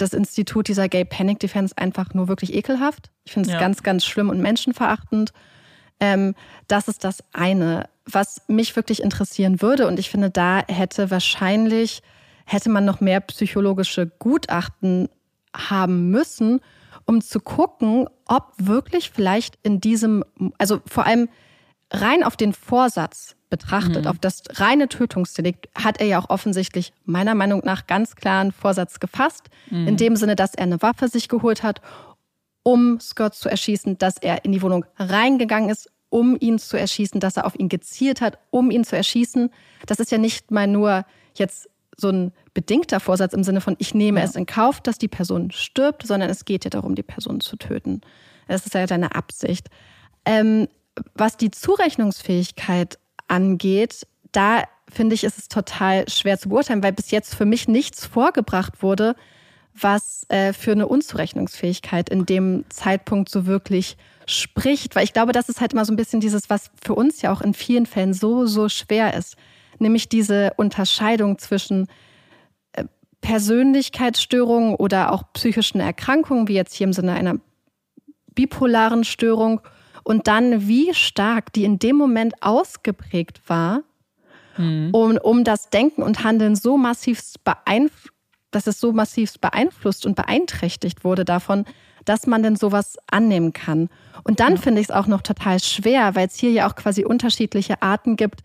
[0.00, 3.10] das Institut dieser Gay Panic Defense einfach nur wirklich ekelhaft.
[3.24, 3.60] Ich finde es Ja.
[3.60, 5.32] ganz, ganz schlimm und menschenverachtend.
[6.00, 6.34] Ähm,
[6.68, 7.88] das ist das eine.
[8.06, 12.02] Was mich wirklich interessieren würde, und ich finde, da hätte wahrscheinlich,
[12.46, 15.08] hätte man noch mehr psychologische Gutachten
[15.54, 16.60] haben müssen,
[17.04, 20.24] um zu gucken, ob wirklich vielleicht in diesem,
[20.58, 21.28] also vor allem
[21.90, 27.34] rein auf den Vorsatz betrachtet, auf das reine Tötungsdelikt, hat er ja auch offensichtlich meiner
[27.34, 29.50] Meinung nach ganz klaren Vorsatz gefasst.
[29.86, 31.80] In dem Sinne, dass er eine Waffe sich geholt hat,
[32.62, 37.20] um Scott zu erschießen, dass er in die Wohnung reingegangen ist, um ihn zu erschießen,
[37.20, 39.50] dass er auf ihn gezielt hat, um ihn zu erschießen.
[39.86, 43.94] Das ist ja nicht mal nur jetzt so ein bedingter Vorsatz im Sinne von, ich
[43.94, 47.40] nehme es in Kauf, dass die Person stirbt, sondern es geht ja darum, die Person
[47.40, 48.00] zu töten.
[48.48, 49.68] Das ist ja deine Absicht.
[50.24, 50.68] Ähm,
[51.14, 57.10] was die Zurechnungsfähigkeit angeht, da finde ich, ist es total schwer zu beurteilen, weil bis
[57.10, 59.14] jetzt für mich nichts vorgebracht wurde,
[59.74, 64.96] was äh, für eine Unzurechnungsfähigkeit in dem Zeitpunkt so wirklich spricht.
[64.96, 67.32] Weil ich glaube, das ist halt immer so ein bisschen dieses, was für uns ja
[67.32, 69.36] auch in vielen Fällen so, so schwer ist.
[69.78, 71.86] Nämlich diese Unterscheidung zwischen
[72.72, 72.84] äh,
[73.20, 77.36] Persönlichkeitsstörungen oder auch psychischen Erkrankungen, wie jetzt hier im Sinne einer
[78.34, 79.60] bipolaren Störung,
[80.04, 83.82] und dann, wie stark die in dem Moment ausgeprägt war,
[84.92, 88.10] um, um das Denken und Handeln so massiv beeinflusst,
[88.50, 91.64] dass es so massiv beeinflusst und beeinträchtigt wurde davon,
[92.04, 93.88] dass man denn sowas annehmen kann.
[94.24, 97.04] Und dann finde ich es auch noch total schwer, weil es hier ja auch quasi
[97.04, 98.40] unterschiedliche Arten gibt,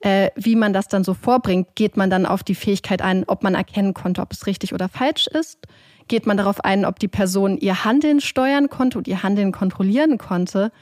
[0.00, 1.74] äh, wie man das dann so vorbringt.
[1.74, 4.88] Geht man dann auf die Fähigkeit ein, ob man erkennen konnte, ob es richtig oder
[4.88, 5.58] falsch ist?
[6.08, 10.18] Geht man darauf ein, ob die Person ihr Handeln steuern konnte und ihr Handeln kontrollieren
[10.18, 10.72] konnte?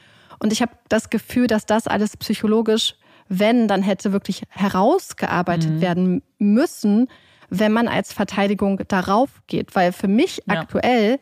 [0.41, 2.95] Und ich habe das Gefühl, dass das alles psychologisch,
[3.29, 7.07] wenn, dann hätte wirklich herausgearbeitet werden müssen,
[7.49, 9.75] wenn man als Verteidigung darauf geht.
[9.75, 10.61] Weil für mich Ja.
[10.61, 11.19] aktuell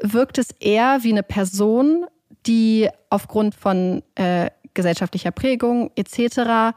[0.00, 2.06] wirkt es eher wie eine Person,
[2.46, 6.38] die aufgrund von äh, gesellschaftlicher Prägung etc.
[6.38, 6.74] eine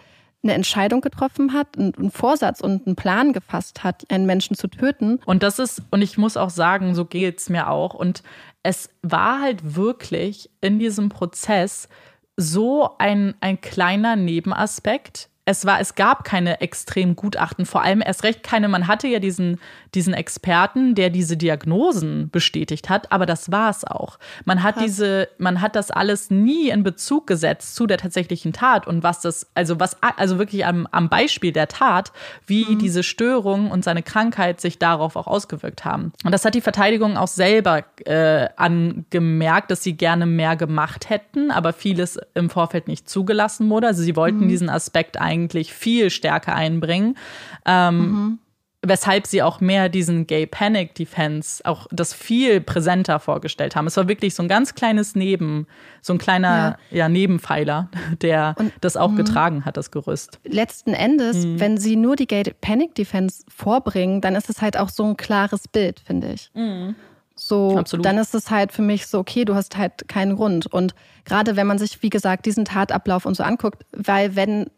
[0.53, 5.19] Entscheidung getroffen hat, einen einen Vorsatz und einen Plan gefasst hat, einen Menschen zu töten.
[5.25, 7.93] Und das ist, und ich muss auch sagen, so geht es mir auch.
[7.93, 8.23] Und
[8.67, 11.87] es war halt wirklich in diesem Prozess
[12.35, 18.25] so ein, ein kleiner Nebenaspekt, es war, es gab keine extrem Gutachten, vor allem erst
[18.25, 18.67] recht keine.
[18.67, 19.61] Man hatte ja diesen,
[19.95, 24.19] diesen Experten, der diese Diagnosen bestätigt hat, aber das war es auch.
[24.43, 28.87] Man hat diese, man hat das alles nie in Bezug gesetzt zu der tatsächlichen Tat
[28.87, 32.11] und was das, also was, also wirklich am, am Beispiel der Tat,
[32.45, 32.79] wie mhm.
[32.79, 36.11] diese Störung und seine Krankheit sich darauf auch ausgewirkt haben.
[36.25, 41.51] Und das hat die Verteidigung auch selber äh, angemerkt, dass sie gerne mehr gemacht hätten,
[41.51, 43.87] aber vieles im Vorfeld nicht zugelassen wurde.
[43.87, 44.49] Also sie wollten mhm.
[44.49, 47.17] diesen Aspekt eigentlich eigentlich viel stärker einbringen.
[47.65, 48.39] Ähm, mhm.
[48.83, 53.87] Weshalb sie auch mehr diesen Gay Panic Defense auch das viel präsenter vorgestellt haben.
[53.87, 55.65] Es war wirklich so ein ganz kleines Neben,
[56.01, 56.97] so ein kleiner ja.
[56.97, 57.89] ja Nebenpfeiler,
[58.21, 59.17] der Und, das auch mh.
[59.17, 60.39] getragen hat, das Gerüst.
[60.43, 61.59] Letzten Endes, mhm.
[61.59, 65.17] wenn sie nur die Gay Panic Defense vorbringen, dann ist es halt auch so ein
[65.17, 66.51] klares Bild, finde ich.
[66.53, 66.95] Mhm.
[67.39, 68.05] So, Absolut.
[68.05, 70.65] dann ist es halt für mich so, okay, du hast halt keinen Grund.
[70.65, 74.71] Und gerade wenn man sich, wie gesagt, diesen Tatablauf und so anguckt, weil wenn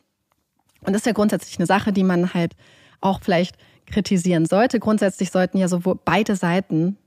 [0.86, 2.56] und das ist ja grundsätzlich eine Sache, die man halt
[3.02, 4.80] auch vielleicht kritisieren sollte.
[4.80, 6.98] Grundsätzlich sollten ja sowohl beide Seiten,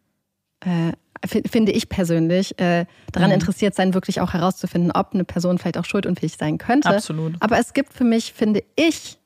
[0.61, 0.93] äh,
[1.27, 3.35] finde ich persönlich, äh, daran mhm.
[3.35, 6.89] interessiert sein, wirklich auch herauszufinden, ob eine Person vielleicht auch schuldunfähig sein könnte.
[6.89, 7.35] Absolut.
[7.41, 9.19] Aber es gibt für mich, finde ich,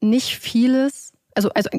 [0.00, 1.70] nicht vieles, also, also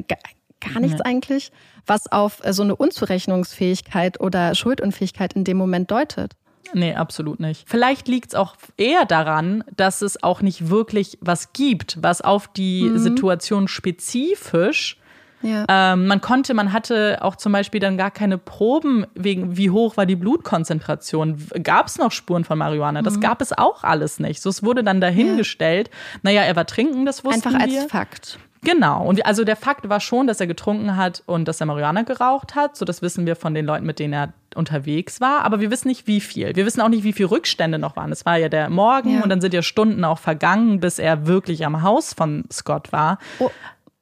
[0.60, 1.04] gar nichts ja.
[1.04, 1.50] eigentlich,
[1.86, 6.32] was auf so eine Unzurechnungsfähigkeit oder Schuldunfähigkeit in dem Moment deutet.
[6.74, 7.68] Nee, absolut nicht.
[7.68, 12.48] Vielleicht liegt es auch eher daran, dass es auch nicht wirklich was gibt, was auf
[12.48, 12.98] die mhm.
[12.98, 14.98] Situation spezifisch
[15.42, 15.64] ja.
[15.68, 19.96] Ähm, man konnte, man hatte auch zum Beispiel dann gar keine Proben wegen, wie hoch
[19.96, 21.36] war die Blutkonzentration.
[21.62, 23.02] Gab es noch Spuren von Marihuana?
[23.02, 23.20] Das mhm.
[23.20, 24.40] gab es auch alles nicht.
[24.40, 25.88] So, es wurde dann dahingestellt.
[25.88, 26.20] Ja.
[26.22, 27.80] Naja, er war trinken, das wussten Einfach wir.
[27.80, 28.38] als Fakt.
[28.62, 29.04] Genau.
[29.04, 32.54] Und also der Fakt war schon, dass er getrunken hat und dass er Marihuana geraucht
[32.54, 32.76] hat.
[32.76, 35.44] So, das wissen wir von den Leuten, mit denen er unterwegs war.
[35.44, 36.56] Aber wir wissen nicht, wie viel.
[36.56, 38.12] Wir wissen auch nicht, wie viele Rückstände noch waren.
[38.12, 39.22] Es war ja der Morgen ja.
[39.22, 43.18] und dann sind ja Stunden auch vergangen, bis er wirklich am Haus von Scott war.
[43.38, 43.50] Oh.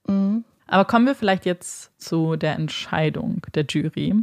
[0.07, 0.45] Mhm.
[0.67, 4.15] Aber kommen wir vielleicht jetzt zu der Entscheidung der Jury.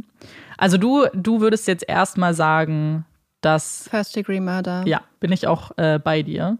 [0.56, 3.04] Also du, du würdest jetzt erstmal sagen,
[3.40, 3.88] dass.
[3.90, 4.82] First Degree Murder.
[4.86, 6.58] Ja, bin ich auch äh, bei dir.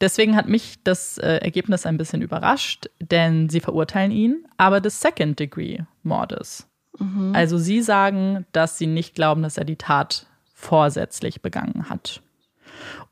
[0.00, 5.00] Deswegen hat mich das äh, Ergebnis ein bisschen überrascht, denn sie verurteilen ihn, aber des
[5.00, 6.66] Second Degree Mordes.
[6.98, 7.32] Mhm.
[7.34, 12.22] Also sie sagen, dass sie nicht glauben, dass er die Tat vorsätzlich begangen hat.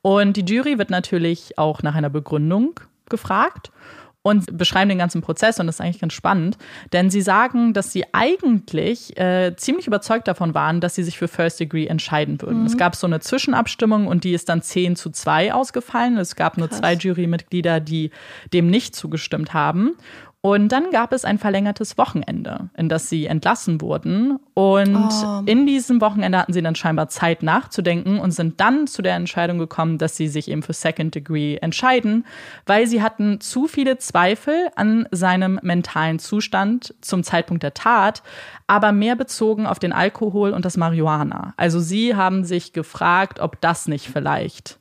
[0.02, 3.70] Und die Jury wird natürlich auch nach einer Begründung gefragt
[4.22, 6.58] und beschreiben den ganzen Prozess und das ist eigentlich ganz spannend,
[6.92, 11.28] denn sie sagen, dass sie eigentlich äh, ziemlich überzeugt davon waren, dass sie sich für
[11.28, 12.60] First Degree entscheiden würden.
[12.60, 12.66] Mhm.
[12.66, 16.18] Es gab so eine Zwischenabstimmung und die ist dann 10 zu 2 ausgefallen.
[16.18, 16.78] Es gab nur Krass.
[16.78, 18.10] zwei Jurymitglieder, die
[18.52, 19.96] dem nicht zugestimmt haben.
[20.40, 24.38] Und dann gab es ein verlängertes Wochenende, in das sie entlassen wurden.
[24.54, 25.42] Und oh.
[25.46, 29.58] in diesem Wochenende hatten sie dann scheinbar Zeit nachzudenken und sind dann zu der Entscheidung
[29.58, 32.24] gekommen, dass sie sich eben für Second Degree entscheiden,
[32.66, 38.22] weil sie hatten zu viele Zweifel an seinem mentalen Zustand zum Zeitpunkt der Tat,
[38.68, 41.54] aber mehr bezogen auf den Alkohol und das Marihuana.
[41.56, 44.78] Also sie haben sich gefragt, ob das nicht vielleicht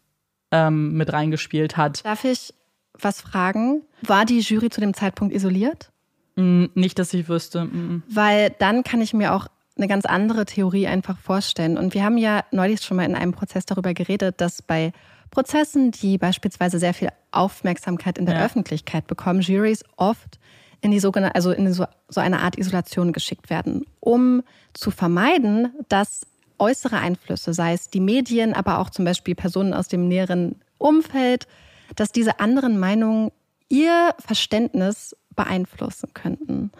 [0.52, 2.06] ähm, mit reingespielt hat.
[2.06, 2.54] Darf ich
[3.00, 3.84] was fragen.
[4.02, 5.92] War die Jury zu dem Zeitpunkt isoliert?
[6.36, 7.66] Mm, nicht, dass ich wüsste.
[7.66, 8.04] Mm.
[8.10, 9.48] Weil dann kann ich mir auch
[9.78, 11.78] eine ganz andere Theorie einfach vorstellen.
[11.78, 14.92] Und wir haben ja neulich schon mal in einem Prozess darüber geredet, dass bei
[15.30, 18.46] Prozessen, die beispielsweise sehr viel Aufmerksamkeit in der ja.
[18.46, 20.40] Öffentlichkeit bekommen, Juries oft
[20.82, 24.44] in die sogenannte, also in so, so eine Art Isolation geschickt werden, um
[24.74, 26.22] zu vermeiden, dass
[26.60, 31.48] äußere Einflüsse, sei es die Medien, aber auch zum Beispiel Personen aus dem näheren Umfeld,
[31.96, 33.32] dass diese anderen Meinungen
[33.70, 36.72] ihr Verständnis beeinflussen könnten.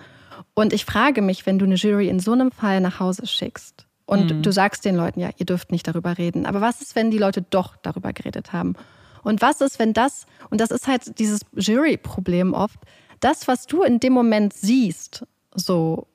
[0.54, 3.86] Und ich frage mich, wenn du eine Jury in so einem Fall nach Hause schickst
[4.06, 4.42] und mhm.
[4.42, 7.18] du sagst den Leuten, ja, ihr dürft nicht darüber reden, aber was ist, wenn die
[7.18, 8.76] Leute doch darüber geredet haben?
[9.24, 12.80] Und was ist, wenn das, und das ist halt dieses Jury-Problem oft,
[13.20, 16.08] das, was du in dem Moment siehst, so,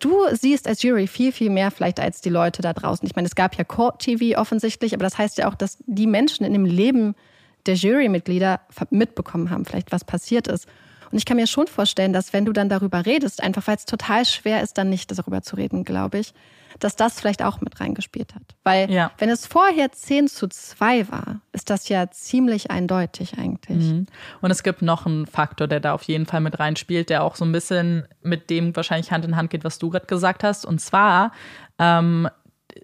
[0.00, 3.06] du siehst als Jury viel, viel mehr vielleicht als die Leute da draußen.
[3.06, 6.44] Ich meine, es gab ja Court-TV offensichtlich, aber das heißt ja auch, dass die Menschen
[6.44, 7.14] in dem Leben
[7.66, 8.60] der Jurymitglieder
[8.90, 10.66] mitbekommen haben, vielleicht was passiert ist.
[11.12, 13.84] Und ich kann mir schon vorstellen, dass wenn du dann darüber redest, einfach weil es
[13.84, 16.32] total schwer ist, dann nicht darüber zu reden, glaube ich,
[16.80, 18.42] dass das vielleicht auch mit reingespielt hat.
[18.64, 19.10] Weil ja.
[19.18, 23.92] wenn es vorher 10 zu 2 war, ist das ja ziemlich eindeutig eigentlich.
[23.92, 24.06] Mhm.
[24.40, 27.36] Und es gibt noch einen Faktor, der da auf jeden Fall mit reinspielt, der auch
[27.36, 30.64] so ein bisschen mit dem wahrscheinlich Hand in Hand geht, was du gerade gesagt hast.
[30.64, 31.32] Und zwar,
[31.78, 32.26] ähm,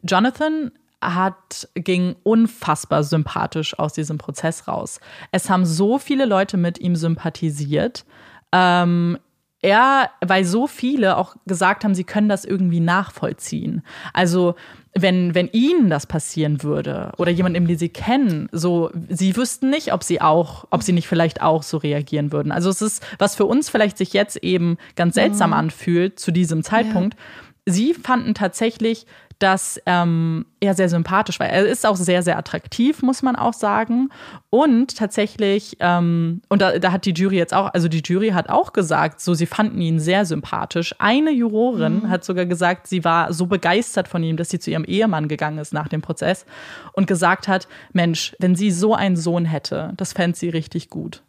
[0.03, 5.01] Jonathan hat, ging unfassbar sympathisch aus diesem Prozess raus.
[5.33, 8.05] Es haben so viele Leute mit ihm sympathisiert.
[8.53, 9.19] Ähm,
[9.61, 13.83] er, weil so viele auch gesagt haben, sie können das irgendwie nachvollziehen.
[14.13, 14.55] Also
[14.95, 19.93] wenn, wenn ihnen das passieren würde oder jemandem, den sie kennen, so, sie wüssten nicht,
[19.93, 22.53] ob sie auch, ob sie nicht vielleicht auch so reagieren würden.
[22.53, 25.57] Also es ist, was für uns vielleicht sich jetzt eben ganz seltsam mhm.
[25.57, 27.15] anfühlt zu diesem Zeitpunkt.
[27.15, 27.73] Ja.
[27.75, 29.07] Sie fanden tatsächlich,
[29.39, 31.49] dass ähm, er sehr sympathisch war.
[31.49, 34.09] Er ist auch sehr, sehr attraktiv, muss man auch sagen.
[34.51, 38.49] Und tatsächlich, ähm, und da, da, hat die Jury jetzt auch, also die Jury hat
[38.49, 40.95] auch gesagt, so sie fanden ihn sehr sympathisch.
[40.99, 42.09] Eine Jurorin mhm.
[42.09, 45.59] hat sogar gesagt, sie war so begeistert von ihm, dass sie zu ihrem Ehemann gegangen
[45.59, 46.45] ist nach dem Prozess
[46.93, 51.23] und gesagt hat, Mensch, wenn sie so einen Sohn hätte, das fände sie richtig gut.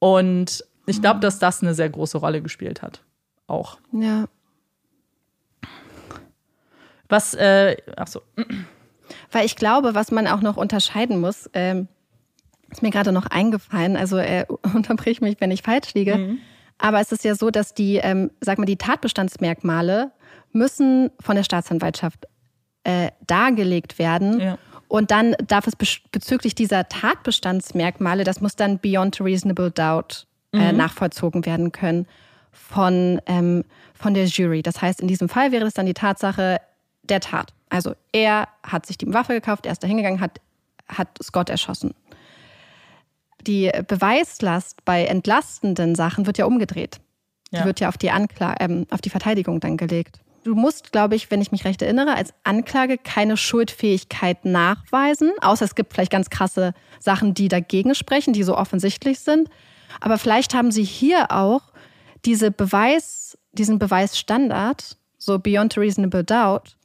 [0.00, 1.20] Und ich glaube, mhm.
[1.20, 3.02] dass das eine sehr große Rolle gespielt hat.
[3.46, 3.78] Auch.
[3.92, 4.24] Ja.
[7.12, 8.22] Was, äh, ach so.
[9.30, 11.88] Weil ich glaube, was man auch noch unterscheiden muss, ähm,
[12.70, 16.16] ist mir gerade noch eingefallen, also äh, unterbrich mich, wenn ich falsch liege.
[16.16, 16.38] Mhm.
[16.78, 20.10] Aber es ist ja so, dass die, ähm, sag mal, die Tatbestandsmerkmale
[20.52, 22.26] müssen von der Staatsanwaltschaft
[22.84, 24.40] äh, dargelegt werden.
[24.40, 24.58] Ja.
[24.88, 30.78] Und dann darf es bezüglich dieser Tatbestandsmerkmale, das muss dann beyond reasonable doubt äh, mhm.
[30.78, 32.06] nachvollzogen werden können
[32.52, 34.62] von, ähm, von der Jury.
[34.62, 36.58] Das heißt, in diesem Fall wäre es dann die Tatsache,
[37.02, 37.52] der Tat.
[37.68, 40.40] Also er hat sich die Waffe gekauft, er ist da hingegangen, hat,
[40.88, 41.94] hat Scott erschossen.
[43.46, 47.00] Die Beweislast bei entlastenden Sachen wird ja umgedreht.
[47.50, 47.60] Ja.
[47.60, 50.20] Die wird ja auf die, Ankla ähm, auf die Verteidigung dann gelegt.
[50.44, 55.64] Du musst, glaube ich, wenn ich mich recht erinnere, als Anklage keine Schuldfähigkeit nachweisen, außer
[55.64, 59.48] es gibt vielleicht ganz krasse Sachen, die dagegen sprechen, die so offensichtlich sind.
[60.00, 61.62] Aber vielleicht haben sie hier auch
[62.24, 66.76] diese Beweis, diesen Beweisstandard, so beyond reasonable doubt,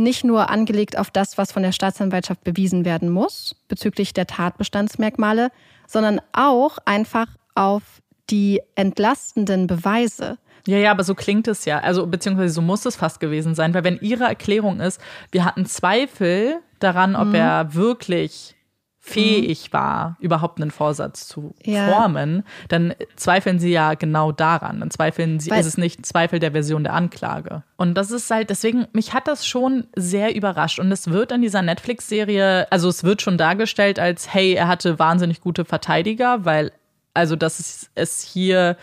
[0.00, 5.50] nicht nur angelegt auf das, was von der Staatsanwaltschaft bewiesen werden muss bezüglich der Tatbestandsmerkmale,
[5.86, 7.82] sondern auch einfach auf
[8.30, 10.38] die entlastenden Beweise.
[10.66, 11.78] Ja, ja, aber so klingt es ja.
[11.78, 15.00] Also, beziehungsweise so muss es fast gewesen sein, weil wenn Ihre Erklärung ist,
[15.32, 17.34] wir hatten Zweifel daran, ob mhm.
[17.34, 18.56] er wirklich
[19.02, 19.72] fähig mhm.
[19.72, 21.88] war, überhaupt einen Vorsatz zu ja.
[21.88, 24.80] formen, dann zweifeln sie ja genau daran.
[24.80, 27.62] Dann zweifeln sie, Weil, ist es nicht Zweifel der Version der Anklage.
[27.76, 30.78] Und das ist halt, deswegen, mich hat das schon sehr überrascht.
[30.78, 34.98] Und es wird in dieser Netflix-Serie, also es wird schon dargestellt als, hey, er hatte
[34.98, 36.70] wahnsinnig gute Verteidiger, weil,
[37.14, 38.76] also, dass es hier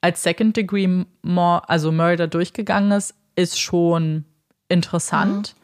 [0.00, 1.04] als Second Degree,
[1.66, 4.24] also Murder durchgegangen ist, ist schon
[4.68, 5.54] interessant.
[5.54, 5.59] Mhm.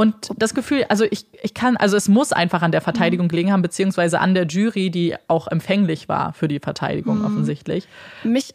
[0.00, 3.28] Und das Gefühl, also ich, ich kann, also es muss einfach an der Verteidigung mhm.
[3.28, 7.26] gelegen haben, beziehungsweise an der Jury, die auch empfänglich war für die Verteidigung mhm.
[7.26, 7.86] offensichtlich.
[8.24, 8.54] Mich,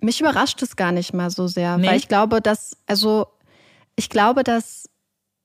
[0.00, 1.86] mich überrascht es gar nicht mal so sehr, nee.
[1.86, 3.28] weil ich glaube, dass, also
[3.94, 4.90] ich glaube, dass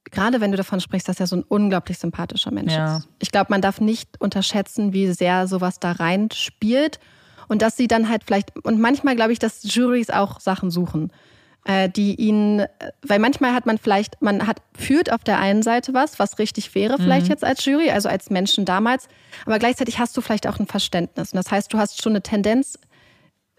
[0.09, 2.97] gerade wenn du davon sprichst, dass er so ein unglaublich sympathischer Mensch ja.
[2.97, 3.09] ist.
[3.19, 6.99] Ich glaube, man darf nicht unterschätzen, wie sehr sowas da rein spielt
[7.47, 11.11] und dass sie dann halt vielleicht, und manchmal glaube ich, dass Juries auch Sachen suchen.
[11.65, 12.65] Äh, die ihn,
[13.05, 16.73] weil manchmal hat man vielleicht, man hat, führt auf der einen Seite was, was richtig
[16.73, 17.31] wäre, vielleicht mhm.
[17.31, 19.09] jetzt als Jury, also als Menschen damals,
[19.45, 21.33] aber gleichzeitig hast du vielleicht auch ein Verständnis.
[21.33, 22.79] Und das heißt, du hast schon eine Tendenz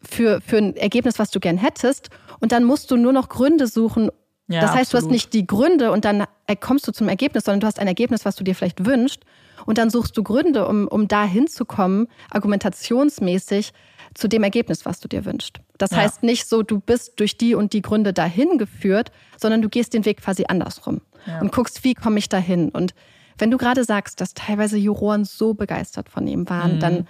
[0.03, 2.09] für, für ein Ergebnis, was du gern hättest,
[2.41, 4.11] und dann musst du nur noch Gründe suchen.
[4.49, 5.03] Ja, das heißt, absolut.
[5.03, 6.25] du hast nicht die Gründe und dann
[6.61, 9.21] kommst du zum Ergebnis, sondern du hast ein Ergebnis, was du dir vielleicht wünschst.
[9.67, 13.73] Und dann suchst du Gründe, um, um da hinzukommen, argumentationsmäßig,
[14.15, 15.61] zu dem Ergebnis, was du dir wünschst.
[15.79, 15.99] Das ja.
[15.99, 19.95] heißt nicht so, du bist durch die und die Gründe dahin geführt, sondern du gehst
[19.95, 21.41] den Weg quasi andersrum ja.
[21.41, 22.71] und guckst, wie komme ich dahin.
[22.71, 22.95] Und
[23.39, 26.81] wenn du gerade sagst, dass teilweise Juroren so begeistert von ihm waren, mhm.
[26.81, 27.09] dann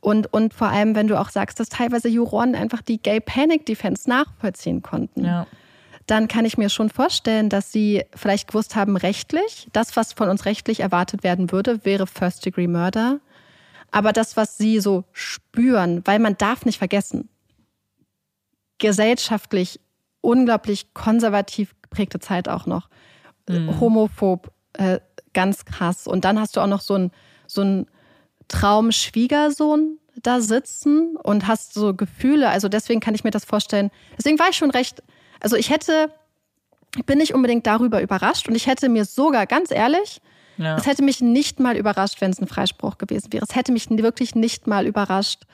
[0.00, 3.66] und, und vor allem, wenn du auch sagst, dass teilweise Juroren einfach die Gay Panic
[3.66, 5.24] Defense nachvollziehen konnten.
[5.24, 5.46] Ja
[6.08, 10.28] dann kann ich mir schon vorstellen, dass sie vielleicht gewusst haben, rechtlich, das, was von
[10.30, 13.20] uns rechtlich erwartet werden würde, wäre First Degree Murder
[13.90, 17.28] aber das, was sie so spüren, weil man darf nicht vergessen,
[18.78, 19.80] gesellschaftlich
[20.20, 22.88] unglaublich konservativ geprägte Zeit auch noch,
[23.48, 23.80] mhm.
[23.80, 25.00] homophob, äh,
[25.32, 26.06] ganz krass.
[26.06, 27.10] Und dann hast du auch noch so einen
[27.46, 27.86] so einen
[28.48, 32.48] Traumschwiegersohn da sitzen und hast so Gefühle.
[32.48, 33.90] Also deswegen kann ich mir das vorstellen.
[34.16, 35.02] Deswegen war ich schon recht,
[35.40, 36.12] also ich hätte,
[36.96, 40.20] ich bin nicht unbedingt darüber überrascht und ich hätte mir sogar, ganz ehrlich,
[40.58, 40.76] ja.
[40.76, 43.44] Es hätte mich nicht mal überrascht, wenn es ein Freispruch gewesen wäre.
[43.48, 45.44] Es hätte mich wirklich nicht mal überrascht,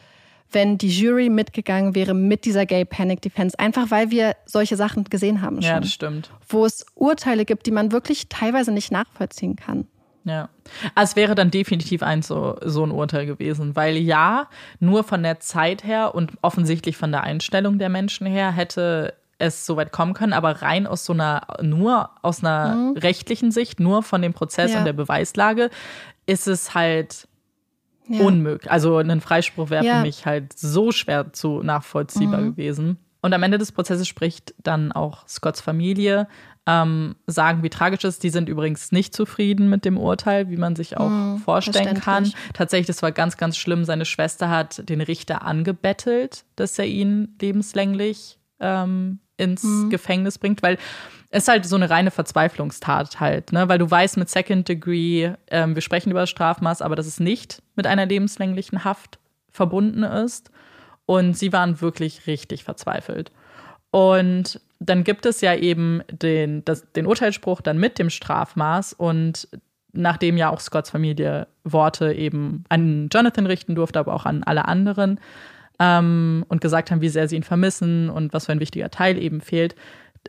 [0.51, 3.59] wenn die Jury mitgegangen wäre mit dieser Gay Panic Defense.
[3.59, 5.71] Einfach weil wir solche Sachen gesehen haben schon.
[5.71, 6.31] Ja, das stimmt.
[6.49, 9.87] Wo es Urteile gibt, die man wirklich teilweise nicht nachvollziehen kann.
[10.25, 10.49] Ja,
[10.95, 14.49] also es wäre dann definitiv ein so, so ein Urteil gewesen, weil ja,
[14.81, 19.67] nur von der Zeit her und offensichtlich von der Einstellung der Menschen her hätte es
[19.67, 22.97] so weit kommen können, aber rein aus so einer, nur aus einer mhm.
[22.97, 24.79] rechtlichen Sicht, nur von dem Prozess ja.
[24.79, 25.71] und der Beweislage,
[26.27, 27.29] ist es halt
[28.09, 28.21] ja.
[28.21, 28.71] unmöglich.
[28.71, 29.97] Also ein Freispruch wäre ja.
[29.97, 32.51] für mich halt so schwer zu nachvollziehbar mhm.
[32.53, 32.99] gewesen.
[33.23, 36.29] Und am Ende des Prozesses spricht dann auch Scotts Familie
[36.67, 38.23] ähm, sagen, wie tragisch es ist.
[38.23, 42.33] Die sind übrigens nicht zufrieden mit dem Urteil, wie man sich auch Hm, vorstellen kann.
[42.53, 43.85] Tatsächlich, das war ganz, ganz schlimm.
[43.85, 49.91] Seine Schwester hat den Richter angebettelt, dass er ihn lebenslänglich ähm, ins Hm.
[49.91, 50.79] Gefängnis bringt, weil
[51.31, 53.69] es ist halt so eine reine Verzweiflungstat halt, ne?
[53.69, 57.19] Weil du weißt mit Second Degree, ähm, wir sprechen über das Strafmaß, aber dass es
[57.19, 59.19] nicht mit einer lebenslänglichen Haft
[59.51, 60.51] verbunden ist.
[61.07, 63.31] Und sie waren wirklich richtig verzweifelt.
[63.91, 69.49] Und dann gibt es ja eben den, das, den Urteilsspruch dann mit dem Strafmaß und
[69.93, 74.67] nachdem ja auch Scotts Familie Worte eben an Jonathan richten durfte, aber auch an alle
[74.67, 75.21] anderen
[75.79, 79.19] ähm, und gesagt haben, wie sehr sie ihn vermissen und was für ein wichtiger Teil
[79.19, 79.75] eben fehlt,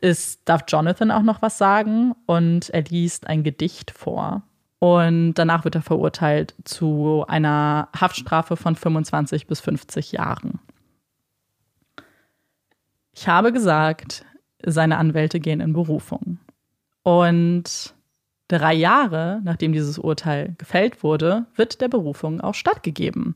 [0.01, 4.43] ist, darf Jonathan auch noch was sagen und er liest ein Gedicht vor.
[4.79, 10.59] Und danach wird er verurteilt zu einer Haftstrafe von 25 bis 50 Jahren.
[13.13, 14.25] Ich habe gesagt,
[14.63, 16.39] seine Anwälte gehen in Berufung.
[17.03, 17.95] Und
[18.47, 23.35] drei Jahre nachdem dieses Urteil gefällt wurde, wird der Berufung auch stattgegeben.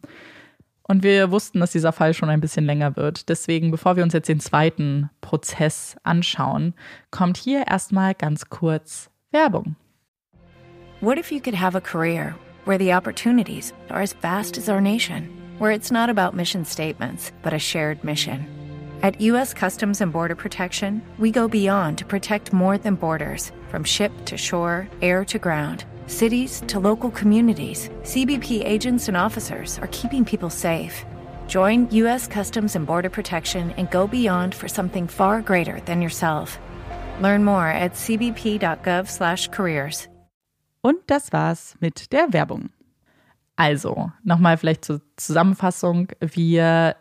[0.89, 3.29] Und wir wussten, dass dieser Fall schon ein bisschen länger wird.
[3.29, 6.73] Deswegen, bevor wir uns jetzt den zweiten Prozess anschauen,
[7.11, 9.75] kommt hier erstmal ganz kurz Werbung.
[10.99, 12.33] What if you could have a career
[12.65, 15.29] where the opportunities are as vast as our nation,
[15.59, 18.47] where it's not about mission statements, but a shared mission?
[19.03, 19.53] At U.S.
[19.53, 24.37] Customs and Border Protection, we go beyond to protect more than borders from ship to
[24.37, 25.85] shore, air to ground.
[26.09, 31.05] Cities to local communities, CBP agents and officers are keeping people safe.
[31.47, 32.27] Join U.S.
[32.27, 36.57] Customs and Border Protection and go beyond for something far greater than yourself.
[37.21, 40.09] Learn more at cbp.gov/careers.
[40.81, 42.71] Und das war's mit der Werbung.
[43.55, 46.07] Also, nochmal vielleicht zur Zusammenfassung.
[46.21, 46.95] Wir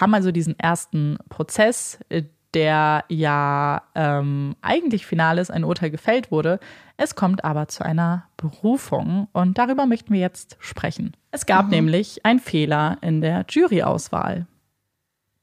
[0.00, 2.22] haben also diesen ersten Prozess, äh,
[2.56, 6.58] der ja ähm, eigentlich final ist, ein Urteil gefällt wurde.
[6.96, 11.12] Es kommt aber zu einer Berufung und darüber möchten wir jetzt sprechen.
[11.32, 14.46] Es gab nämlich einen Fehler in der Juryauswahl.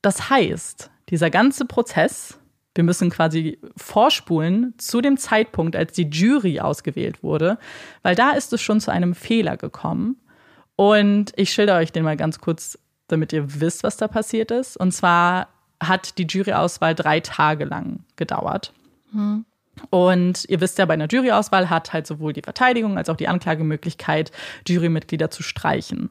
[0.01, 2.39] Das heißt, dieser ganze Prozess,
[2.73, 7.59] wir müssen quasi vorspulen zu dem Zeitpunkt, als die Jury ausgewählt wurde,
[8.01, 10.17] weil da ist es schon zu einem Fehler gekommen.
[10.75, 14.75] Und ich schilder euch den mal ganz kurz, damit ihr wisst, was da passiert ist.
[14.75, 15.52] Und zwar
[15.87, 18.73] hat die Juryauswahl drei Tage lang gedauert.
[19.89, 23.27] Und ihr wisst ja, bei einer Juryauswahl hat halt sowohl die Verteidigung als auch die
[23.27, 24.31] Anklagemöglichkeit,
[24.67, 26.09] Jurymitglieder zu streichen.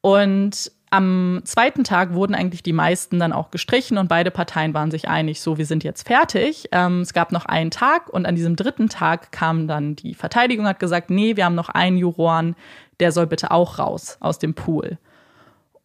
[0.00, 4.90] Und am zweiten Tag wurden eigentlich die meisten dann auch gestrichen und beide Parteien waren
[4.90, 6.68] sich einig, so, wir sind jetzt fertig.
[6.72, 10.66] Ähm, es gab noch einen Tag und an diesem dritten Tag kam dann die Verteidigung,
[10.66, 12.56] hat gesagt, nee, wir haben noch einen Juroren,
[13.00, 14.96] der soll bitte auch raus aus dem Pool.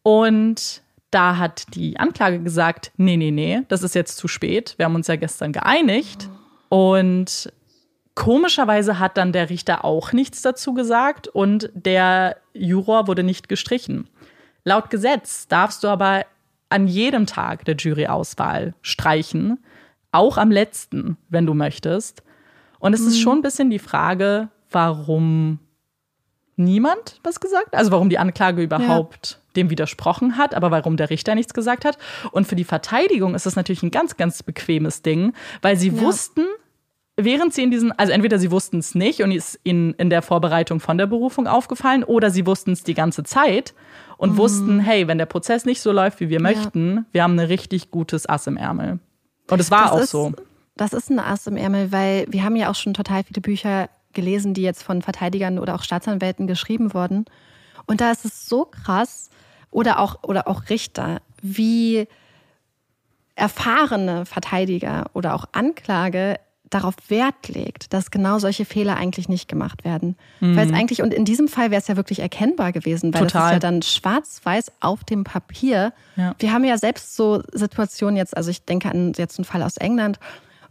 [0.02, 0.82] Und
[1.14, 4.74] da hat die Anklage gesagt, nee, nee, nee, das ist jetzt zu spät.
[4.76, 6.28] Wir haben uns ja gestern geeinigt.
[6.68, 7.52] Und
[8.16, 14.08] komischerweise hat dann der Richter auch nichts dazu gesagt und der Juror wurde nicht gestrichen.
[14.64, 16.24] Laut Gesetz darfst du aber
[16.68, 19.62] an jedem Tag der Juryauswahl streichen,
[20.10, 22.24] auch am letzten, wenn du möchtest.
[22.80, 25.60] Und es ist schon ein bisschen die Frage, warum
[26.56, 27.74] niemand was gesagt?
[27.74, 31.98] Also warum die Anklage überhaupt dem widersprochen hat, aber warum der Richter nichts gesagt hat.
[32.32, 35.32] Und für die Verteidigung ist das natürlich ein ganz, ganz bequemes Ding,
[35.62, 36.44] weil sie wussten,
[37.16, 40.22] während sie in diesen, also entweder sie wussten es nicht und ist ihnen in der
[40.22, 43.74] Vorbereitung von der Berufung aufgefallen, oder sie wussten es die ganze Zeit
[44.16, 47.46] und wussten, hey, wenn der Prozess nicht so läuft, wie wir möchten, wir haben ein
[47.46, 48.98] richtig gutes Ass im Ärmel.
[49.50, 50.32] Und es war Das auch ist, so.
[50.76, 53.88] Das ist ein Ass im Ärmel, weil wir haben ja auch schon total viele Bücher
[54.14, 57.24] gelesen, die jetzt von Verteidigern oder auch Staatsanwälten geschrieben wurden.
[57.86, 59.30] Und da ist es so krass,
[59.74, 62.06] oder auch, oder auch Richter, wie
[63.34, 66.38] erfahrene Verteidiger oder auch Anklage
[66.70, 70.16] darauf Wert legt, dass genau solche Fehler eigentlich nicht gemacht werden.
[70.40, 73.32] Weil es eigentlich, und in diesem Fall wäre es ja wirklich erkennbar gewesen, weil das
[73.32, 73.48] Total.
[73.48, 75.92] ist ja dann schwarz-weiß auf dem Papier.
[76.16, 76.34] Ja.
[76.38, 79.76] Wir haben ja selbst so Situationen jetzt, also ich denke an jetzt einen Fall aus
[79.76, 80.18] England,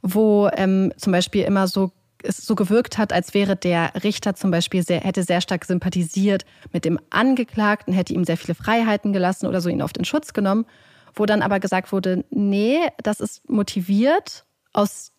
[0.01, 1.91] wo ähm, zum Beispiel immer so
[2.23, 6.45] es so gewirkt hat, als wäre der Richter zum Beispiel sehr, hätte sehr stark sympathisiert
[6.71, 10.33] mit dem Angeklagten, hätte ihm sehr viele Freiheiten gelassen oder so ihn auf den Schutz
[10.33, 10.65] genommen,
[11.13, 15.11] wo dann aber gesagt wurde, nee, das ist motiviert aus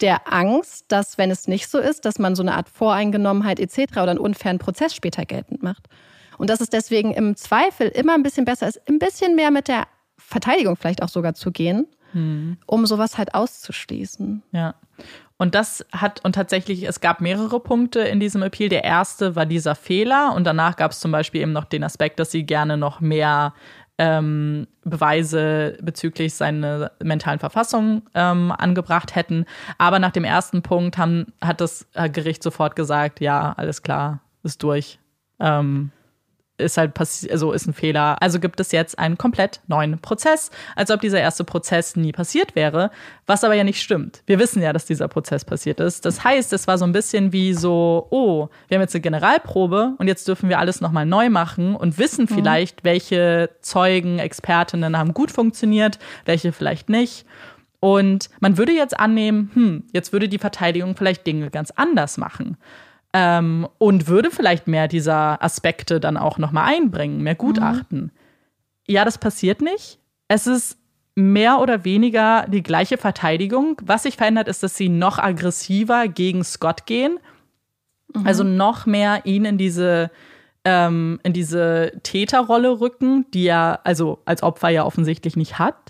[0.00, 3.92] der Angst, dass wenn es nicht so ist, dass man so eine Art Voreingenommenheit etc.
[3.92, 5.86] oder einen unfairen Prozess später geltend macht.
[6.36, 9.66] Und dass es deswegen im Zweifel immer ein bisschen besser ist, ein bisschen mehr mit
[9.66, 11.86] der Verteidigung vielleicht auch sogar zu gehen,
[12.66, 14.42] um sowas halt auszuschließen.
[14.52, 14.74] Ja.
[15.38, 18.68] Und das hat, und tatsächlich, es gab mehrere Punkte in diesem Appeal.
[18.68, 22.18] Der erste war dieser Fehler und danach gab es zum Beispiel eben noch den Aspekt,
[22.18, 23.54] dass sie gerne noch mehr
[23.98, 29.44] ähm, Beweise bezüglich seiner mentalen Verfassung ähm, angebracht hätten.
[29.78, 34.62] Aber nach dem ersten Punkt haben, hat das Gericht sofort gesagt, ja, alles klar, ist
[34.62, 34.98] durch.
[35.40, 35.92] Ähm,
[36.58, 38.20] ist halt passiert, also ist ein Fehler.
[38.20, 42.54] Also gibt es jetzt einen komplett neuen Prozess, als ob dieser erste Prozess nie passiert
[42.54, 42.90] wäre,
[43.26, 44.22] was aber ja nicht stimmt.
[44.26, 46.04] Wir wissen ja, dass dieser Prozess passiert ist.
[46.04, 49.94] Das heißt, es war so ein bisschen wie so, oh, wir haben jetzt eine Generalprobe
[49.98, 52.34] und jetzt dürfen wir alles nochmal neu machen und wissen mhm.
[52.34, 57.24] vielleicht, welche Zeugen, Expertinnen haben gut funktioniert, welche vielleicht nicht.
[57.80, 62.56] Und man würde jetzt annehmen, hm, jetzt würde die Verteidigung vielleicht Dinge ganz anders machen
[63.12, 68.00] ähm, und würde vielleicht mehr dieser Aspekte dann auch nochmal einbringen, mehr Gutachten.
[68.00, 68.10] Mhm.
[68.86, 69.98] Ja, das passiert nicht.
[70.28, 70.78] Es ist
[71.14, 73.80] mehr oder weniger die gleiche Verteidigung.
[73.82, 77.18] Was sich verändert, ist, dass sie noch aggressiver gegen Scott gehen.
[78.14, 78.26] Mhm.
[78.26, 80.10] Also noch mehr ihn in diese,
[80.64, 85.87] ähm, in diese Täterrolle rücken, die er also als Opfer ja offensichtlich nicht hat.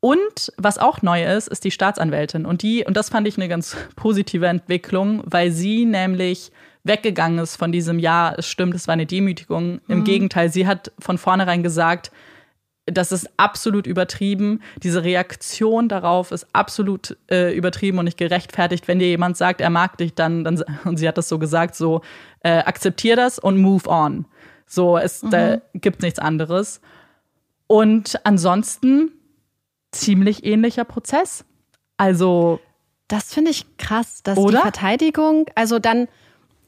[0.00, 2.46] Und was auch neu ist, ist die Staatsanwältin.
[2.46, 6.50] Und die, und das fand ich eine ganz positive Entwicklung, weil sie nämlich
[6.84, 9.80] weggegangen ist von diesem Ja, es stimmt, es war eine Demütigung.
[9.88, 10.04] Im mhm.
[10.04, 12.10] Gegenteil, sie hat von vornherein gesagt,
[12.86, 14.62] das ist absolut übertrieben.
[14.82, 18.88] Diese Reaktion darauf ist absolut äh, übertrieben und nicht gerechtfertigt.
[18.88, 21.74] Wenn dir jemand sagt, er mag dich, dann, dann und sie hat das so gesagt,
[21.74, 22.00] so
[22.42, 24.26] äh, akzeptier das und move on.
[24.66, 25.30] So, es mhm.
[25.30, 26.80] da gibt nichts anderes.
[27.66, 29.12] Und ansonsten
[29.92, 31.44] ziemlich ähnlicher Prozess.
[31.96, 32.60] Also.
[33.08, 34.58] Das finde ich krass, dass oder?
[34.58, 36.06] die Verteidigung, also dann,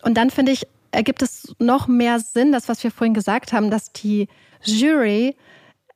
[0.03, 3.71] und dann finde ich, ergibt es noch mehr Sinn, das, was wir vorhin gesagt haben,
[3.71, 4.29] dass die
[4.65, 5.37] Jury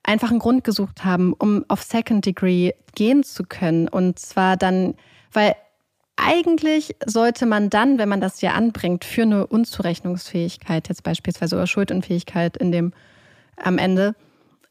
[0.04, 3.88] einfach einen Grund gesucht haben, um auf Second Degree gehen zu können.
[3.88, 4.94] Und zwar dann,
[5.32, 5.54] weil
[6.16, 11.66] eigentlich sollte man dann, wenn man das ja anbringt, für eine Unzurechnungsfähigkeit, jetzt beispielsweise oder
[11.66, 12.92] Schuldunfähigkeit in dem
[13.56, 14.14] am Ende,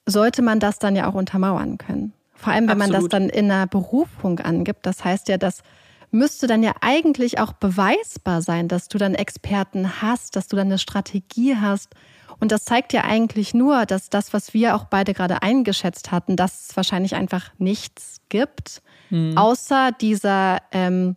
[0.05, 2.13] sollte man das dann ja auch untermauern können.
[2.45, 3.01] Vor allem, wenn Absolut.
[3.01, 4.85] man das dann in einer Berufung angibt.
[4.85, 5.63] Das heißt ja, das
[6.11, 10.67] müsste dann ja eigentlich auch beweisbar sein, dass du dann Experten hast, dass du dann
[10.67, 11.95] eine Strategie hast.
[12.39, 16.35] Und das zeigt ja eigentlich nur, dass das, was wir auch beide gerade eingeschätzt hatten,
[16.35, 19.35] dass es wahrscheinlich einfach nichts gibt, mhm.
[19.35, 21.15] außer dieser ähm,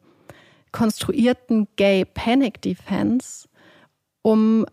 [0.72, 3.50] konstruierten Gay Panic Defense,
[4.22, 4.64] um,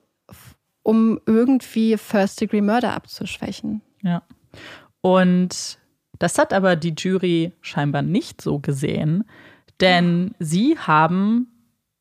[0.84, 3.82] um irgendwie First-Degree-Murder abzuschwächen.
[4.04, 4.24] Ja.
[5.02, 5.80] Und
[6.26, 9.26] das hat aber die Jury scheinbar nicht so gesehen,
[9.80, 11.52] denn sie haben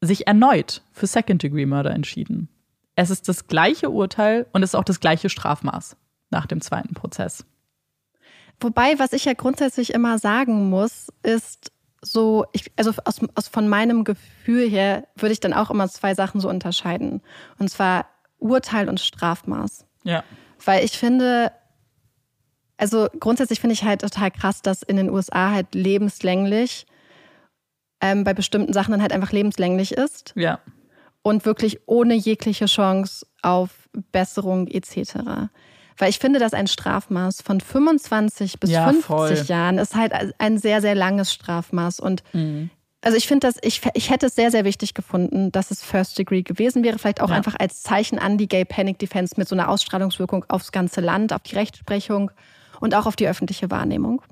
[0.01, 2.49] sich erneut für Second-Degree-Murder entschieden.
[2.97, 5.99] Es ist das gleiche Urteil und es ist auch das gleiche Strafmaß
[6.31, 7.45] nach dem zweiten Prozess.
[8.61, 11.71] Wobei, was ich ja grundsätzlich immer sagen muss, ist
[12.01, 16.15] so, ich, also aus, aus, von meinem Gefühl her würde ich dann auch immer zwei
[16.15, 17.21] Sachen so unterscheiden.
[17.59, 18.07] Und zwar
[18.39, 19.85] Urteil und Strafmaß.
[20.05, 20.25] Ja.
[20.65, 21.53] Weil ich finde,
[22.77, 26.87] also grundsätzlich finde ich halt total krass, dass in den USA halt lebenslänglich
[28.01, 30.33] ähm, bei bestimmten Sachen dann halt einfach lebenslänglich ist.
[30.37, 30.61] Ja.
[31.23, 35.49] Und wirklich ohne jegliche Chance auf Besserung etc.
[35.97, 39.33] Weil ich finde, dass ein Strafmaß von 25 bis ja, 50 voll.
[39.47, 42.01] Jahren ist halt ein sehr, sehr langes Strafmaß.
[42.01, 42.69] Und mhm.
[43.01, 46.19] also ich finde das, ich, ich hätte es sehr, sehr wichtig gefunden, dass es First
[46.19, 46.99] Degree gewesen wäre.
[46.99, 47.37] Vielleicht auch ja.
[47.37, 51.33] einfach als Zeichen an die Gay Panic Defense mit so einer Ausstrahlungswirkung aufs ganze Land,
[51.33, 52.33] auf die Rechtsprechung
[52.81, 54.23] und auch auf die öffentliche Wahrnehmung.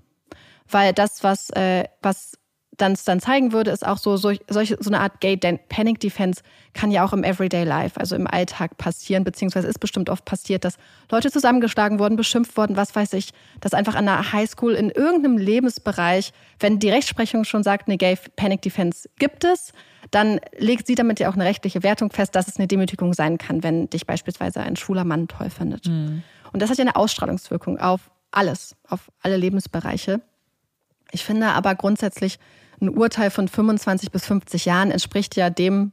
[0.69, 2.33] Weil das, was, äh, was
[2.79, 6.43] dann, dann zeigen würde, ist auch so, so, solche, so eine Art Gay Panic Defense
[6.73, 10.65] kann ja auch im Everyday Life, also im Alltag passieren, beziehungsweise ist bestimmt oft passiert,
[10.65, 10.77] dass
[11.11, 15.37] Leute zusammengeschlagen wurden, beschimpft wurden, was weiß ich, dass einfach an einer Highschool in irgendeinem
[15.37, 19.73] Lebensbereich, wenn die Rechtsprechung schon sagt, eine Gay Panic Defense gibt es,
[20.11, 23.37] dann legt sie damit ja auch eine rechtliche Wertung fest, dass es eine Demütigung sein
[23.37, 25.87] kann, wenn dich beispielsweise ein schwuler Mann toll findet.
[25.87, 26.23] Mhm.
[26.53, 30.21] Und das hat ja eine Ausstrahlungswirkung auf alles, auf alle Lebensbereiche.
[31.13, 32.39] Ich finde aber grundsätzlich,
[32.81, 35.93] ein Urteil von 25 bis 50 Jahren entspricht ja dem,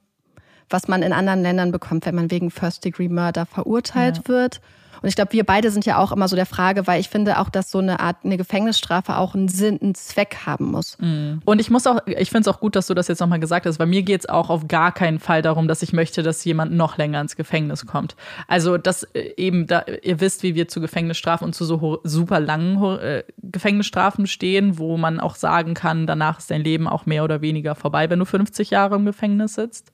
[0.69, 4.27] was man in anderen Ländern bekommt, wenn man wegen First-Degree-Murder verurteilt ja.
[4.27, 4.61] wird.
[5.01, 7.39] Und ich glaube, wir beide sind ja auch immer so der Frage, weil ich finde
[7.39, 10.97] auch, dass so eine Art, eine Gefängnisstrafe auch einen Sinn, einen Zweck haben muss.
[10.99, 11.41] Mhm.
[11.45, 13.65] Und ich muss auch, ich finde es auch gut, dass du das jetzt nochmal gesagt
[13.65, 16.43] hast, weil mir geht es auch auf gar keinen Fall darum, dass ich möchte, dass
[16.45, 18.15] jemand noch länger ins Gefängnis kommt.
[18.47, 22.39] Also, dass äh, eben, da, ihr wisst, wie wir zu Gefängnisstrafen und zu so super
[22.39, 27.23] langen äh, Gefängnisstrafen stehen, wo man auch sagen kann, danach ist dein Leben auch mehr
[27.23, 29.91] oder weniger vorbei, wenn du 50 Jahre im Gefängnis sitzt.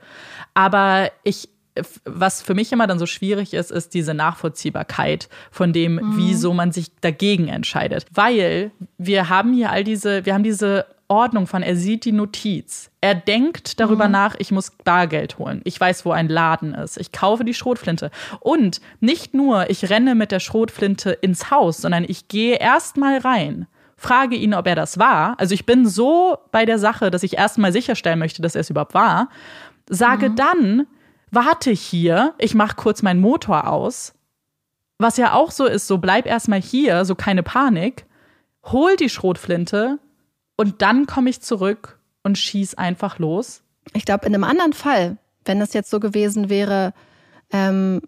[0.53, 1.49] Aber ich,
[2.06, 6.14] was für mich immer dann so schwierig ist, ist diese Nachvollziehbarkeit von dem, mhm.
[6.15, 8.06] wieso man sich dagegen entscheidet.
[8.14, 12.89] Weil wir haben hier all diese, wir haben diese Ordnung von, er sieht die Notiz.
[13.02, 14.11] Er denkt darüber mhm.
[14.11, 15.61] nach, ich muss Bargeld holen.
[15.64, 16.97] Ich weiß, wo ein Laden ist.
[16.97, 18.10] Ich kaufe die Schrotflinte.
[18.39, 23.68] Und nicht nur, ich renne mit der Schrotflinte ins Haus, sondern ich gehe erstmal rein,
[23.97, 25.39] frage ihn, ob er das war.
[25.39, 28.69] Also ich bin so bei der Sache, dass ich erstmal sicherstellen möchte, dass er es
[28.69, 29.30] überhaupt war.
[29.88, 30.35] Sage mhm.
[30.35, 30.88] dann,
[31.36, 34.14] warte hier, ich mache kurz meinen Motor aus.
[34.98, 38.06] Was ja auch so ist, so bleib erstmal hier, so keine Panik
[38.66, 39.99] hol die Schrotflinte
[40.57, 43.62] und dann komme ich zurück und schieß einfach los.
[43.94, 46.94] Ich glaube, in einem anderen Fall, wenn es jetzt so gewesen wäre,
[47.52, 48.02] ähm,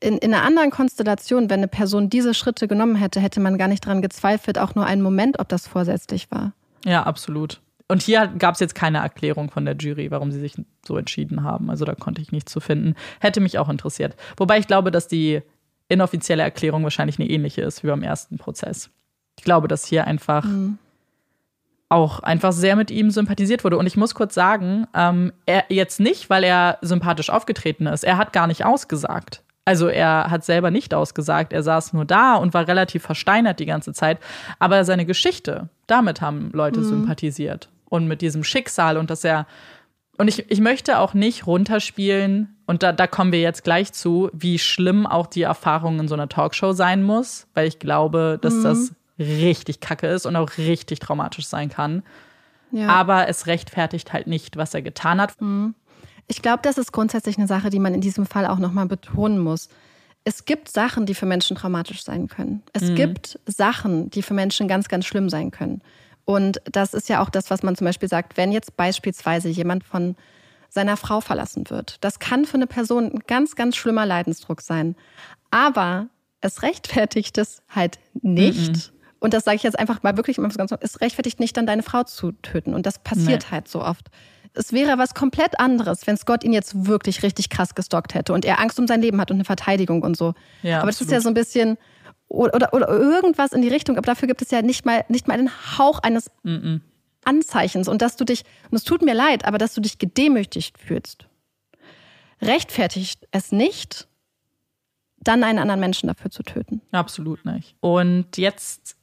[0.00, 3.68] in, in einer anderen Konstellation, wenn eine Person diese Schritte genommen hätte, hätte man gar
[3.68, 6.52] nicht daran gezweifelt, auch nur einen Moment, ob das vorsätzlich war.
[6.84, 7.60] Ja, absolut.
[7.88, 10.54] Und hier gab es jetzt keine Erklärung von der Jury, warum sie sich
[10.86, 11.68] so entschieden haben.
[11.68, 12.94] Also da konnte ich nichts zu finden.
[13.20, 14.16] Hätte mich auch interessiert.
[14.36, 15.42] Wobei ich glaube, dass die
[15.88, 18.90] inoffizielle Erklärung wahrscheinlich eine ähnliche ist wie beim ersten Prozess
[19.36, 20.78] ich glaube, dass hier einfach mhm.
[21.88, 23.78] auch einfach sehr mit ihm sympathisiert wurde.
[23.78, 28.04] Und ich muss kurz sagen, ähm, er jetzt nicht, weil er sympathisch aufgetreten ist.
[28.04, 29.42] Er hat gar nicht ausgesagt.
[29.66, 33.66] Also er hat selber nicht ausgesagt, er saß nur da und war relativ versteinert die
[33.66, 34.18] ganze Zeit.
[34.58, 36.84] Aber seine Geschichte, damit haben Leute mhm.
[36.84, 37.70] sympathisiert.
[37.94, 39.46] Und mit diesem Schicksal und dass er.
[40.16, 44.30] Und ich, ich möchte auch nicht runterspielen, und da, da kommen wir jetzt gleich zu,
[44.32, 48.54] wie schlimm auch die Erfahrung in so einer Talkshow sein muss, weil ich glaube, dass
[48.54, 48.62] mhm.
[48.62, 52.02] das richtig kacke ist und auch richtig traumatisch sein kann.
[52.70, 52.88] Ja.
[52.88, 55.40] Aber es rechtfertigt halt nicht, was er getan hat.
[55.40, 55.74] Mhm.
[56.26, 59.38] Ich glaube, das ist grundsätzlich eine Sache, die man in diesem Fall auch nochmal betonen
[59.38, 59.68] muss.
[60.24, 62.62] Es gibt Sachen, die für Menschen traumatisch sein können.
[62.72, 62.94] Es mhm.
[62.94, 65.82] gibt Sachen, die für Menschen ganz, ganz schlimm sein können.
[66.24, 69.84] Und das ist ja auch das, was man zum Beispiel sagt, wenn jetzt beispielsweise jemand
[69.84, 70.16] von
[70.68, 71.98] seiner Frau verlassen wird.
[72.00, 74.96] Das kann für eine Person ein ganz, ganz schlimmer Leidensdruck sein.
[75.50, 76.08] Aber
[76.40, 78.94] es rechtfertigt es halt nicht, mhm
[79.24, 81.82] und das sage ich jetzt einfach mal wirklich immer ganz es rechtfertigt nicht, dann deine
[81.82, 82.74] Frau zu töten.
[82.74, 83.52] Und das passiert nee.
[83.52, 84.10] halt so oft.
[84.52, 88.44] Es wäre was komplett anderes, wenn Scott ihn jetzt wirklich richtig krass gestockt hätte und
[88.44, 90.34] er Angst um sein Leben hat und eine Verteidigung und so.
[90.62, 90.88] Ja, aber absolut.
[90.88, 91.78] das ist ja so ein bisschen
[92.34, 95.34] oder, oder, irgendwas in die Richtung, aber dafür gibt es ja nicht mal, nicht mal
[95.34, 96.80] einen Hauch eines mm -mm.
[97.24, 100.78] Anzeichens und dass du dich, und es tut mir leid, aber dass du dich gedemütigt
[100.78, 101.26] fühlst,
[102.42, 104.08] rechtfertigt es nicht,
[105.18, 106.82] dann einen anderen Menschen dafür zu töten.
[106.92, 107.74] Absolut nicht.
[107.80, 108.96] Und jetzt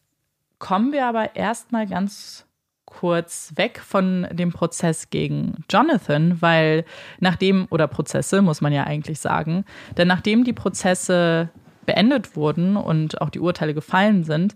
[0.59, 2.45] kommen wir aber erstmal ganz
[2.85, 6.85] kurz weg von dem Prozess gegen Jonathan, weil
[7.19, 9.65] nachdem, oder Prozesse muss man ja eigentlich sagen,
[9.97, 11.49] denn nachdem die Prozesse
[11.85, 14.55] beendet wurden und auch die Urteile gefallen sind,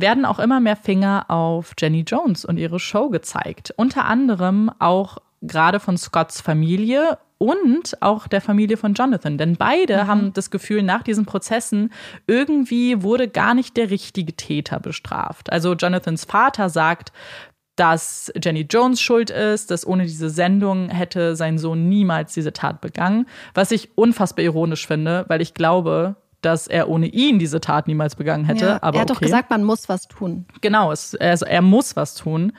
[0.00, 3.72] werden auch immer mehr Finger auf Jenny Jones und ihre Show gezeigt.
[3.76, 9.38] Unter anderem auch gerade von Scotts Familie und auch der Familie von Jonathan.
[9.38, 10.06] Denn beide mhm.
[10.06, 11.92] haben das Gefühl, nach diesen Prozessen
[12.26, 15.52] irgendwie wurde gar nicht der richtige Täter bestraft.
[15.52, 17.12] Also Jonathans Vater sagt,
[17.76, 22.80] dass Jenny Jones schuld ist, dass ohne diese Sendung hätte sein Sohn niemals diese Tat
[22.80, 23.26] begangen.
[23.52, 28.16] Was ich unfassbar ironisch finde, weil ich glaube, dass er ohne ihn diese Tat niemals
[28.16, 28.66] begangen hätte.
[28.66, 29.18] Ja, aber er hat okay.
[29.18, 30.46] doch gesagt, man muss was tun.
[30.60, 32.52] Genau, es, also er muss was tun.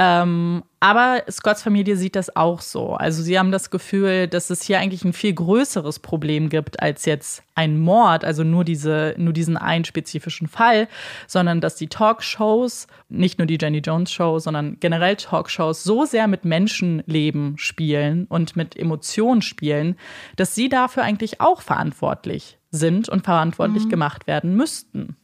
[0.00, 2.94] Ähm, aber Scotts Familie sieht das auch so.
[2.94, 7.04] Also sie haben das Gefühl, dass es hier eigentlich ein viel größeres Problem gibt als
[7.04, 10.86] jetzt ein Mord, also nur, diese, nur diesen einen spezifischen Fall,
[11.26, 16.28] sondern dass die Talkshows, nicht nur die Jenny Jones Show, sondern generell Talkshows so sehr
[16.28, 19.96] mit Menschenleben spielen und mit Emotionen spielen,
[20.36, 23.90] dass sie dafür eigentlich auch verantwortlich sind und verantwortlich mhm.
[23.90, 25.16] gemacht werden müssten.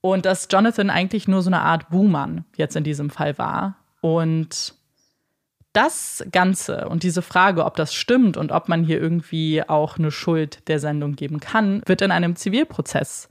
[0.00, 4.74] Und dass Jonathan eigentlich nur so eine Art Buhmann jetzt in diesem Fall war, und
[5.72, 10.10] das Ganze und diese Frage, ob das stimmt und ob man hier irgendwie auch eine
[10.10, 13.28] Schuld der Sendung geben kann, wird in einem Zivilprozess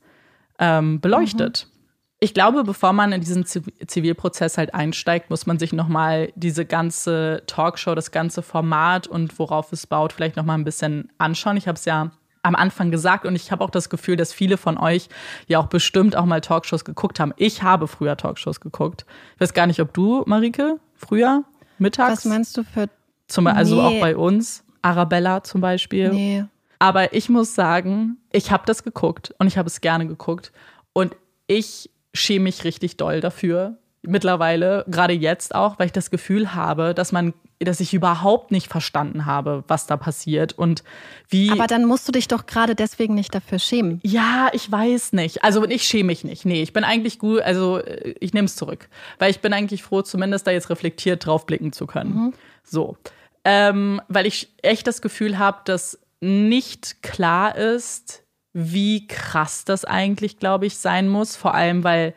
[0.58, 1.68] ähm, beleuchtet.
[1.70, 1.80] Mhm.
[2.22, 7.44] Ich glaube, bevor man in diesen Zivilprozess halt einsteigt, muss man sich nochmal diese ganze
[7.48, 11.56] Talkshow, das ganze Format und worauf es baut, vielleicht nochmal ein bisschen anschauen.
[11.56, 12.12] Ich habe es ja
[12.42, 15.10] am Anfang gesagt und ich habe auch das Gefühl, dass viele von euch
[15.48, 17.34] ja auch bestimmt auch mal Talkshows geguckt haben.
[17.38, 19.06] Ich habe früher Talkshows geguckt.
[19.36, 21.44] Ich weiß gar nicht, ob du, Marike, früher,
[21.78, 22.12] mittags?
[22.12, 22.88] Was meinst du für.
[23.28, 23.82] Zum, also nee.
[23.82, 26.10] auch bei uns, Arabella zum Beispiel.
[26.10, 26.46] Nee.
[26.80, 30.52] Aber ich muss sagen, ich habe das geguckt und ich habe es gerne geguckt
[30.94, 36.56] und ich schäme mich richtig doll dafür, mittlerweile, gerade jetzt auch, weil ich das Gefühl
[36.56, 40.84] habe, dass man dass ich überhaupt nicht verstanden habe, was da passiert und
[41.28, 41.52] wie.
[41.52, 44.00] Aber dann musst du dich doch gerade deswegen nicht dafür schämen.
[44.04, 45.44] Ja, ich weiß nicht.
[45.44, 46.46] Also ich schäme mich nicht.
[46.46, 48.88] Nee, ich bin eigentlich gut, also äh, ich nehme es zurück.
[49.18, 52.14] Weil ich bin eigentlich froh, zumindest da jetzt reflektiert drauf blicken zu können.
[52.16, 52.34] Mhm.
[52.64, 52.98] So.
[53.44, 58.24] Ähm, weil ich echt das Gefühl habe, dass nicht klar ist,
[58.54, 61.36] wie krass das eigentlich, glaube ich, sein muss.
[61.36, 62.14] Vor allem, weil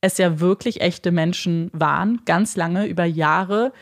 [0.00, 3.72] es ja wirklich echte Menschen waren, ganz lange, über Jahre,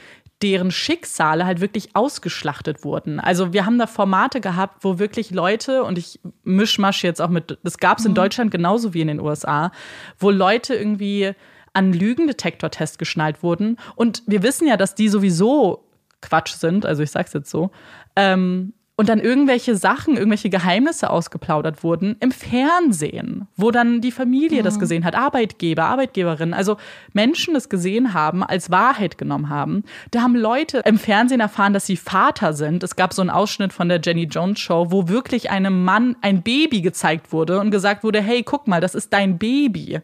[0.44, 3.18] deren Schicksale halt wirklich ausgeschlachtet wurden.
[3.18, 7.56] Also wir haben da Formate gehabt, wo wirklich Leute, und ich mischmasch jetzt auch mit,
[7.62, 8.16] das gab es in mhm.
[8.16, 9.72] Deutschland genauso wie in den USA,
[10.18, 11.32] wo Leute irgendwie
[11.72, 13.78] an Lügendetektortest geschnallt wurden.
[13.96, 15.88] Und wir wissen ja, dass die sowieso
[16.20, 17.70] Quatsch sind, also ich sag's jetzt so.
[18.14, 24.60] Ähm, und dann irgendwelche Sachen, irgendwelche Geheimnisse ausgeplaudert wurden im Fernsehen, wo dann die Familie
[24.60, 24.64] mhm.
[24.64, 26.76] das gesehen hat, Arbeitgeber, Arbeitgeberinnen, also
[27.12, 29.82] Menschen das gesehen haben, als Wahrheit genommen haben.
[30.12, 32.84] Da haben Leute im Fernsehen erfahren, dass sie Vater sind.
[32.84, 36.42] Es gab so einen Ausschnitt von der Jenny Jones Show, wo wirklich einem Mann ein
[36.42, 40.00] Baby gezeigt wurde und gesagt wurde, hey, guck mal, das ist dein Baby.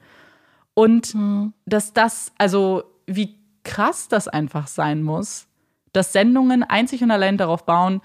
[0.75, 1.53] Und mhm.
[1.65, 5.47] dass das, also wie krass das einfach sein muss,
[5.93, 8.01] dass Sendungen einzig und allein darauf bauen,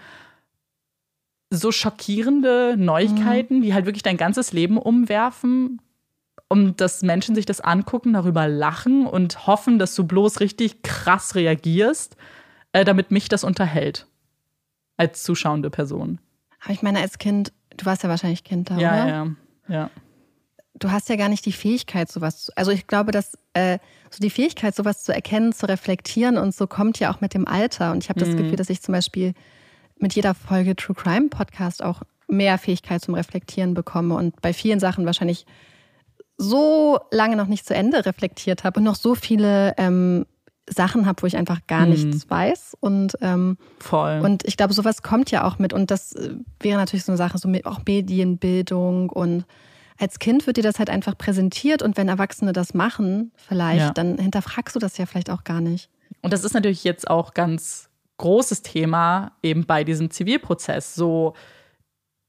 [1.50, 3.62] so schockierende Neuigkeiten, mhm.
[3.62, 5.82] die halt wirklich dein ganzes Leben umwerfen,
[6.50, 11.36] um dass Menschen sich das angucken, darüber lachen und hoffen, dass du bloß richtig krass
[11.36, 12.18] reagierst,
[12.74, 14.08] äh, damit mich das unterhält.
[14.98, 16.20] Als zuschauende Person.
[16.64, 19.08] Aber ich meine, als Kind, du warst ja wahrscheinlich Kind da, ja, oder?
[19.08, 19.28] Ja,
[19.68, 19.90] ja.
[20.78, 22.52] Du hast ja gar nicht die Fähigkeit, sowas zu.
[22.56, 26.68] Also ich glaube, dass äh, so die Fähigkeit, sowas zu erkennen, zu reflektieren und so
[26.68, 27.92] kommt ja auch mit dem Alter.
[27.92, 28.38] Und ich habe das mhm.
[28.38, 29.34] Gefühl, dass ich zum Beispiel
[30.00, 34.80] mit jeder Folge True Crime Podcast auch mehr Fähigkeit zum Reflektieren bekomme und bei vielen
[34.80, 35.46] Sachen wahrscheinlich
[36.38, 40.26] so lange noch nicht zu Ende reflektiert habe und noch so viele ähm,
[40.70, 41.92] Sachen habe, wo ich einfach gar mhm.
[41.92, 42.76] nichts weiß.
[42.80, 44.22] Und, ähm, Voll.
[44.24, 45.74] und ich glaube, sowas kommt ja auch mit.
[45.74, 49.10] Und das äh, wäre natürlich so eine Sache, so mit auch Medienbildung.
[49.10, 49.46] Und
[49.98, 51.82] als Kind wird dir das halt einfach präsentiert.
[51.82, 53.92] Und wenn Erwachsene das machen, vielleicht, ja.
[53.92, 55.90] dann hinterfragst du das ja vielleicht auch gar nicht.
[56.22, 60.96] Und das ist natürlich jetzt auch ganz großes Thema eben bei diesem Zivilprozess.
[60.96, 61.34] So,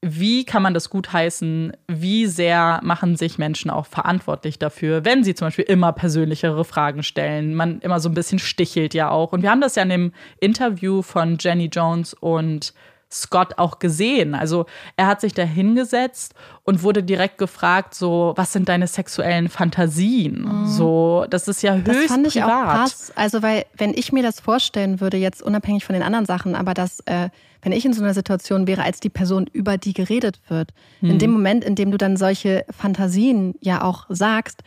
[0.01, 1.73] wie kann man das gutheißen?
[1.87, 7.03] Wie sehr machen sich Menschen auch verantwortlich dafür, wenn sie zum Beispiel immer persönlichere Fragen
[7.03, 7.55] stellen?
[7.55, 9.33] Man immer so ein bisschen stichelt ja auch.
[9.33, 12.73] Und wir haben das ja in dem Interview von Jenny Jones und
[13.11, 14.35] Scott auch gesehen.
[14.35, 14.65] Also
[14.97, 20.41] er hat sich da hingesetzt und wurde direkt gefragt, so, was sind deine sexuellen Fantasien?
[20.41, 20.67] Mhm.
[20.67, 22.49] So, das ist ja höchst das fand ich privat.
[22.49, 23.13] Auch krass.
[23.15, 26.73] Also, weil, wenn ich mir das vorstellen würde, jetzt unabhängig von den anderen Sachen, aber
[26.73, 27.29] dass, äh,
[27.61, 31.11] wenn ich in so einer Situation wäre, als die Person, über die geredet wird, mhm.
[31.11, 34.63] in dem Moment, in dem du dann solche Fantasien ja auch sagst,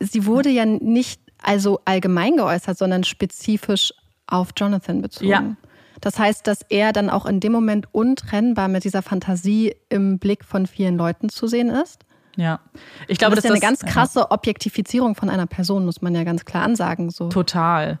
[0.00, 3.92] sie wurde ja nicht also allgemein geäußert, sondern spezifisch
[4.26, 5.30] auf Jonathan bezogen.
[5.30, 5.56] Ja.
[6.00, 10.44] Das heißt, dass er dann auch in dem Moment untrennbar mit dieser Fantasie im Blick
[10.44, 12.06] von vielen Leuten zu sehen ist.
[12.36, 12.60] Ja,
[13.08, 16.22] ich glaube, das ist ja eine ganz krasse Objektifizierung von einer Person, muss man ja
[16.22, 17.08] ganz klar ansagen.
[17.08, 17.30] So.
[17.30, 17.98] Total.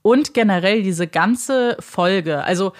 [0.00, 2.72] Und generell diese ganze Folge, also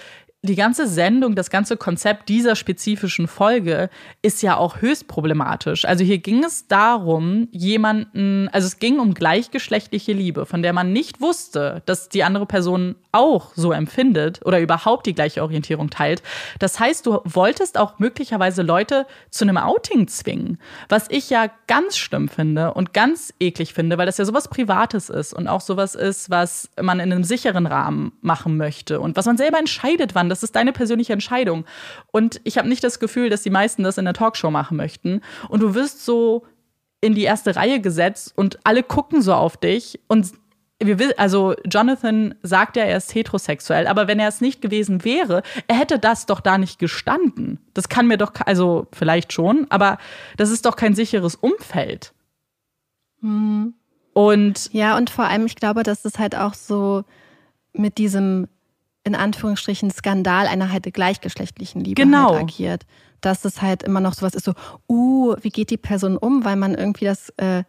[0.44, 3.88] die ganze Sendung, das ganze Konzept dieser spezifischen Folge
[4.20, 5.86] ist ja auch höchst problematisch.
[5.86, 10.92] Also hier ging es darum, jemanden, also es ging um gleichgeschlechtliche Liebe, von der man
[10.92, 16.22] nicht wusste, dass die andere Person auch so empfindet oder überhaupt die gleiche Orientierung teilt.
[16.58, 20.58] Das heißt, du wolltest auch möglicherweise Leute zu einem Outing zwingen,
[20.88, 25.08] was ich ja ganz schlimm finde und ganz eklig finde, weil das ja sowas Privates
[25.08, 29.26] ist und auch sowas ist, was man in einem sicheren Rahmen machen möchte und was
[29.26, 31.64] man selber entscheidet, wann das ist deine persönliche Entscheidung.
[32.10, 35.20] Und ich habe nicht das Gefühl, dass die meisten das in der Talkshow machen möchten.
[35.48, 36.44] Und du wirst so
[37.00, 40.32] in die erste Reihe gesetzt und alle gucken so auf dich und
[40.80, 45.04] wir will, also Jonathan sagt ja, er ist heterosexuell, aber wenn er es nicht gewesen
[45.04, 47.60] wäre, er hätte das doch da nicht gestanden.
[47.74, 49.98] Das kann mir doch, also vielleicht schon, aber
[50.36, 52.12] das ist doch kein sicheres Umfeld.
[53.20, 53.74] Mhm.
[54.12, 57.04] Und ja, und vor allem, ich glaube, dass es halt auch so
[57.72, 58.48] mit diesem
[59.04, 62.30] in Anführungsstrichen Skandal einer halt gleichgeschlechtlichen Liebe genau.
[62.30, 62.86] halt agiert.
[63.20, 64.54] Dass es halt immer noch sowas ist, so,
[64.88, 67.64] uh, wie geht die Person um, weil man irgendwie das äh,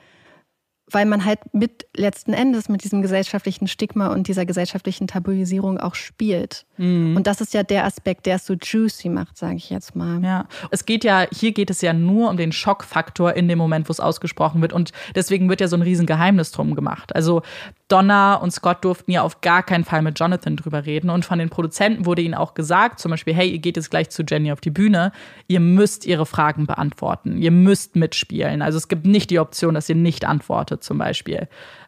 [0.96, 5.94] weil man halt mit letzten Endes mit diesem gesellschaftlichen Stigma und dieser gesellschaftlichen Tabuisierung auch
[5.94, 6.66] spielt.
[6.78, 7.18] Mhm.
[7.18, 10.24] Und das ist ja der Aspekt, der es so juicy macht, sage ich jetzt mal.
[10.24, 13.90] Ja, es geht ja, hier geht es ja nur um den Schockfaktor in dem Moment,
[13.90, 14.72] wo es ausgesprochen wird.
[14.72, 17.14] Und deswegen wird ja so ein Riesengeheimnis drum gemacht.
[17.14, 17.42] Also
[17.88, 21.12] Donna und Scott durften ja auf gar keinen Fall mit Jonathan drüber reden.
[21.12, 24.10] Und von den Produzenten wurde ihnen auch gesagt, zum Beispiel, hey, ihr geht jetzt gleich
[24.10, 25.12] zu Jenny auf die Bühne,
[25.48, 28.64] ihr müsst ihre Fragen beantworten, ihr müsst mitspielen.
[28.64, 31.48] Also es gibt nicht die Option, dass ihr nicht antwortet, zum Beispiel.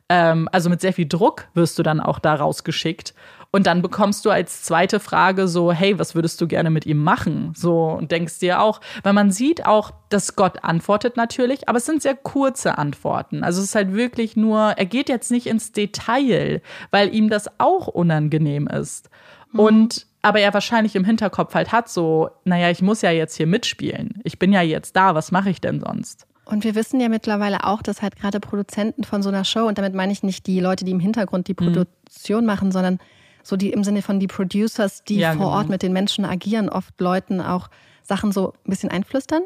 [0.09, 3.13] Ähm, also mit sehr viel Druck wirst du dann auch da rausgeschickt.
[3.51, 7.01] Und dann bekommst du als zweite Frage so, hey, was würdest du gerne mit ihm
[7.01, 7.53] machen?
[7.55, 11.85] So, und denkst dir auch, weil man sieht auch, dass Gott antwortet natürlich, aber es
[11.85, 13.43] sind sehr kurze Antworten.
[13.43, 16.61] Also es ist halt wirklich nur, er geht jetzt nicht ins Detail,
[16.91, 19.09] weil ihm das auch unangenehm ist.
[19.53, 19.59] Mhm.
[19.59, 23.47] Und aber er wahrscheinlich im Hinterkopf halt hat so, naja, ich muss ja jetzt hier
[23.47, 24.19] mitspielen.
[24.25, 26.26] Ich bin ja jetzt da, was mache ich denn sonst?
[26.47, 29.77] Und wir wissen ja mittlerweile auch, dass halt gerade Produzenten von so einer Show, und
[29.77, 31.73] damit meine ich nicht die Leute, die im Hintergrund die mhm.
[31.73, 32.47] Produktion mhm.
[32.47, 32.99] machen, sondern
[33.43, 35.57] so die im Sinne von die Producers, die ja, vor genau.
[35.57, 37.69] Ort mit den Menschen agieren, oft Leuten auch
[38.03, 39.43] Sachen so ein bisschen einflüstern.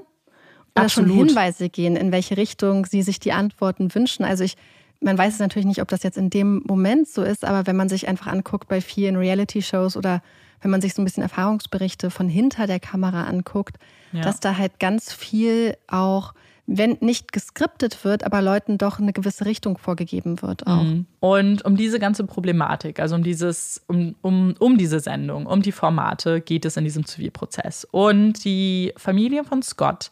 [0.75, 1.09] Oder Absolut.
[1.09, 4.23] schon Hinweise gehen, in welche Richtung sie sich die Antworten wünschen.
[4.23, 4.55] Also ich,
[5.01, 7.75] man weiß es natürlich nicht, ob das jetzt in dem Moment so ist, aber wenn
[7.75, 10.21] man sich einfach anguckt bei vielen Reality-Shows oder
[10.61, 13.77] wenn man sich so ein bisschen Erfahrungsberichte von hinter der Kamera anguckt,
[14.13, 14.21] ja.
[14.21, 16.33] dass da halt ganz viel auch
[16.77, 20.83] wenn nicht geskriptet wird, aber Leuten doch eine gewisse Richtung vorgegeben wird auch.
[20.83, 21.05] Mhm.
[21.19, 25.71] Und um diese ganze Problematik, also um dieses, um, um, um diese Sendung, um die
[25.71, 27.85] Formate geht es in diesem Zivilprozess.
[27.91, 30.11] Und die Familie von Scott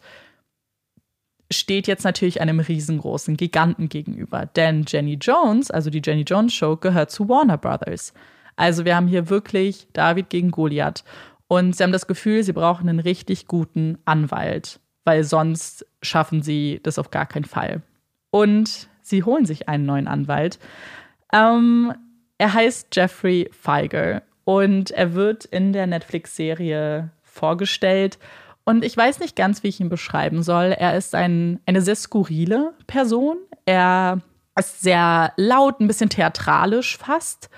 [1.50, 4.46] steht jetzt natürlich einem riesengroßen Giganten gegenüber.
[4.46, 8.12] Denn Jenny Jones, also die Jenny Jones Show, gehört zu Warner Brothers.
[8.56, 11.04] Also wir haben hier wirklich David gegen Goliath.
[11.48, 16.80] Und sie haben das Gefühl, sie brauchen einen richtig guten Anwalt weil sonst schaffen sie
[16.82, 17.82] das auf gar keinen Fall.
[18.30, 20.58] Und sie holen sich einen neuen Anwalt.
[21.32, 21.92] Ähm,
[22.38, 28.18] er heißt Jeffrey Feiger und er wird in der Netflix-Serie vorgestellt.
[28.64, 30.74] Und ich weiß nicht ganz, wie ich ihn beschreiben soll.
[30.78, 33.36] Er ist ein, eine sehr skurrile Person.
[33.64, 34.20] Er
[34.58, 37.50] ist sehr laut, ein bisschen theatralisch fast.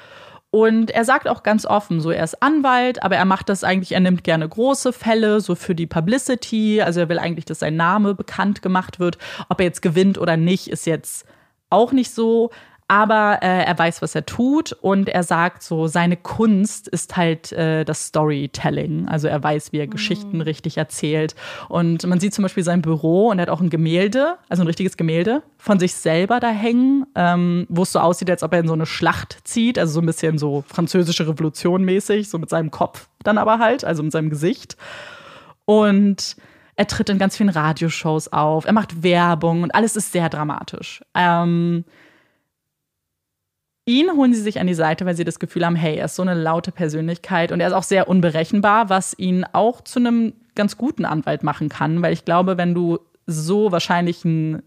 [0.55, 3.93] Und er sagt auch ganz offen, so er ist Anwalt, aber er macht das eigentlich,
[3.93, 6.83] er nimmt gerne große Fälle, so für die Publicity.
[6.83, 9.17] Also er will eigentlich, dass sein Name bekannt gemacht wird.
[9.49, 11.25] Ob er jetzt gewinnt oder nicht, ist jetzt
[11.71, 12.51] auch nicht so
[12.93, 17.51] aber äh, er weiß, was er tut und er sagt so, seine Kunst ist halt
[17.53, 19.09] äh, das Storytelling.
[19.09, 19.93] Also er weiß, wie er mhm.
[19.93, 21.35] Geschichten richtig erzählt.
[21.71, 24.67] Und man sieht zum Beispiel sein Büro und er hat auch ein Gemälde, also ein
[24.67, 28.61] richtiges Gemälde von sich selber da hängen, ähm, wo es so aussieht, als ob er
[28.61, 32.51] in so eine Schlacht zieht, also so ein bisschen so französische Revolution mäßig, so mit
[32.51, 34.77] seinem Kopf dann aber halt, also mit seinem Gesicht.
[35.65, 36.37] Und
[36.77, 41.03] er tritt in ganz vielen Radioshows auf, er macht Werbung und alles ist sehr dramatisch.
[41.15, 41.85] Ähm,
[43.85, 46.15] Ihn holen sie sich an die Seite, weil sie das Gefühl haben, hey, er ist
[46.15, 50.35] so eine laute Persönlichkeit und er ist auch sehr unberechenbar, was ihn auch zu einem
[50.55, 54.63] ganz guten Anwalt machen kann, weil ich glaube, wenn du so wahrscheinlich ein,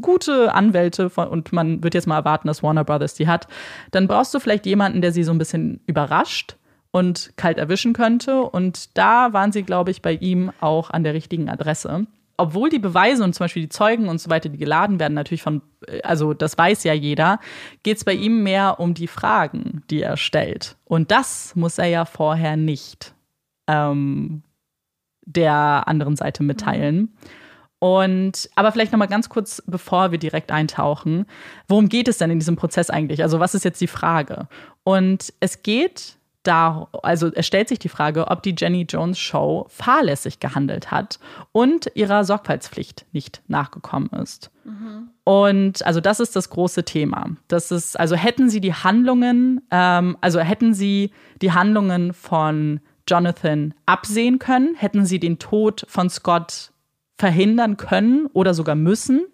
[0.00, 3.48] gute Anwälte von, und man wird jetzt mal erwarten, dass Warner Brothers die hat,
[3.90, 6.56] dann brauchst du vielleicht jemanden, der sie so ein bisschen überrascht
[6.92, 8.42] und kalt erwischen könnte.
[8.42, 12.06] Und da waren sie, glaube ich, bei ihm auch an der richtigen Adresse
[12.36, 15.42] obwohl die Beweise und zum Beispiel die Zeugen und so weiter, die geladen werden, natürlich
[15.42, 15.62] von,
[16.02, 17.38] also das weiß ja jeder,
[17.82, 20.76] geht es bei ihm mehr um die Fragen, die er stellt.
[20.84, 23.14] Und das muss er ja vorher nicht
[23.68, 24.42] ähm,
[25.24, 27.16] der anderen Seite mitteilen.
[27.78, 31.26] Und aber vielleicht noch mal ganz kurz, bevor wir direkt eintauchen,
[31.68, 33.22] worum geht es denn in diesem Prozess eigentlich?
[33.22, 34.48] Also was ist jetzt die Frage?
[34.84, 39.66] Und es geht da, also es stellt sich die Frage, ob die Jenny Jones Show
[39.68, 41.18] fahrlässig gehandelt hat
[41.52, 44.50] und ihrer Sorgfaltspflicht nicht nachgekommen ist.
[44.64, 45.08] Mhm.
[45.24, 47.30] Und also das ist das große Thema.
[47.48, 51.10] Das ist, also hätten sie die Handlungen, ähm, also hätten sie
[51.40, 56.72] die Handlungen von Jonathan absehen können, hätten sie den Tod von Scott
[57.18, 59.26] verhindern können oder sogar müssen,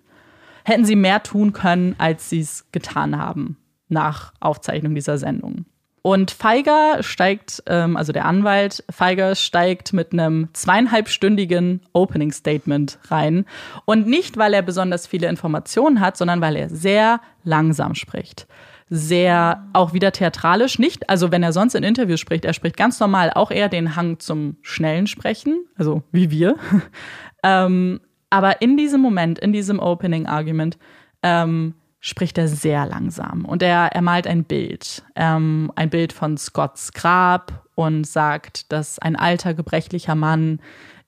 [0.65, 3.57] hätten sie mehr tun können, als sie es getan haben
[3.89, 5.67] nach Aufzeichnung dieser Sendung.
[6.03, 13.45] Und Feiger steigt, ähm, also der Anwalt Feiger steigt mit einem zweieinhalbstündigen Opening Statement rein.
[13.85, 18.47] Und nicht, weil er besonders viele Informationen hat, sondern weil er sehr langsam spricht.
[18.89, 20.79] Sehr auch wieder theatralisch.
[20.79, 23.95] Nicht, also wenn er sonst in Interviews spricht, er spricht ganz normal auch eher den
[23.95, 26.57] Hang zum schnellen Sprechen, also wie wir.
[27.45, 28.01] ähm,
[28.31, 30.79] aber in diesem Moment, in diesem Opening Argument,
[31.23, 36.39] ähm, spricht er sehr langsam und er, er malt ein Bild, ähm, ein Bild von
[36.39, 40.61] Scotts Grab und sagt, dass ein alter, gebrechlicher Mann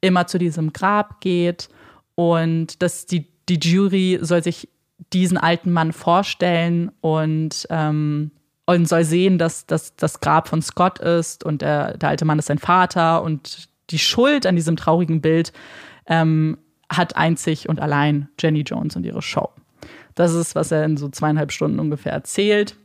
[0.02, 1.70] immer zu diesem Grab geht
[2.14, 4.68] und dass die, die Jury soll sich
[5.12, 8.30] diesen alten Mann vorstellen und, ähm,
[8.66, 12.38] und soll sehen, dass das das Grab von Scott ist und der, der alte Mann
[12.38, 15.52] ist sein Vater und die Schuld an diesem traurigen Bild
[16.06, 16.58] ähm,
[16.90, 19.50] hat einzig und allein Jenny Jones und ihre Show.
[20.14, 22.76] Das ist, was er in so zweieinhalb Stunden ungefähr erzählt.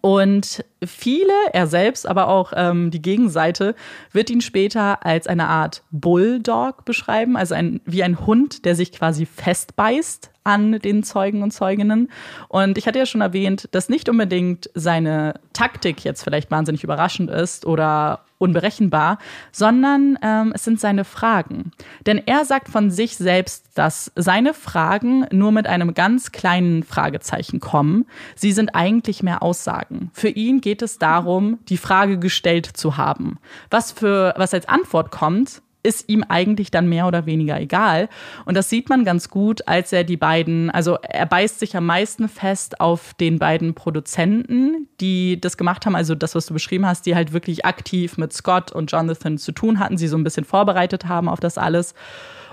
[0.00, 3.74] Und viele, er selbst, aber auch ähm, die Gegenseite,
[4.12, 8.92] wird ihn später als eine Art Bulldog beschreiben, also ein, wie ein Hund, der sich
[8.92, 12.10] quasi festbeißt an den Zeugen und Zeuginnen.
[12.48, 17.30] Und ich hatte ja schon erwähnt, dass nicht unbedingt seine Taktik jetzt vielleicht wahnsinnig überraschend
[17.30, 19.18] ist oder unberechenbar,
[19.52, 21.72] sondern ähm, es sind seine Fragen.
[22.06, 27.60] Denn er sagt von sich selbst, dass seine Fragen nur mit einem ganz kleinen Fragezeichen
[27.60, 28.06] kommen.
[28.34, 30.10] Sie sind eigentlich mehr Aussagen.
[30.12, 33.38] Für ihn geht es darum, die Frage gestellt zu haben.
[33.70, 38.08] Was für was als Antwort kommt, ist ihm eigentlich dann mehr oder weniger egal.
[38.44, 41.86] Und das sieht man ganz gut, als er die beiden, also er beißt sich am
[41.86, 46.86] meisten fest auf den beiden Produzenten, die das gemacht haben, also das, was du beschrieben
[46.86, 50.24] hast, die halt wirklich aktiv mit Scott und Jonathan zu tun hatten, sie so ein
[50.24, 51.94] bisschen vorbereitet haben auf das alles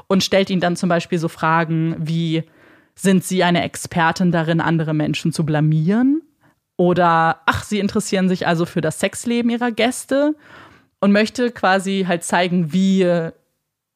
[0.07, 2.43] und stellt ihn dann zum Beispiel so Fragen wie,
[2.95, 6.21] sind Sie eine Expertin darin, andere Menschen zu blamieren?
[6.75, 10.35] Oder, ach, Sie interessieren sich also für das Sexleben Ihrer Gäste?
[11.03, 13.05] Und möchte quasi halt zeigen, wie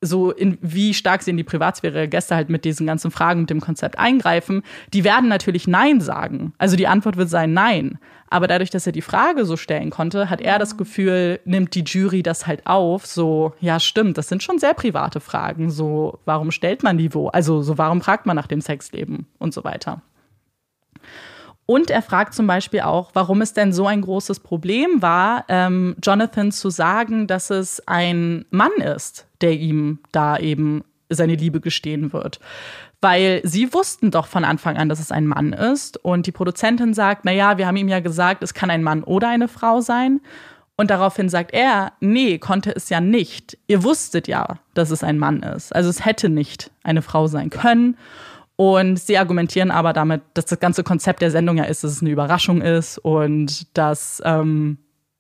[0.02, 3.40] so in, wie stark sie in die Privatsphäre der Gäste halt mit diesen ganzen Fragen
[3.40, 4.62] mit dem Konzept eingreifen,
[4.92, 6.54] die werden natürlich Nein sagen.
[6.58, 7.98] Also die Antwort wird sein Nein.
[8.30, 11.86] Aber dadurch, dass er die Frage so stellen konnte, hat er das Gefühl, nimmt die
[11.86, 15.70] Jury das halt auf, so, ja, stimmt, das sind schon sehr private Fragen.
[15.70, 17.30] So, warum stellt man die wo?
[17.30, 20.02] Also, so, warum fragt man nach dem Sexleben und so weiter.
[21.68, 25.98] Und er fragt zum Beispiel auch, warum es denn so ein großes Problem war, ähm,
[26.02, 32.14] Jonathan zu sagen, dass es ein Mann ist, der ihm da eben seine Liebe gestehen
[32.14, 32.40] wird.
[33.02, 35.98] Weil sie wussten doch von Anfang an, dass es ein Mann ist.
[35.98, 39.04] Und die Produzentin sagt, na ja, wir haben ihm ja gesagt, es kann ein Mann
[39.04, 40.22] oder eine Frau sein.
[40.78, 43.58] Und daraufhin sagt er, nee, konnte es ja nicht.
[43.68, 45.76] Ihr wusstet ja, dass es ein Mann ist.
[45.76, 47.98] Also es hätte nicht eine Frau sein können.
[48.58, 52.02] Und sie argumentieren aber damit, dass das ganze Konzept der Sendung ja ist, dass es
[52.02, 54.80] eine Überraschung ist und dass, ähm,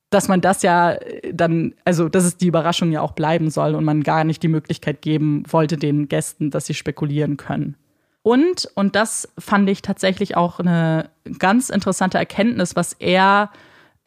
[0.09, 0.97] dass man das ja
[1.31, 4.47] dann, also dass es die Überraschung ja auch bleiben soll und man gar nicht die
[4.47, 7.75] Möglichkeit geben wollte den Gästen, dass sie spekulieren können.
[8.23, 13.51] Und, und das fand ich tatsächlich auch eine ganz interessante Erkenntnis, was er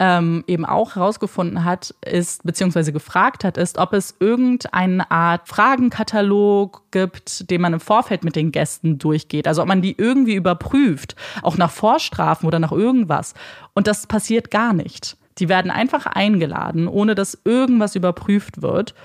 [0.01, 6.89] ähm, eben auch herausgefunden hat, ist, beziehungsweise gefragt hat, ist, ob es irgendeine Art Fragenkatalog
[6.89, 9.47] gibt, den man im Vorfeld mit den Gästen durchgeht.
[9.47, 13.35] Also ob man die irgendwie überprüft, auch nach Vorstrafen oder nach irgendwas.
[13.75, 15.17] Und das passiert gar nicht.
[15.37, 18.95] Die werden einfach eingeladen, ohne dass irgendwas überprüft wird.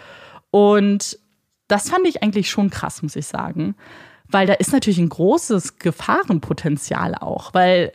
[0.51, 1.19] Und
[1.69, 3.75] das fand ich eigentlich schon krass, muss ich sagen.
[4.29, 7.53] Weil da ist natürlich ein großes Gefahrenpotenzial auch.
[7.53, 7.93] Weil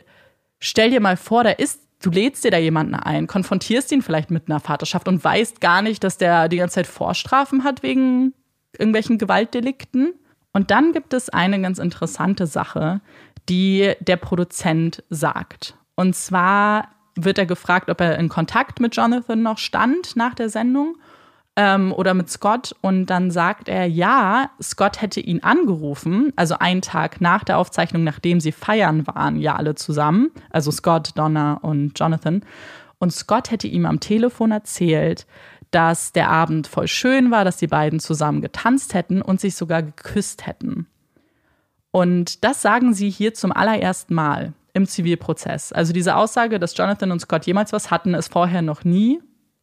[0.60, 4.30] stell dir mal vor, da ist du lädst dir da jemanden ein, konfrontierst ihn vielleicht
[4.30, 8.34] mit einer Vaterschaft und weißt gar nicht, dass der die ganze Zeit Vorstrafen hat wegen
[8.76, 10.14] irgendwelchen Gewaltdelikten.
[10.52, 13.00] Und dann gibt es eine ganz interessante Sache,
[13.48, 15.76] die der Produzent sagt.
[15.94, 20.48] Und zwar wird er gefragt, ob er in Kontakt mit Jonathan noch stand nach der
[20.48, 20.96] Sendung
[21.56, 26.80] ähm, oder mit Scott und dann sagt er, ja, Scott hätte ihn angerufen, also einen
[26.80, 31.98] Tag nach der Aufzeichnung, nachdem sie feiern waren, ja alle zusammen, also Scott, Donna und
[31.98, 32.42] Jonathan.
[32.98, 35.26] Und Scott hätte ihm am Telefon erzählt,
[35.70, 39.82] dass der Abend voll schön war, dass die beiden zusammen getanzt hätten und sich sogar
[39.82, 40.86] geküsst hätten.
[41.90, 45.72] Und das sagen sie hier zum allerersten Mal im Zivilprozess.
[45.72, 49.20] Also diese Aussage, dass Jonathan und Scott jemals was hatten, ist vorher noch nie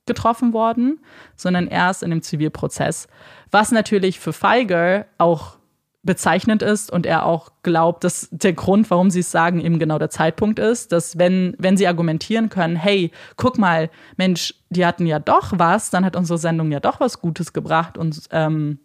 [0.10, 1.00] getroffen worden,
[1.38, 3.08] sondern erst in dem Zivilprozess.
[3.52, 5.58] Was natürlich für Feiger auch
[6.04, 10.00] bezeichnend ist und er auch glaubt, dass der Grund, warum sie es sagen, eben genau
[10.00, 15.06] der Zeitpunkt ist, dass wenn, wenn sie argumentieren können, hey, guck mal, Mensch, die hatten
[15.06, 18.80] ja doch was, dann hat unsere Sendung ja doch was Gutes gebracht und ähm,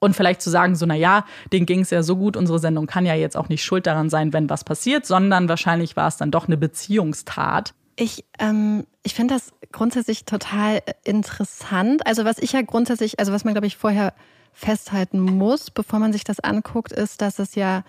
[0.00, 2.86] und vielleicht zu sagen, so, na ja, denen ging es ja so gut, unsere Sendung
[2.86, 6.18] kann ja jetzt auch nicht schuld daran sein, wenn was passiert, sondern wahrscheinlich war es
[6.18, 7.72] dann doch eine Beziehungstat.
[7.96, 12.06] Ich, ähm, ich finde das grundsätzlich total interessant.
[12.06, 14.14] Also was ich ja grundsätzlich, also was man, glaube ich, vorher
[14.52, 17.84] festhalten muss, bevor man sich das anguckt, ist, dass es ja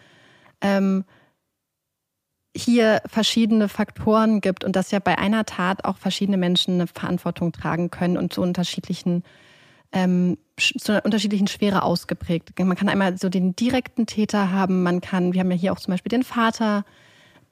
[0.61, 1.05] ähm,
[2.55, 7.51] hier verschiedene Faktoren gibt und dass ja bei einer Tat auch verschiedene Menschen eine Verantwortung
[7.51, 9.23] tragen können und zu unterschiedlichen
[9.91, 12.57] ähm, zu einer unterschiedlichen Schwere ausgeprägt.
[12.59, 15.79] Man kann einmal so den direkten Täter haben, man kann, wir haben ja hier auch
[15.79, 16.85] zum Beispiel den Vater,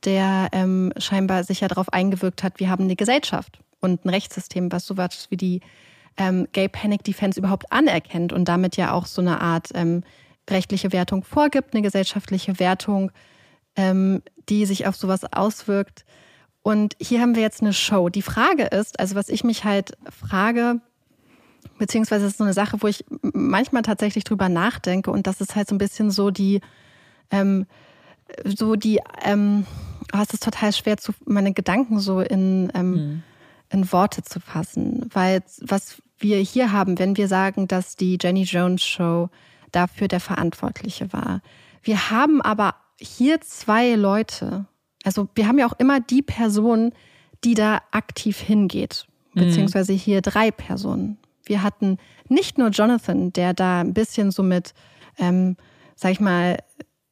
[0.06, 4.72] der ähm, scheinbar sich ja darauf eingewirkt hat, wir haben eine Gesellschaft und ein Rechtssystem,
[4.72, 5.62] was sowas wie die
[6.18, 10.04] ähm, Gay Panic Defense überhaupt anerkennt und damit ja auch so eine Art ähm,
[10.50, 13.12] rechtliche Wertung vorgibt, eine gesellschaftliche Wertung,
[13.76, 16.06] ähm, die sich auf sowas auswirkt.
[16.62, 18.10] Und hier haben wir jetzt eine Show.
[18.10, 20.80] Die Frage ist, also was ich mich halt frage,
[21.78, 25.68] beziehungsweise ist so eine Sache, wo ich manchmal tatsächlich drüber nachdenke und das ist halt
[25.68, 26.62] so ein bisschen so die,
[27.32, 27.66] ähm,
[28.46, 29.66] so die, ähm,
[30.14, 33.24] oh, es ist total schwer, zu, meine Gedanken so in, ähm, mhm.
[33.70, 35.10] in Worte zu fassen.
[35.14, 39.30] Weil was wir hier haben, wenn wir sagen, dass die Jenny Jones Show
[39.72, 41.42] dafür der Verantwortliche war.
[41.82, 44.66] Wir haben aber hier zwei Leute.
[45.04, 46.94] Also wir haben ja auch immer die Person,
[47.44, 49.08] die da aktiv hingeht.
[49.34, 49.42] Mhm.
[49.42, 51.18] Beziehungsweise hier drei Personen.
[51.46, 51.98] Wir hatten
[52.30, 54.74] nicht nur Jonathan, der da ein bisschen so mit,
[55.18, 55.58] ähm,
[55.96, 56.58] sag ich mal,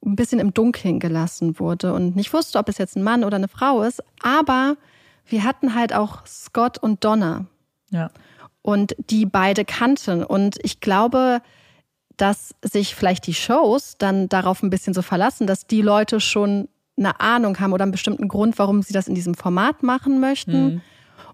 [0.06, 3.38] ein bisschen im Dunkeln gelassen wurde und nicht wusste, ob es jetzt ein Mann oder
[3.38, 4.04] eine Frau ist.
[4.22, 4.76] Aber
[5.26, 7.46] wir hatten halt auch Scott und Donna.
[7.90, 8.10] Ja.
[8.62, 10.24] und die beide kannten.
[10.24, 11.42] Und ich glaube,
[12.18, 16.68] dass sich vielleicht die Shows dann darauf ein bisschen so verlassen, dass die Leute schon
[16.98, 20.64] eine Ahnung haben oder einen bestimmten Grund, warum sie das in diesem Format machen möchten.
[20.64, 20.82] Mhm.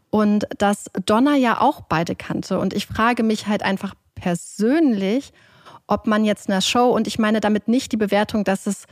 [0.10, 2.60] Und dass Donna ja auch beide kannte.
[2.60, 5.34] Und ich frage mich halt einfach persönlich,
[5.88, 8.85] ob man jetzt einer Show, und ich meine damit nicht die Bewertung, dass es,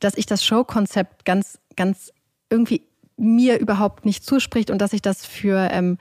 [0.00, 2.12] dass ich das Showkonzept ganz, ganz
[2.50, 2.82] irgendwie
[3.16, 5.98] mir überhaupt nicht zuspricht und dass ich das für ähm,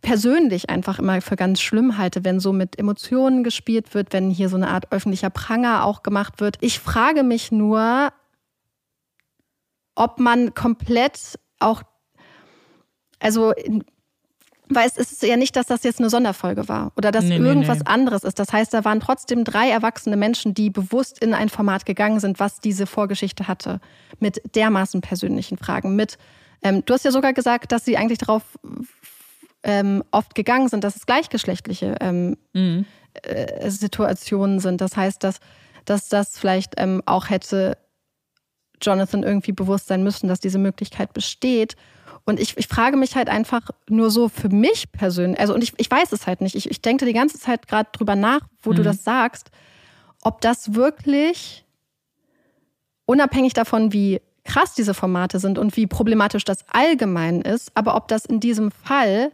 [0.00, 4.48] persönlich einfach immer für ganz schlimm halte, wenn so mit Emotionen gespielt wird, wenn hier
[4.48, 6.56] so eine Art öffentlicher Pranger auch gemacht wird.
[6.60, 8.12] Ich frage mich nur,
[9.94, 11.82] ob man komplett auch,
[13.20, 13.52] also
[14.74, 17.78] weil es ist ja nicht, dass das jetzt eine Sonderfolge war oder dass nee, irgendwas
[17.78, 17.92] nee, nee.
[17.92, 18.38] anderes ist.
[18.38, 22.40] Das heißt, da waren trotzdem drei erwachsene Menschen, die bewusst in ein Format gegangen sind,
[22.40, 23.80] was diese Vorgeschichte hatte,
[24.20, 25.96] mit dermaßen persönlichen Fragen.
[25.96, 26.18] Mit,
[26.62, 28.42] ähm, du hast ja sogar gesagt, dass sie eigentlich darauf
[29.62, 32.84] ähm, oft gegangen sind, dass es gleichgeschlechtliche ähm, mhm.
[33.22, 34.80] äh, Situationen sind.
[34.80, 35.38] Das heißt, dass,
[35.84, 37.76] dass das vielleicht ähm, auch hätte
[38.80, 41.76] Jonathan irgendwie bewusst sein müssen, dass diese Möglichkeit besteht.
[42.24, 45.72] Und ich, ich frage mich halt einfach nur so für mich persönlich, also und ich,
[45.76, 46.54] ich weiß es halt nicht.
[46.54, 48.76] Ich, ich denke die ganze Zeit gerade drüber nach, wo mhm.
[48.76, 49.50] du das sagst,
[50.22, 51.64] ob das wirklich
[53.06, 58.08] unabhängig davon, wie krass diese Formate sind und wie problematisch das allgemein ist, aber ob
[58.08, 59.32] das in diesem Fall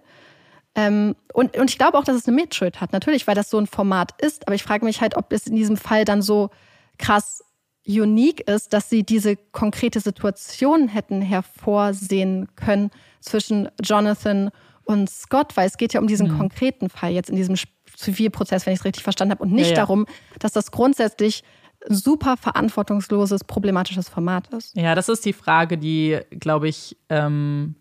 [0.78, 3.58] ähm, und, und ich glaube auch, dass es eine Mitschuld hat, natürlich, weil das so
[3.58, 6.50] ein Format ist, aber ich frage mich halt, ob es in diesem Fall dann so
[6.98, 7.42] krass
[7.86, 12.90] unique ist, dass sie diese konkrete Situation hätten hervorsehen können
[13.20, 14.50] zwischen Jonathan
[14.84, 16.38] und Scott, weil es geht ja um diesen mhm.
[16.38, 17.56] konkreten Fall jetzt in diesem
[17.94, 19.76] Zivilprozess, wenn ich es richtig verstanden habe, und nicht ja, ja.
[19.76, 20.06] darum,
[20.38, 21.44] dass das grundsätzlich
[21.86, 24.76] super verantwortungsloses, problematisches Format ist.
[24.76, 27.76] Ja, das ist die Frage, die, glaube ich, ähm,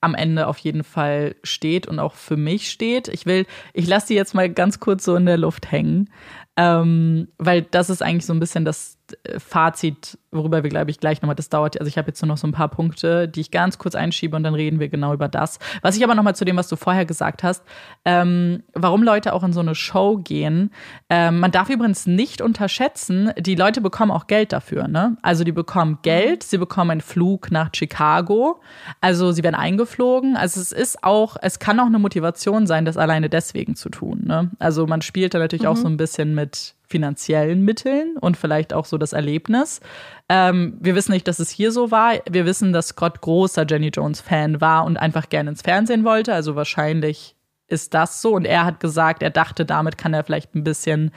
[0.00, 3.08] am Ende auf jeden Fall steht und auch für mich steht.
[3.08, 6.10] Ich will, ich lasse die jetzt mal ganz kurz so in der Luft hängen.
[6.56, 8.98] Ähm, weil das ist eigentlich so ein bisschen das
[9.38, 12.38] Fazit, worüber wir, glaube ich, gleich nochmal, das dauert, also ich habe jetzt nur noch
[12.38, 15.28] so ein paar Punkte, die ich ganz kurz einschiebe und dann reden wir genau über
[15.28, 15.58] das.
[15.82, 17.62] Was ich aber nochmal zu dem, was du vorher gesagt hast,
[18.04, 20.70] ähm, warum Leute auch in so eine Show gehen.
[21.10, 25.16] Ähm, man darf übrigens nicht unterschätzen, die Leute bekommen auch Geld dafür, ne?
[25.20, 28.60] Also die bekommen Geld, sie bekommen einen Flug nach Chicago,
[29.02, 30.36] also sie werden eingeflogen.
[30.36, 34.22] Also es ist auch, es kann auch eine Motivation sein, das alleine deswegen zu tun,
[34.24, 34.50] ne?
[34.58, 35.68] Also man spielt da natürlich mhm.
[35.68, 39.80] auch so ein bisschen mit mit finanziellen Mitteln und vielleicht auch so das Erlebnis.
[40.28, 42.12] Ähm, wir wissen nicht, dass es hier so war.
[42.30, 46.32] Wir wissen, dass Scott großer Jenny Jones-Fan war und einfach gerne ins Fernsehen wollte.
[46.32, 47.34] Also wahrscheinlich
[47.66, 48.34] ist das so.
[48.36, 51.10] Und er hat gesagt, er dachte, damit kann er vielleicht ein bisschen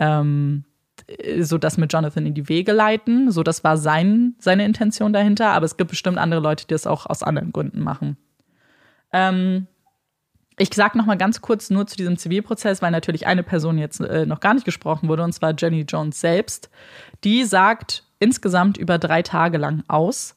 [0.00, 0.64] ähm,
[1.38, 3.30] so das mit Jonathan in die Wege leiten.
[3.30, 5.52] So, das war sein, seine Intention dahinter.
[5.52, 8.16] Aber es gibt bestimmt andere Leute, die das auch aus anderen Gründen machen.
[9.12, 9.68] Ähm,
[10.60, 14.00] ich sage noch mal ganz kurz nur zu diesem Zivilprozess, weil natürlich eine Person jetzt
[14.00, 16.68] äh, noch gar nicht gesprochen wurde, und zwar Jenny Jones selbst.
[17.24, 20.36] Die sagt insgesamt über drei Tage lang aus.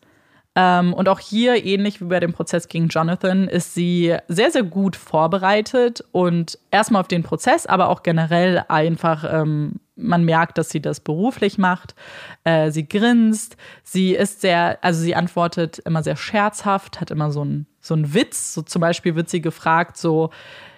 [0.56, 4.64] Ähm, und auch hier, ähnlich wie bei dem Prozess gegen Jonathan, ist sie sehr, sehr
[4.64, 10.70] gut vorbereitet und erstmal auf den Prozess, aber auch generell einfach, ähm, man merkt, dass
[10.70, 11.96] sie das beruflich macht.
[12.44, 17.42] Äh, sie grinst, sie ist sehr, also sie antwortet immer sehr scherzhaft, hat immer so
[17.42, 18.54] einen so Witz.
[18.54, 20.32] So zum Beispiel wird sie gefragt, so,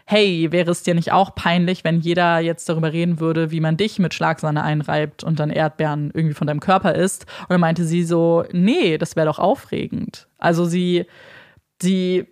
[0.05, 3.77] hey, wäre es dir nicht auch peinlich, wenn jeder jetzt darüber reden würde, wie man
[3.77, 7.25] dich mit Schlagsahne einreibt und dann Erdbeeren irgendwie von deinem Körper isst?
[7.41, 10.27] Und dann meinte sie so, nee, das wäre doch aufregend.
[10.37, 11.05] Also sie,
[11.81, 12.27] sie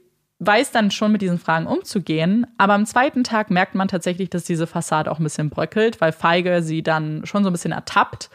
[0.46, 4.44] weiß dann schon mit diesen Fragen umzugehen, aber am zweiten Tag merkt man tatsächlich, dass
[4.44, 8.30] diese Fassade auch ein bisschen bröckelt, weil Feige sie dann schon so ein bisschen ertappt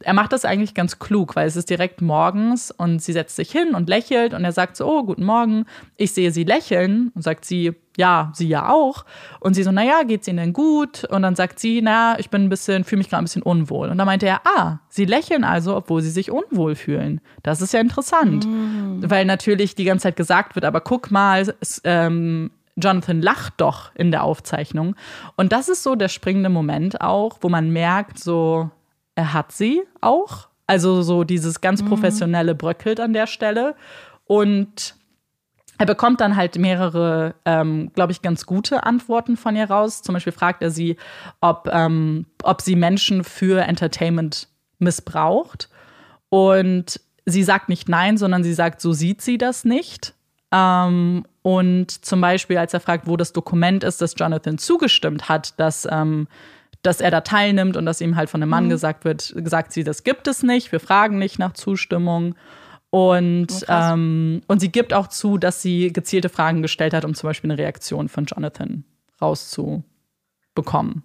[0.00, 3.50] er macht das eigentlich ganz klug, weil es ist direkt morgens und sie setzt sich
[3.50, 5.66] hin und lächelt und er sagt so, oh, guten Morgen.
[5.96, 9.04] Ich sehe sie lächeln und sagt sie, ja, sie ja auch.
[9.40, 11.04] Und sie so, naja, geht's Ihnen denn gut?
[11.04, 13.90] Und dann sagt sie, na, ich bin ein bisschen, fühle mich gerade ein bisschen unwohl.
[13.90, 17.20] Und dann meinte er, ah, sie lächeln also, obwohl sie sich unwohl fühlen.
[17.42, 18.46] Das ist ja interessant.
[18.46, 19.02] Mm.
[19.04, 23.94] Weil natürlich die ganze Zeit gesagt wird, aber guck mal, es, ähm, Jonathan lacht doch
[23.94, 24.96] in der Aufzeichnung.
[25.36, 28.70] Und das ist so der springende Moment auch, wo man merkt, so,
[29.14, 30.48] er hat sie auch.
[30.66, 31.88] Also so dieses ganz mhm.
[31.88, 33.74] professionelle bröckelt an der Stelle.
[34.24, 34.94] Und
[35.78, 40.02] er bekommt dann halt mehrere, ähm, glaube ich, ganz gute Antworten von ihr raus.
[40.02, 40.96] Zum Beispiel fragt er sie,
[41.40, 44.48] ob, ähm, ob sie Menschen für Entertainment
[44.78, 45.68] missbraucht.
[46.28, 50.14] Und sie sagt nicht nein, sondern sie sagt, so sieht sie das nicht.
[50.52, 55.58] Ähm, und zum Beispiel, als er fragt, wo das Dokument ist, dass Jonathan zugestimmt hat,
[55.58, 56.28] dass ähm,
[56.82, 58.70] dass er da teilnimmt und dass ihm halt von einem Mann mhm.
[58.70, 62.34] gesagt wird, gesagt sie, das gibt es nicht, wir fragen nicht nach Zustimmung.
[62.90, 67.14] Und, oh, ähm, und sie gibt auch zu, dass sie gezielte Fragen gestellt hat, um
[67.14, 68.84] zum Beispiel eine Reaktion von Jonathan
[69.20, 71.02] rauszubekommen.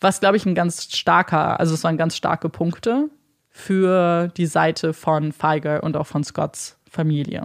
[0.00, 3.08] Was, glaube ich, ein ganz starker, also es waren ganz starke Punkte
[3.50, 7.44] für die Seite von Feiger und auch von Scotts Familie.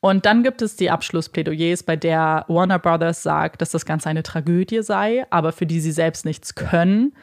[0.00, 4.22] Und dann gibt es die Abschlussplädoyers, bei der Warner Brothers sagt, dass das Ganze eine
[4.22, 7.14] Tragödie sei, aber für die sie selbst nichts können,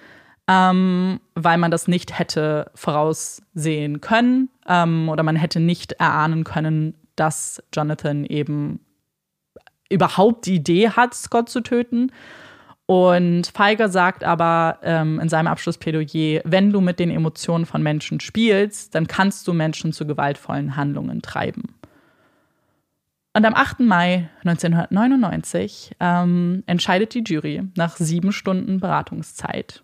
[0.48, 6.96] ähm, weil man das nicht hätte voraussehen können ähm, oder man hätte nicht erahnen können,
[7.16, 8.82] dass Jonathan eben
[9.90, 12.12] überhaupt die Idee hat, Scott zu töten.
[12.88, 18.20] Und Feiger sagt aber ähm, in seinem Abschlussplädoyer, wenn du mit den Emotionen von Menschen
[18.20, 21.76] spielst, dann kannst du Menschen zu gewaltvollen Handlungen treiben.
[23.36, 23.82] Und am 8.
[23.82, 29.84] Mai 1999 ähm, entscheidet die Jury nach sieben Stunden Beratungszeit.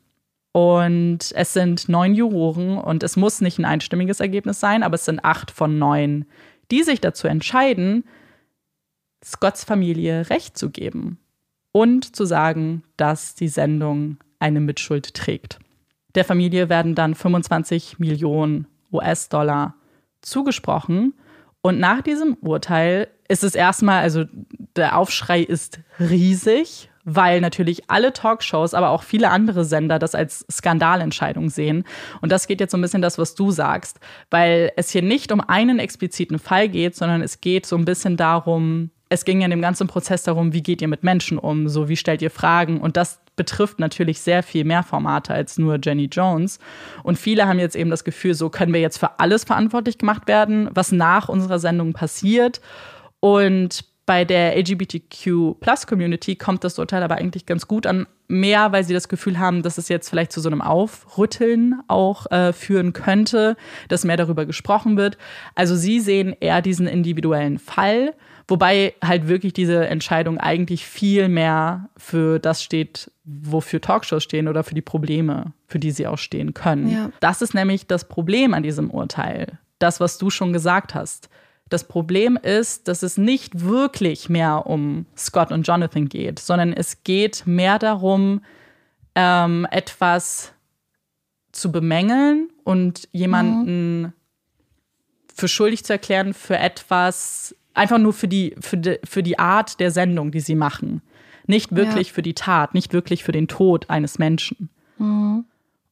[0.54, 5.04] Und es sind neun Juroren und es muss nicht ein einstimmiges Ergebnis sein, aber es
[5.04, 6.26] sind acht von neun,
[6.72, 8.06] die sich dazu entscheiden,
[9.22, 11.20] Scotts Familie Recht zu geben
[11.74, 15.60] und zu sagen, dass die Sendung eine Mitschuld trägt.
[16.16, 19.76] Der Familie werden dann 25 Millionen US-Dollar
[20.22, 21.16] zugesprochen.
[21.62, 24.26] Und nach diesem Urteil ist es erstmal, also
[24.76, 30.46] der Aufschrei ist riesig, weil natürlich alle Talkshows, aber auch viele andere Sender das als
[30.52, 31.86] Skandalentscheidung sehen.
[32.20, 35.32] Und das geht jetzt so ein bisschen das, was du sagst, weil es hier nicht
[35.32, 39.46] um einen expliziten Fall geht, sondern es geht so ein bisschen darum, es ging ja
[39.46, 42.32] in dem ganzen Prozess darum, wie geht ihr mit Menschen um, so wie stellt ihr
[42.32, 42.82] Fragen.
[42.82, 46.60] Und das betrifft natürlich sehr viel mehr Formate als nur Jenny Jones.
[47.04, 50.28] Und viele haben jetzt eben das Gefühl, so können wir jetzt für alles verantwortlich gemacht
[50.28, 52.60] werden, was nach unserer Sendung passiert
[53.22, 58.08] und bei der LGBTQ-Plus-Community kommt das Urteil aber eigentlich ganz gut an.
[58.28, 62.30] Mehr, weil sie das Gefühl haben, dass es jetzt vielleicht zu so einem Aufrütteln auch
[62.30, 63.56] äh, führen könnte,
[63.88, 65.18] dass mehr darüber gesprochen wird.
[65.56, 68.14] Also sie sehen eher diesen individuellen Fall
[68.52, 74.66] Wobei halt wirklich diese Entscheidung eigentlich viel mehr für das steht, wofür Talkshows stehen oder
[74.66, 76.90] für die Probleme, für die sie auch stehen können.
[76.90, 77.12] Ja.
[77.22, 79.60] Das ist nämlich das Problem an diesem Urteil.
[79.80, 81.30] Das, was du schon gesagt hast.
[81.72, 87.04] Das Problem ist, dass es nicht wirklich mehr um Scott und Jonathan geht, sondern es
[87.04, 88.42] geht mehr darum,
[89.16, 90.54] ähm, etwas
[91.52, 94.14] zu bemängeln und jemanden mhm.
[95.34, 99.80] für schuldig zu erklären für etwas, Einfach nur für die, für die, für die Art
[99.80, 101.02] der Sendung, die sie machen.
[101.48, 102.14] Nicht wirklich ja.
[102.14, 104.70] für die Tat, nicht wirklich für den Tod eines Menschen.
[104.98, 105.46] Mhm.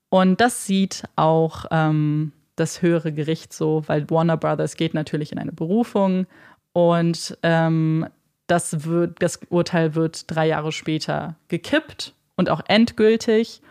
[0.09, 5.39] Und das sieht auch ähm, das höhere Gericht so, weil Warner Brothers geht natürlich in
[5.39, 6.27] eine Berufung
[6.73, 8.07] und ähm,
[8.47, 13.61] das, wird, das Urteil wird drei Jahre später gekippt und auch endgültig.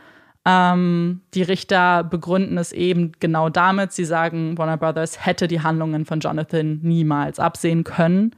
[0.44, 3.92] Ähm, die Richter begründen es eben genau damit.
[3.92, 8.34] Sie sagen, Warner Brothers hätte die Handlungen von Jonathan niemals absehen können.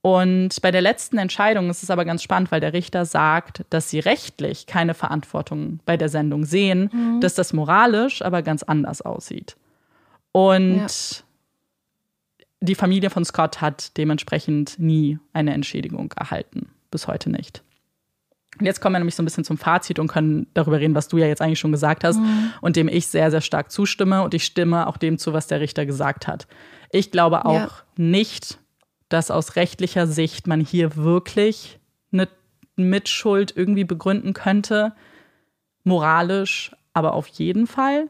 [0.00, 3.90] Und bei der letzten Entscheidung ist es aber ganz spannend, weil der Richter sagt, dass
[3.90, 7.20] sie rechtlich keine Verantwortung bei der Sendung sehen, mhm.
[7.20, 9.56] dass das moralisch aber ganz anders aussieht.
[10.38, 12.46] Und ja.
[12.60, 16.68] die Familie von Scott hat dementsprechend nie eine Entschädigung erhalten.
[16.92, 17.64] Bis heute nicht.
[18.60, 21.08] Und jetzt kommen wir nämlich so ein bisschen zum Fazit und können darüber reden, was
[21.08, 22.52] du ja jetzt eigentlich schon gesagt hast mhm.
[22.60, 24.22] und dem ich sehr, sehr stark zustimme.
[24.22, 26.46] Und ich stimme auch dem zu, was der Richter gesagt hat.
[26.92, 27.70] Ich glaube auch ja.
[27.96, 28.60] nicht,
[29.08, 31.80] dass aus rechtlicher Sicht man hier wirklich
[32.12, 32.28] eine
[32.76, 34.92] Mitschuld irgendwie begründen könnte.
[35.82, 38.08] Moralisch aber auf jeden Fall.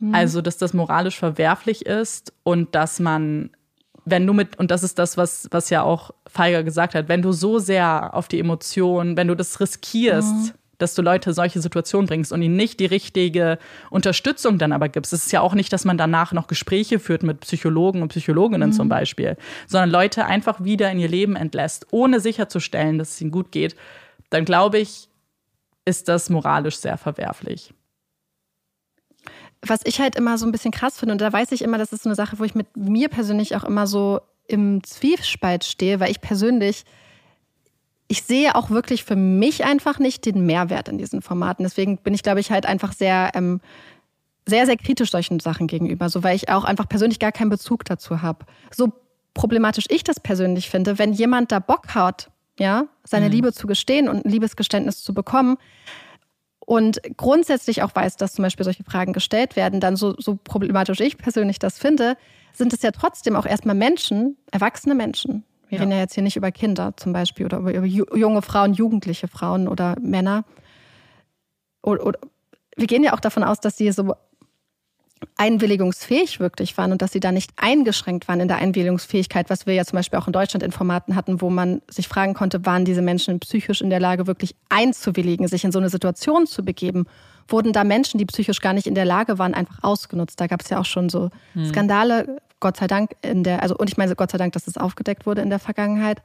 [0.00, 0.14] Mhm.
[0.14, 3.50] Also, dass das moralisch verwerflich ist und dass man
[4.04, 7.22] wenn du mit, und das ist das, was, was ja auch Feiger gesagt hat, wenn
[7.22, 10.50] du so sehr auf die Emotionen, wenn du das riskierst, mhm.
[10.78, 13.58] dass du Leute solche Situationen bringst und ihnen nicht die richtige
[13.90, 15.12] Unterstützung dann aber gibst.
[15.12, 18.70] Es ist ja auch nicht, dass man danach noch Gespräche führt mit Psychologen und Psychologinnen
[18.70, 18.74] mhm.
[18.74, 19.36] zum Beispiel,
[19.66, 23.76] sondern Leute einfach wieder in ihr Leben entlässt, ohne sicherzustellen, dass es ihnen gut geht,
[24.30, 25.08] dann glaube ich,
[25.84, 27.74] ist das moralisch sehr verwerflich
[29.62, 31.92] was ich halt immer so ein bisschen krass finde, und da weiß ich immer, das
[31.92, 36.00] ist so eine Sache, wo ich mit mir persönlich auch immer so im Zwiespalt stehe,
[36.00, 36.84] weil ich persönlich,
[38.08, 41.62] ich sehe auch wirklich für mich einfach nicht den Mehrwert in diesen Formaten.
[41.62, 43.60] Deswegen bin ich, glaube ich, halt einfach sehr, ähm,
[44.48, 47.84] sehr, sehr kritisch solchen Sachen gegenüber, so weil ich auch einfach persönlich gar keinen Bezug
[47.84, 48.46] dazu habe.
[48.74, 48.92] So
[49.34, 53.32] problematisch ich das persönlich finde, wenn jemand da Bock hat, ja, seine mhm.
[53.32, 55.56] Liebe zu gestehen und ein Liebesgeständnis zu bekommen,
[56.70, 61.00] und grundsätzlich auch weiß, dass zum Beispiel solche Fragen gestellt werden, dann so, so problematisch
[61.00, 62.16] ich persönlich das finde,
[62.52, 65.42] sind es ja trotzdem auch erstmal Menschen, erwachsene Menschen.
[65.68, 65.82] Wir ja.
[65.82, 67.86] reden ja jetzt hier nicht über Kinder zum Beispiel oder über, über
[68.16, 70.44] junge Frauen, jugendliche Frauen oder Männer.
[71.82, 72.20] Oder, oder,
[72.76, 74.14] wir gehen ja auch davon aus, dass sie so
[75.36, 79.74] einwilligungsfähig wirklich waren und dass sie da nicht eingeschränkt waren in der Einwilligungsfähigkeit, was wir
[79.74, 82.84] ja zum Beispiel auch in Deutschland in Formaten hatten, wo man sich fragen konnte, waren
[82.84, 87.06] diese Menschen psychisch in der Lage, wirklich einzuwilligen, sich in so eine Situation zu begeben?
[87.48, 90.40] Wurden da Menschen, die psychisch gar nicht in der Lage waren, einfach ausgenutzt?
[90.40, 91.66] Da gab es ja auch schon so hm.
[91.66, 94.76] Skandale, Gott sei Dank, in der, also und ich meine Gott sei Dank, dass es
[94.76, 96.22] aufgedeckt wurde in der Vergangenheit.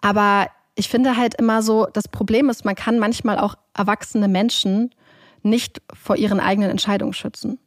[0.00, 4.94] Aber ich finde halt immer so, das Problem ist, man kann manchmal auch erwachsene Menschen
[5.42, 7.58] nicht vor ihren eigenen Entscheidungen schützen.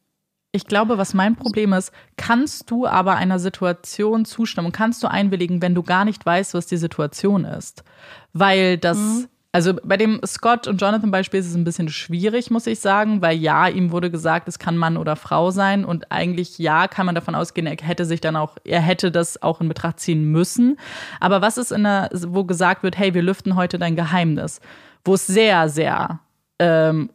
[0.54, 5.62] Ich glaube, was mein Problem ist, kannst du aber einer Situation zustimmen, kannst du einwilligen,
[5.62, 7.86] wenn du gar nicht weißt, was die Situation ist.
[8.34, 9.28] Weil das, mhm.
[9.54, 13.22] also bei dem Scott und Jonathan Beispiel ist es ein bisschen schwierig, muss ich sagen,
[13.22, 17.06] weil ja, ihm wurde gesagt, es kann Mann oder Frau sein und eigentlich ja, kann
[17.06, 20.26] man davon ausgehen, er hätte sich dann auch, er hätte das auch in Betracht ziehen
[20.34, 20.78] müssen.
[21.22, 24.60] Aber was ist in der, wo gesagt wird, hey, wir lüften heute dein Geheimnis,
[25.06, 26.20] wo es sehr, sehr
[26.60, 27.10] ähm,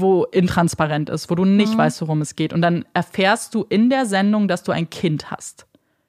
[0.00, 1.78] wo intransparent ist, wo du nicht mhm.
[1.78, 2.52] weißt, worum es geht.
[2.52, 5.66] Und dann erfährst du in der Sendung, dass du ein Kind hast.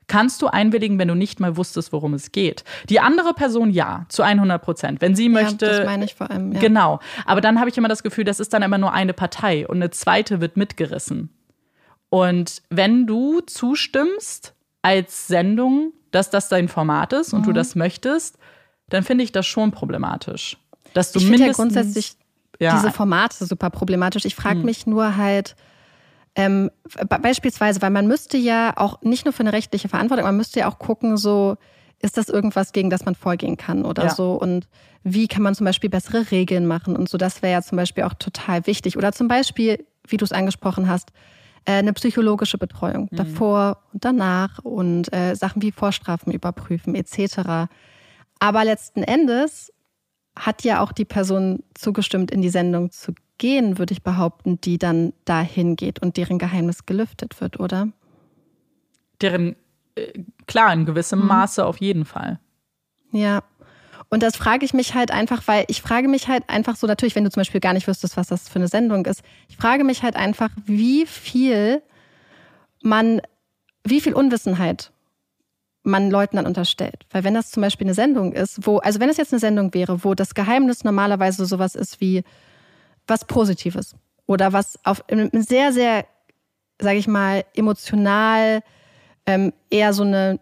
[0.07, 2.63] Kannst du einwilligen, wenn du nicht mal wusstest, worum es geht?
[2.89, 5.01] Die andere Person ja, zu 100 Prozent.
[5.01, 5.65] Wenn sie möchte.
[5.65, 6.51] Ja, das meine ich vor allem.
[6.51, 6.59] Ja.
[6.59, 6.99] Genau.
[7.25, 9.77] Aber dann habe ich immer das Gefühl, das ist dann immer nur eine Partei und
[9.77, 11.29] eine zweite wird mitgerissen.
[12.09, 14.53] Und wenn du zustimmst
[14.83, 17.45] als Sendung, dass das dein Format ist und mhm.
[17.45, 18.37] du das möchtest,
[18.89, 20.57] dann finde ich das schon problematisch.
[20.93, 22.15] Dass du ich mindestens ja grundsätzlich
[22.59, 22.75] ja.
[22.75, 24.25] diese Formate super problematisch.
[24.25, 24.65] Ich frage hm.
[24.65, 25.55] mich nur halt,
[26.35, 26.69] ähm,
[27.21, 30.69] beispielsweise, weil man müsste ja auch nicht nur für eine rechtliche Verantwortung, man müsste ja
[30.69, 31.55] auch gucken, so
[32.01, 34.09] ist das irgendwas, gegen das man vorgehen kann oder ja.
[34.13, 34.67] so und
[35.03, 37.17] wie kann man zum Beispiel bessere Regeln machen und so.
[37.17, 38.97] Das wäre ja zum Beispiel auch total wichtig.
[38.97, 41.11] Oder zum Beispiel, wie du es angesprochen hast,
[41.65, 43.15] äh, eine psychologische Betreuung mhm.
[43.15, 47.69] davor und danach und äh, Sachen wie Vorstrafen überprüfen etc.
[48.39, 49.71] Aber letzten Endes
[50.37, 54.77] hat ja auch die Person zugestimmt, in die Sendung zu gehen, würde ich behaupten, die
[54.77, 57.89] dann dahin geht und deren Geheimnis gelüftet wird, oder?
[59.21, 59.55] Deren,
[59.95, 60.13] äh,
[60.47, 61.27] klar, in gewissem mhm.
[61.27, 62.39] Maße auf jeden Fall.
[63.11, 63.43] Ja.
[64.09, 67.15] Und das frage ich mich halt einfach, weil ich frage mich halt einfach so, natürlich,
[67.15, 69.83] wenn du zum Beispiel gar nicht wüsstest, was das für eine Sendung ist, ich frage
[69.83, 71.81] mich halt einfach, wie viel
[72.81, 73.21] man,
[73.83, 74.91] wie viel Unwissenheit
[75.85, 77.05] man Leuten dann unterstellt.
[77.11, 79.73] Weil wenn das zum Beispiel eine Sendung ist, wo, also wenn es jetzt eine Sendung
[79.73, 82.23] wäre, wo das Geheimnis normalerweise sowas ist wie
[83.07, 83.95] was Positives
[84.25, 86.05] oder was auf einem sehr, sehr,
[86.81, 88.61] sage ich mal, emotional
[89.25, 90.39] ähm, eher so einen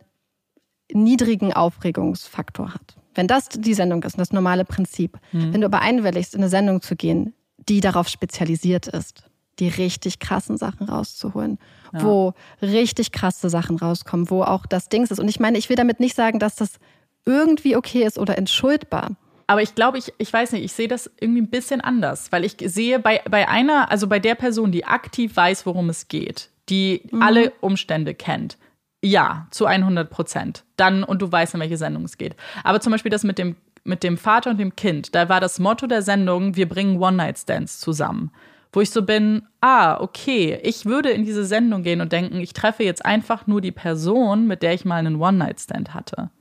[0.91, 2.95] niedrigen Aufregungsfaktor hat.
[3.15, 5.53] Wenn das die Sendung ist, das normale Prinzip, mhm.
[5.53, 7.33] wenn du aber einwilligst, in eine Sendung zu gehen,
[7.69, 9.23] die darauf spezialisiert ist,
[9.59, 11.59] die richtig krassen Sachen rauszuholen,
[11.93, 12.03] ja.
[12.03, 15.19] wo richtig krasse Sachen rauskommen, wo auch das Ding ist.
[15.19, 16.79] Und ich meine, ich will damit nicht sagen, dass das
[17.25, 19.11] irgendwie okay ist oder entschuldbar.
[19.47, 22.45] Aber ich glaube, ich, ich weiß nicht, ich sehe das irgendwie ein bisschen anders, weil
[22.45, 26.49] ich sehe bei, bei einer, also bei der Person, die aktiv weiß, worum es geht,
[26.69, 27.21] die mhm.
[27.21, 28.57] alle Umstände kennt,
[29.01, 30.63] ja, zu 100 Prozent.
[30.77, 32.35] Dann, und du weißt, in welche Sendung es geht.
[32.63, 35.59] Aber zum Beispiel das mit dem, mit dem Vater und dem Kind, da war das
[35.59, 38.31] Motto der Sendung, wir bringen One-Night-Stands zusammen
[38.73, 42.53] wo ich so bin, ah, okay, ich würde in diese Sendung gehen und denken, ich
[42.53, 46.31] treffe jetzt einfach nur die Person, mit der ich mal einen One-Night-Stand hatte.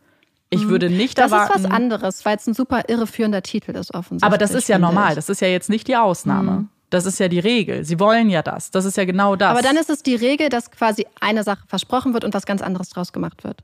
[0.49, 0.71] Ich mhm.
[0.71, 1.53] würde nicht das erwarten.
[1.53, 4.27] Das ist was anderes, weil es ein super irreführender Titel ist, offensichtlich.
[4.27, 5.11] Aber das ist ja normal.
[5.11, 5.15] Ich.
[5.15, 6.53] Das ist ja jetzt nicht die Ausnahme.
[6.53, 6.69] Mhm.
[6.91, 7.85] Das ist ja die Regel.
[7.85, 8.71] Sie wollen ja das.
[8.71, 9.51] Das ist ja genau das.
[9.51, 12.61] Aber dann ist es die Regel, dass quasi eine Sache versprochen wird und was ganz
[12.61, 13.63] anderes draus gemacht wird.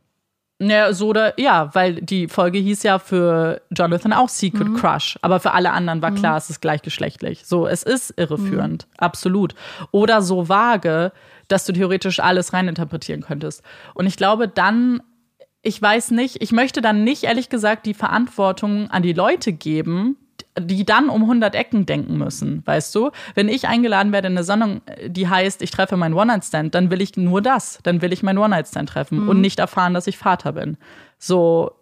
[0.61, 4.77] Ja, so oder ja, weil die Folge hieß ja für Jonathan auch Secret mhm.
[4.77, 6.17] Crush, aber für alle anderen war mhm.
[6.17, 7.47] klar, es ist gleichgeschlechtlich.
[7.47, 8.95] So, es ist irreführend, mhm.
[8.99, 9.55] absolut.
[9.93, 11.13] Oder so vage,
[11.47, 13.63] dass du theoretisch alles reininterpretieren könntest.
[13.95, 15.01] Und ich glaube, dann,
[15.63, 20.17] ich weiß nicht, ich möchte dann nicht ehrlich gesagt die Verantwortung an die Leute geben,
[20.61, 23.11] die dann um 100 Ecken denken müssen, weißt du?
[23.35, 27.01] Wenn ich eingeladen werde in eine Sendung, die heißt, ich treffe meinen One-Night-Stand, dann will
[27.01, 27.79] ich nur das.
[27.83, 29.29] Dann will ich meinen One-Night-Stand treffen mhm.
[29.29, 30.77] und nicht erfahren, dass ich Vater bin.
[31.19, 31.73] So.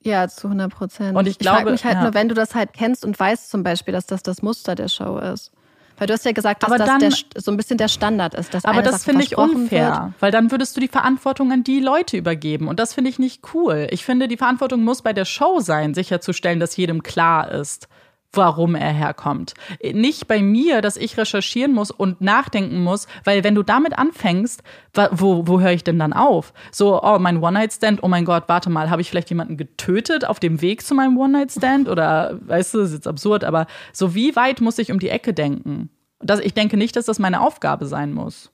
[0.00, 1.16] Ja, zu 100 Prozent.
[1.16, 2.02] Und ich, glaube, ich frage mich halt ja.
[2.02, 4.88] nur, wenn du das halt kennst und weißt zum Beispiel, dass das das Muster der
[4.88, 5.52] Show ist.
[5.98, 7.10] Weil du hast ja gesagt, dass aber das der,
[7.40, 8.54] so ein bisschen der Standard ist.
[8.66, 10.12] aber das finde ich unfair, wird.
[10.20, 12.68] weil dann würdest du die Verantwortung an die Leute übergeben.
[12.68, 13.86] Und das finde ich nicht cool.
[13.90, 17.88] Ich finde, die Verantwortung muss bei der Show sein, sicherzustellen, dass jedem klar ist,
[18.36, 19.54] warum er herkommt.
[19.82, 24.62] Nicht bei mir, dass ich recherchieren muss und nachdenken muss, weil wenn du damit anfängst,
[25.10, 26.52] wo, wo höre ich denn dann auf?
[26.70, 30.40] So, oh, mein One-Night-Stand, oh mein Gott, warte mal, habe ich vielleicht jemanden getötet auf
[30.40, 31.88] dem Weg zu meinem One-Night-Stand?
[31.88, 35.08] Oder, weißt du, das ist jetzt absurd, aber so wie weit muss ich um die
[35.08, 35.90] Ecke denken?
[36.20, 38.50] Das, ich denke nicht, dass das meine Aufgabe sein muss.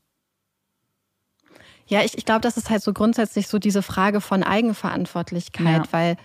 [1.86, 5.92] Ja, ich, ich glaube, das ist halt so grundsätzlich so diese Frage von Eigenverantwortlichkeit, ja.
[5.92, 6.16] weil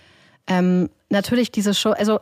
[0.46, 2.20] ähm, natürlich diese Show, also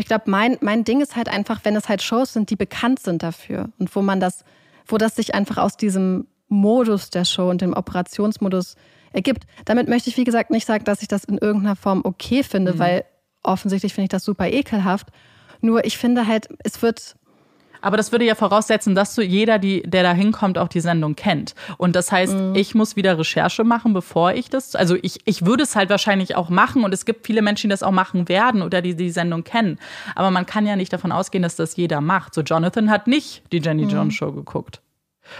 [0.00, 3.00] ich glaube, mein, mein Ding ist halt einfach, wenn es halt Shows sind, die bekannt
[3.00, 4.44] sind dafür und wo man das,
[4.86, 8.76] wo das sich einfach aus diesem Modus der Show und dem Operationsmodus
[9.12, 9.44] ergibt.
[9.64, 12.74] Damit möchte ich, wie gesagt, nicht sagen, dass ich das in irgendeiner Form okay finde,
[12.74, 12.78] mhm.
[12.78, 13.04] weil
[13.42, 15.08] offensichtlich finde ich das super ekelhaft.
[15.60, 17.16] Nur ich finde halt, es wird
[17.80, 21.16] aber das würde ja voraussetzen, dass du jeder, die, der da hinkommt, auch die Sendung
[21.16, 21.54] kennt.
[21.78, 22.54] Und das heißt, mhm.
[22.54, 24.74] ich muss wieder Recherche machen, bevor ich das.
[24.76, 27.72] Also ich, ich würde es halt wahrscheinlich auch machen und es gibt viele Menschen, die
[27.72, 29.78] das auch machen werden oder die die Sendung kennen.
[30.14, 32.34] Aber man kann ja nicht davon ausgehen, dass das jeder macht.
[32.34, 33.90] So Jonathan hat nicht die Jenny mhm.
[33.90, 34.80] Jones Show geguckt.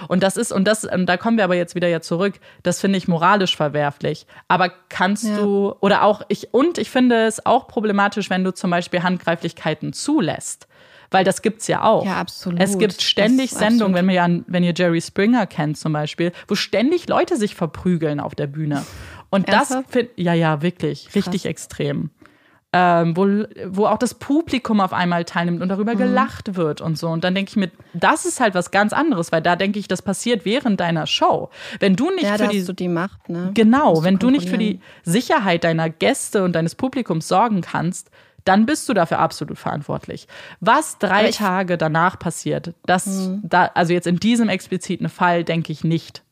[0.08, 2.80] Und das ist, und das, ähm, da kommen wir aber jetzt wieder ja zurück, das
[2.80, 4.26] finde ich moralisch verwerflich.
[4.48, 5.38] Aber kannst ja.
[5.38, 9.92] du, oder auch ich, und ich finde es auch problematisch, wenn du zum Beispiel Handgreiflichkeiten
[9.92, 10.68] zulässt
[11.10, 12.04] weil das gibt's ja auch.
[12.04, 12.60] Ja, absolut.
[12.60, 17.08] Es gibt ständig Sendungen, wenn, ja, wenn ihr Jerry Springer kennt zum Beispiel, wo ständig
[17.08, 18.84] Leute sich verprügeln auf der Bühne.
[19.30, 19.86] Und Ernsthaft?
[19.86, 21.16] das finde ja, ja, wirklich, Krass.
[21.16, 22.10] richtig extrem.
[22.72, 23.26] Ähm, wo,
[23.66, 25.98] wo auch das Publikum auf einmal teilnimmt und darüber mhm.
[25.98, 27.08] gelacht wird und so.
[27.08, 29.88] Und dann denke ich mir, das ist halt was ganz anderes, weil da denke ich,
[29.88, 31.50] das passiert während deiner Show.
[31.80, 33.50] Wenn du nicht ja, für die, du die Macht, ne?
[33.54, 38.08] Genau, wenn du nicht für die Sicherheit deiner Gäste und deines Publikums sorgen kannst,
[38.44, 40.26] dann bist du dafür absolut verantwortlich.
[40.60, 43.40] Was drei Tage danach passiert, das, mhm.
[43.44, 46.22] da, also jetzt in diesem expliziten Fall denke ich nicht,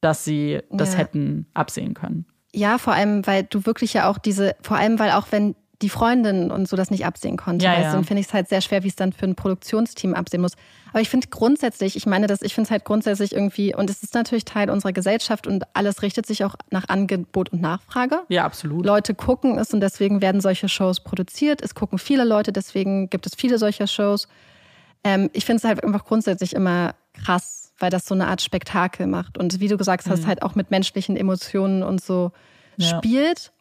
[0.00, 1.00] dass sie das ja.
[1.00, 2.26] hätten absehen können.
[2.52, 5.88] Ja, vor allem, weil du wirklich ja auch diese, vor allem, weil auch wenn die
[5.88, 7.64] Freundin und so das nicht absehen konnte.
[7.64, 7.92] Ja, ja.
[7.92, 10.52] Dann finde ich es halt sehr schwer, wie es dann für ein Produktionsteam absehen muss.
[10.90, 14.02] Aber ich finde grundsätzlich, ich meine, dass ich finde es halt grundsätzlich irgendwie, und es
[14.02, 18.20] ist natürlich Teil unserer Gesellschaft und alles richtet sich auch nach Angebot und Nachfrage.
[18.28, 18.84] Ja, absolut.
[18.84, 21.62] Leute gucken es und deswegen werden solche Shows produziert.
[21.62, 24.28] Es gucken viele Leute, deswegen gibt es viele solcher Shows.
[25.02, 29.06] Ähm, ich finde es halt einfach grundsätzlich immer krass, weil das so eine Art Spektakel
[29.06, 29.38] macht.
[29.38, 30.26] Und wie du gesagt hast, mhm.
[30.26, 32.32] halt auch mit menschlichen Emotionen und so
[32.76, 32.98] ja.
[32.98, 33.52] spielt.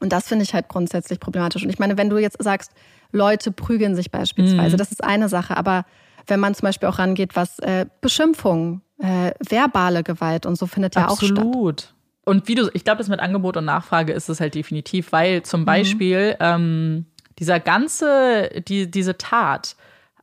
[0.00, 1.62] Und das finde ich halt grundsätzlich problematisch.
[1.62, 2.72] Und ich meine, wenn du jetzt sagst,
[3.12, 4.78] Leute prügeln sich beispielsweise, mhm.
[4.78, 5.84] das ist eine Sache, aber
[6.26, 10.96] wenn man zum Beispiel auch rangeht, was äh, Beschimpfung, äh, verbale Gewalt und so findet
[10.96, 11.38] ja Absolut.
[11.38, 11.48] auch statt.
[11.48, 11.94] Absolut.
[12.24, 15.42] Und wie du, ich glaube, das mit Angebot und Nachfrage ist es halt definitiv, weil
[15.42, 15.66] zum mhm.
[15.66, 16.36] Beispiel mhm.
[16.40, 17.06] ähm,
[17.38, 19.76] dieser ganze, die, diese Tat,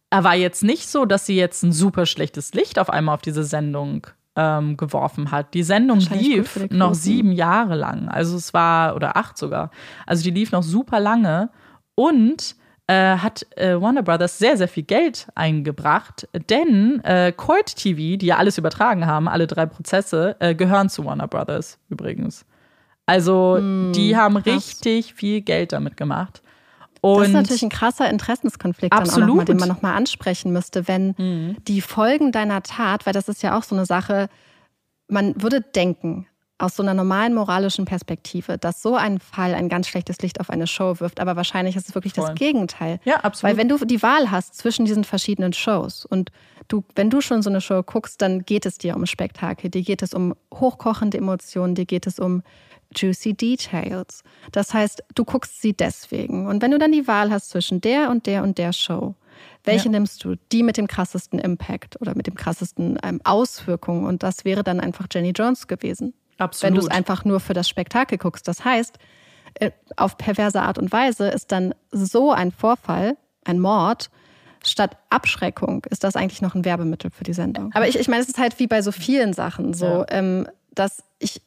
[0.10, 3.22] er war jetzt nicht so, dass sie jetzt ein super schlechtes Licht auf einmal auf
[3.22, 5.54] diese Sendung ähm, geworfen hat.
[5.54, 8.10] Die Sendung lief noch sieben Jahre lang.
[8.10, 9.72] Also es war, oder acht sogar.
[10.06, 11.50] Also die lief noch super lange
[11.96, 12.56] und
[12.88, 18.26] äh, hat äh, Warner Brothers sehr, sehr viel Geld eingebracht, denn äh, Court TV, die
[18.26, 22.46] ja alles übertragen haben, alle drei Prozesse, äh, gehören zu Warner Brothers übrigens.
[23.06, 24.46] Also mm, die haben krass.
[24.46, 26.43] richtig viel Geld damit gemacht.
[27.04, 29.12] Und das ist natürlich ein krasser Interessenskonflikt, absolut.
[29.12, 31.58] Dann auch noch mal, den man nochmal ansprechen müsste, wenn mhm.
[31.68, 34.30] die Folgen deiner Tat, weil das ist ja auch so eine Sache,
[35.10, 36.28] man würde denken,
[36.60, 40.50] aus so einer normalen moralischen Perspektive, dass so ein Fall ein ganz schlechtes Licht auf
[40.50, 41.20] eine Show wirft.
[41.20, 42.30] Aber wahrscheinlich ist es wirklich Voll.
[42.30, 43.02] das Gegenteil.
[43.04, 43.52] Ja, absolut.
[43.52, 46.32] Weil wenn du die Wahl hast zwischen diesen verschiedenen Shows und
[46.70, 49.82] du, wenn du schon so eine Show guckst, dann geht es dir um Spektakel, dir
[49.82, 52.44] geht es um hochkochende Emotionen, dir geht es um
[52.96, 54.24] juicy details.
[54.52, 56.48] Das heißt, du guckst sie deswegen.
[56.48, 59.16] Und wenn du dann die Wahl hast zwischen der und der und der Show,
[59.64, 59.92] welche ja.
[59.92, 60.36] nimmst du?
[60.52, 64.06] Die mit dem krassesten Impact oder mit dem krassesten ähm, Auswirkungen.
[64.06, 66.14] Und das wäre dann einfach Jenny Jones gewesen.
[66.38, 66.68] Absolut.
[66.68, 68.48] Wenn du es einfach nur für das Spektakel guckst.
[68.48, 68.98] Das heißt,
[69.56, 74.10] äh, auf perverse Art und Weise ist dann so ein Vorfall, ein Mord,
[74.66, 77.72] statt Abschreckung ist das eigentlich noch ein Werbemittel für die Sendung.
[77.74, 80.06] Aber ich, ich meine, es ist halt wie bei so vielen Sachen so, ja.
[80.10, 81.42] ähm, dass ich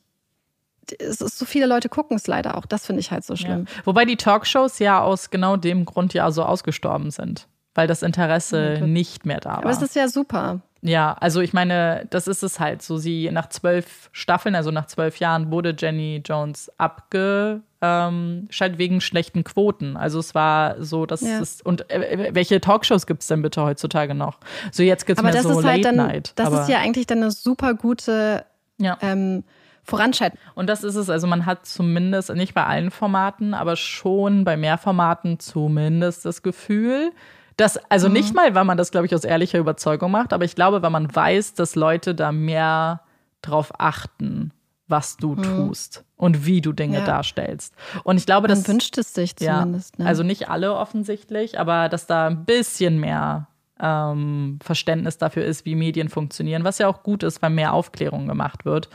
[0.92, 2.66] es ist, so viele Leute gucken es leider auch.
[2.66, 3.66] Das finde ich halt so schlimm.
[3.68, 3.82] Ja.
[3.84, 8.78] Wobei die Talkshows ja aus genau dem Grund ja so ausgestorben sind, weil das Interesse
[8.80, 8.92] mhm.
[8.92, 9.58] nicht mehr da war.
[9.58, 10.60] Aber es ist ja super.
[10.82, 12.96] Ja, also ich meine, das ist es halt so.
[12.96, 19.44] Sie nach zwölf Staffeln, also nach zwölf Jahren, wurde Jenny Jones abgeschaltet ähm, wegen schlechten
[19.44, 19.96] Quoten.
[19.96, 21.40] Also es war so, dass ja.
[21.40, 24.38] es und äh, welche Talkshows gibt es denn bitte heutzutage noch?
[24.70, 26.32] So jetzt gibt es mehr so Late halt dann, Night.
[26.36, 28.44] Das ist ja eigentlich dann eine super gute
[28.78, 28.98] ja.
[29.00, 29.44] ähm,
[29.86, 30.38] voranschreiten.
[30.54, 31.08] Und das ist es.
[31.08, 36.42] Also man hat zumindest, nicht bei allen Formaten, aber schon bei mehr Formaten zumindest das
[36.42, 37.12] Gefühl,
[37.56, 38.14] dass, also mhm.
[38.14, 40.90] nicht mal, weil man das, glaube ich, aus ehrlicher Überzeugung macht, aber ich glaube, weil
[40.90, 43.00] man weiß, dass Leute da mehr
[43.42, 44.52] drauf achten,
[44.88, 45.42] was du mhm.
[45.42, 47.04] tust und wie du Dinge ja.
[47.04, 47.74] darstellst.
[48.04, 49.98] Und ich glaube, man das wünscht es sich zumindest.
[49.98, 50.08] Ja, ne?
[50.08, 53.48] Also nicht alle offensichtlich, aber dass da ein bisschen mehr
[53.80, 58.26] ähm, Verständnis dafür ist, wie Medien funktionieren, was ja auch gut ist, weil mehr Aufklärung
[58.26, 58.88] gemacht wird.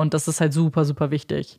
[0.00, 1.58] Und das ist halt super, super wichtig.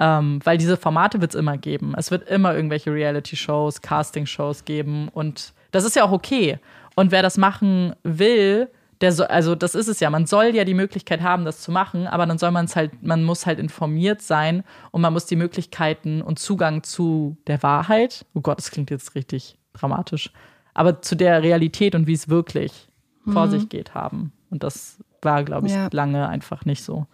[0.00, 1.94] Ähm, weil diese Formate wird es immer geben.
[1.96, 5.08] Es wird immer irgendwelche Reality-Shows, Casting-Shows geben.
[5.08, 6.58] Und das ist ja auch okay.
[6.94, 8.68] Und wer das machen will,
[9.00, 10.10] der so, also das ist es ja.
[10.10, 13.02] Man soll ja die Möglichkeit haben, das zu machen, aber dann soll man es halt,
[13.02, 18.26] man muss halt informiert sein und man muss die Möglichkeiten und Zugang zu der Wahrheit,
[18.34, 20.32] oh Gott, das klingt jetzt richtig dramatisch,
[20.74, 22.88] aber zu der Realität und wie es wirklich
[23.24, 23.32] mhm.
[23.32, 24.32] vor sich geht haben.
[24.50, 25.88] Und das war, glaube ich, Ja.
[25.92, 27.06] lange einfach nicht so.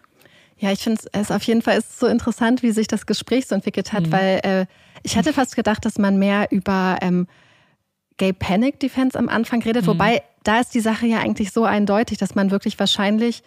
[0.58, 3.54] Ja, ich finde es auf jeden Fall ist so interessant, wie sich das Gespräch so
[3.54, 4.66] entwickelt hat, weil äh,
[5.02, 7.26] ich hatte fast gedacht, dass man mehr über ähm,
[8.16, 12.18] Gay Panic Defense am Anfang redet, wobei da ist die Sache ja eigentlich so eindeutig,
[12.18, 13.42] dass man wirklich wahrscheinlich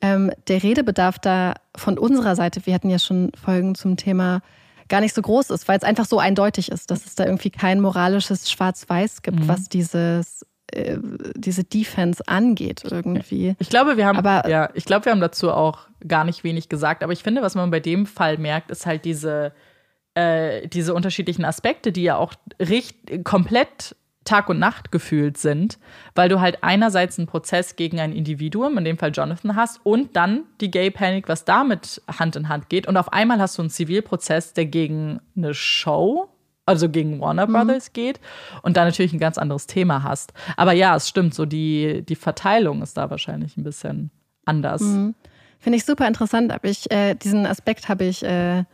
[0.00, 4.40] ähm, der Redebedarf da von unserer Seite, wir hatten ja schon Folgen zum Thema,
[4.88, 7.50] gar nicht so groß ist, weil es einfach so eindeutig ist, dass es da irgendwie
[7.50, 10.98] kein moralisches Schwarz-Weiß gibt, was dieses, äh,
[11.34, 13.56] diese Defense angeht irgendwie.
[13.58, 16.68] Ich glaube, wir haben, Aber- ja, ich glaube, wir haben dazu auch gar nicht wenig
[16.68, 17.02] gesagt.
[17.02, 19.52] Aber ich finde, was man bei dem Fall merkt, ist halt diese,
[20.14, 25.78] äh, diese unterschiedlichen Aspekte, die ja auch richt komplett Tag und Nacht gefühlt sind,
[26.14, 30.16] weil du halt einerseits einen Prozess gegen ein Individuum, in dem Fall Jonathan, hast und
[30.16, 32.86] dann die Gay Panic, was damit Hand in Hand geht.
[32.86, 36.28] Und auf einmal hast du einen Zivilprozess, der gegen eine Show,
[36.68, 38.20] also gegen Warner Brothers geht
[38.62, 40.32] und da natürlich ein ganz anderes Thema hast.
[40.56, 44.10] Aber ja, es stimmt, so die, die Verteilung ist da wahrscheinlich ein bisschen
[44.44, 44.82] anders.
[45.60, 48.64] Finde ich super interessant, aber ich, äh, diesen Aspekt habe ich äh,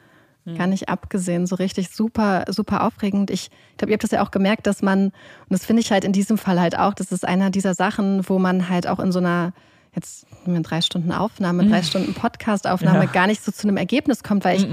[0.59, 1.47] gar nicht abgesehen.
[1.47, 3.31] So richtig super, super aufregend.
[3.31, 3.49] Ich
[3.79, 5.13] glaube, ihr habt das ja auch gemerkt, dass man, und
[5.49, 8.39] das finde ich halt in diesem Fall halt auch, das ist einer dieser Sachen, wo
[8.39, 9.55] man halt auch in so einer,
[9.95, 13.11] jetzt nehmen wir drei Stunden Aufnahme, drei Stunden Podcast-Aufnahme Ja.
[13.11, 14.67] gar nicht so zu einem Ergebnis kommt, weil ich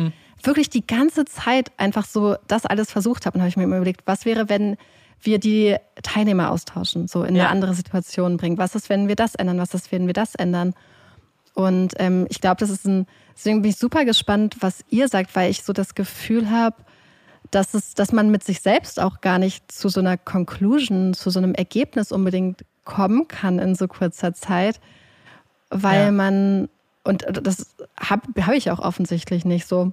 [0.45, 3.35] wirklich die ganze Zeit einfach so das alles versucht habe.
[3.35, 4.77] Und habe ich mir immer überlegt, was wäre, wenn
[5.22, 7.43] wir die Teilnehmer austauschen, so in Ja.
[7.43, 8.57] eine andere Situation bringen.
[8.57, 9.57] Was ist, wenn wir das ändern?
[9.59, 10.73] Was ist, wenn wir das ändern?
[11.53, 13.05] Und ähm, ich glaube, das ist ein,
[13.35, 16.77] deswegen bin ich super gespannt, was ihr sagt, weil ich so das Gefühl habe,
[17.51, 21.30] dass es, dass man mit sich selbst auch gar nicht zu so einer Conclusion, zu
[21.30, 24.80] so einem Ergebnis unbedingt kommen kann in so kurzer Zeit,
[25.69, 26.11] weil Ja.
[26.11, 26.69] man,
[27.03, 29.91] und das habe hab ich auch offensichtlich nicht so.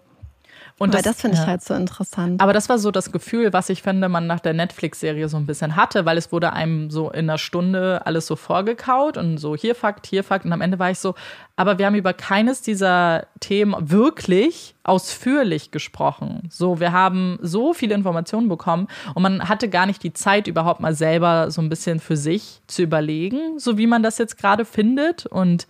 [0.79, 1.49] Und weil das, finde ich ja.
[1.49, 2.41] halt so interessant.
[2.41, 5.45] Aber das war so das Gefühl, was ich finde, man nach der Netflix-Serie so ein
[5.45, 9.57] bisschen hatte, weil es wurde einem so in einer Stunde alles so vorgekaut und so
[9.57, 10.45] hier Fakt, hier Fakt.
[10.45, 11.17] Und am Ende war ich so,
[11.57, 16.49] aber wir haben über keines dieser Themen wirklich ausführlich gesprochen.
[16.51, 20.81] So, wir haben so viele Informationen bekommen und man hatte gar nicht die Zeit, überhaupt
[20.81, 24.65] mal selber so ein bisschen für sich zu überlegen, so wie man das jetzt gerade
[24.65, 25.67] findet und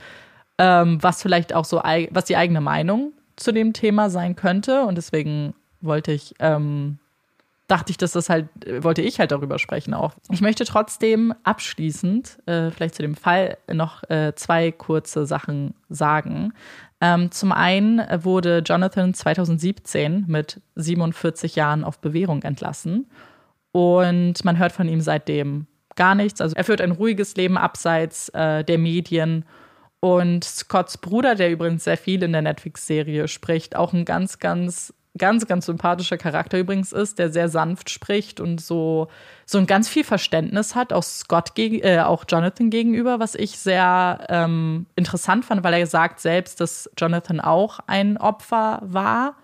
[0.58, 1.78] ähm, was vielleicht auch so,
[2.10, 4.82] was die eigene Meinung zu dem Thema sein könnte.
[4.82, 6.98] Und deswegen wollte ich, ähm,
[7.66, 8.48] dachte ich, dass das halt,
[8.82, 10.14] wollte ich halt darüber sprechen auch.
[10.30, 16.52] Ich möchte trotzdem abschließend, äh, vielleicht zu dem Fall, noch äh, zwei kurze Sachen sagen.
[17.00, 23.06] Ähm, zum einen wurde Jonathan 2017 mit 47 Jahren auf Bewährung entlassen.
[23.72, 26.40] Und man hört von ihm seitdem gar nichts.
[26.40, 29.44] Also er führt ein ruhiges Leben abseits äh, der Medien.
[30.00, 34.94] Und Scotts Bruder, der übrigens sehr viel in der Netflix-Serie spricht, auch ein ganz, ganz,
[35.18, 39.08] ganz, ganz sympathischer Charakter übrigens ist, der sehr sanft spricht und so,
[39.44, 43.58] so ein ganz viel Verständnis hat, auch Scott gegen, äh, auch Jonathan gegenüber, was ich
[43.58, 49.34] sehr ähm, interessant fand, weil er sagt selbst, dass Jonathan auch ein Opfer war.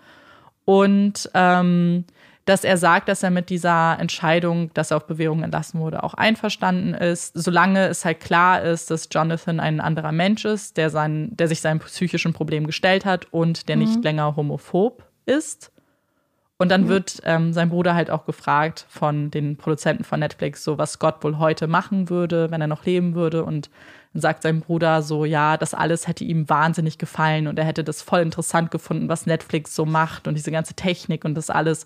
[0.63, 2.05] Und ähm,
[2.45, 6.13] dass er sagt, dass er mit dieser Entscheidung, dass er auf Bewährung entlassen wurde, auch
[6.13, 11.35] einverstanden ist, solange es halt klar ist, dass Jonathan ein anderer Mensch ist, der, sein,
[11.35, 15.71] der sich seinem psychischen Problem gestellt hat und der nicht länger homophob ist.
[16.57, 20.77] Und dann wird ähm, sein Bruder halt auch gefragt von den Produzenten von Netflix, so
[20.77, 23.43] was Scott wohl heute machen würde, wenn er noch leben würde.
[23.43, 23.69] Und
[24.13, 27.83] dann sagt sein Bruder so, ja, das alles hätte ihm wahnsinnig gefallen und er hätte
[27.83, 31.85] das voll interessant gefunden, was Netflix so macht und diese ganze Technik und das alles.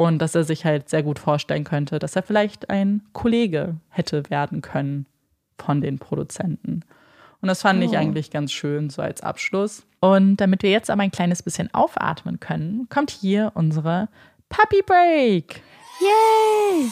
[0.00, 4.30] Und dass er sich halt sehr gut vorstellen könnte, dass er vielleicht ein Kollege hätte
[4.30, 5.04] werden können
[5.58, 6.86] von den Produzenten.
[7.42, 9.82] Und das fand ich eigentlich ganz schön, so als Abschluss.
[10.00, 14.08] Und damit wir jetzt aber ein kleines bisschen aufatmen können, kommt hier unsere
[14.48, 15.60] Puppy Break.
[16.00, 16.90] Yay!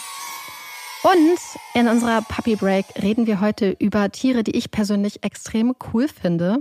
[1.02, 1.38] Und
[1.72, 6.58] in unserer Puppy Break reden wir heute über Tiere, die ich persönlich extrem cool finde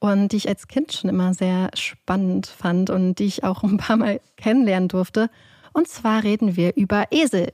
[0.00, 3.78] und die ich als Kind schon immer sehr spannend fand und die ich auch ein
[3.78, 5.30] paar Mal kennenlernen durfte.
[5.72, 7.52] Und zwar reden wir über Esel.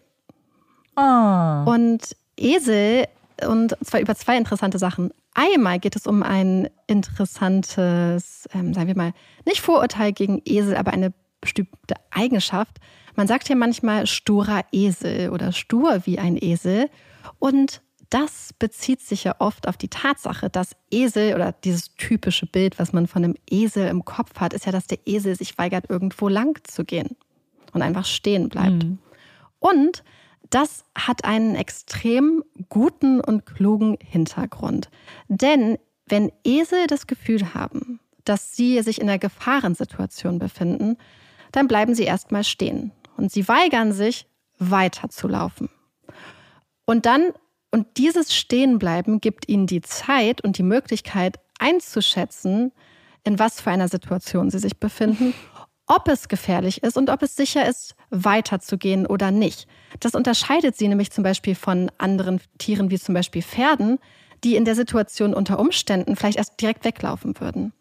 [0.96, 1.70] Oh.
[1.70, 3.06] Und Esel,
[3.46, 5.12] und zwar über zwei interessante Sachen.
[5.34, 9.12] Einmal geht es um ein interessantes, ähm, sagen wir mal,
[9.46, 12.78] nicht Vorurteil gegen Esel, aber eine bestimmte Eigenschaft.
[13.14, 16.90] Man sagt ja manchmal sturer Esel oder stur wie ein Esel.
[17.38, 22.78] Und das bezieht sich ja oft auf die Tatsache, dass Esel oder dieses typische Bild,
[22.78, 25.90] was man von einem Esel im Kopf hat, ist ja, dass der Esel sich weigert,
[25.90, 27.16] irgendwo lang zu gehen
[27.72, 28.84] und einfach stehen bleibt.
[29.58, 30.04] Und
[30.50, 34.88] das hat einen extrem guten und klugen Hintergrund.
[35.28, 40.96] Denn wenn Esel das Gefühl haben, dass sie sich in einer Gefahrensituation befinden,
[41.52, 44.26] dann bleiben sie erstmal stehen und sie weigern sich,
[44.58, 45.68] weiterzulaufen.
[46.86, 47.32] Und dann
[47.70, 52.72] Und dieses Stehenbleiben gibt ihnen die Zeit und die Möglichkeit einzuschätzen,
[53.24, 55.34] in was für einer Situation sie sich befinden,
[55.88, 59.66] ob es gefährlich ist und ob es sicher ist, weiterzugehen oder nicht.
[60.00, 63.98] Das unterscheidet sie nämlich zum Beispiel von anderen Tieren wie zum Beispiel Pferden,
[64.44, 67.72] die in der Situation unter Umständen vielleicht erst direkt weglaufen würden.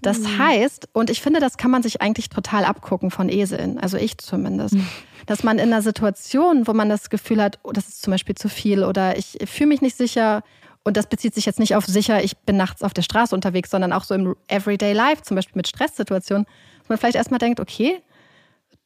[0.00, 0.38] Das mhm.
[0.38, 4.18] heißt, und ich finde, das kann man sich eigentlich total abgucken von Eseln, also ich
[4.18, 4.86] zumindest, mhm.
[5.26, 8.34] dass man in einer Situation, wo man das Gefühl hat, oh, das ist zum Beispiel
[8.34, 10.42] zu viel oder ich fühle mich nicht sicher,
[10.84, 13.70] und das bezieht sich jetzt nicht auf sicher, ich bin nachts auf der Straße unterwegs,
[13.70, 16.46] sondern auch so im Everyday Life, zum Beispiel mit Stresssituationen,
[16.88, 18.00] man vielleicht erstmal denkt, okay,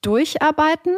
[0.02, 0.96] durcharbeiten,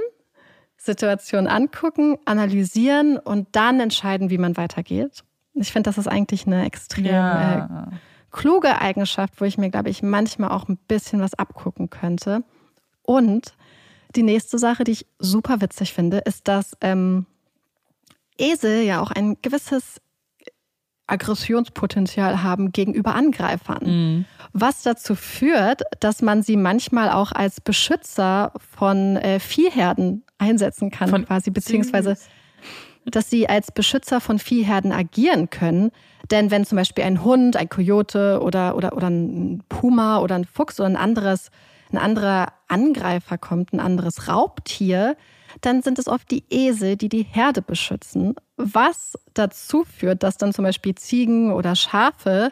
[0.77, 5.25] Situation angucken, analysieren und dann entscheiden, wie man weitergeht.
[5.55, 7.89] Ich finde, das ist eigentlich eine extrem ja.
[7.91, 7.97] äh,
[8.31, 12.45] kluge Eigenschaft, wo ich mir, glaube ich, manchmal auch ein bisschen was abgucken könnte.
[13.03, 13.55] Und
[14.15, 17.27] die nächste Sache, die ich super witzig finde, ist, dass ähm,
[18.39, 20.01] Esel ja auch ein gewisses
[21.09, 23.85] Aggressionspotenzial haben gegenüber Angreifern.
[23.85, 24.25] Mhm.
[24.53, 31.09] Was dazu führt, dass man sie manchmal auch als Beschützer von äh, Viehherden einsetzen kann,
[31.09, 32.29] von quasi, beziehungsweise süß
[33.11, 35.91] dass sie als Beschützer von Viehherden agieren können.
[36.31, 40.45] Denn wenn zum Beispiel ein Hund, ein Kojote oder, oder, oder ein Puma oder ein
[40.45, 41.51] Fuchs oder ein anderes,
[41.91, 45.17] ein anderer Angreifer kommt, ein anderes Raubtier,
[45.61, 48.35] dann sind es oft die Esel, die die Herde beschützen.
[48.59, 52.51] Was dazu führt, dass dann zum Beispiel Ziegen oder Schafe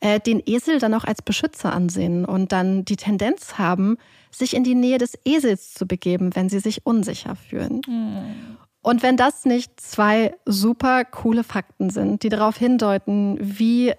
[0.00, 3.96] äh, den Esel dann auch als Beschützer ansehen und dann die Tendenz haben,
[4.30, 7.80] sich in die Nähe des Esels zu begeben, wenn sie sich unsicher fühlen.
[7.86, 8.56] Mhm.
[8.82, 13.94] Und wenn das nicht zwei super coole Fakten sind, die darauf hindeuten, wie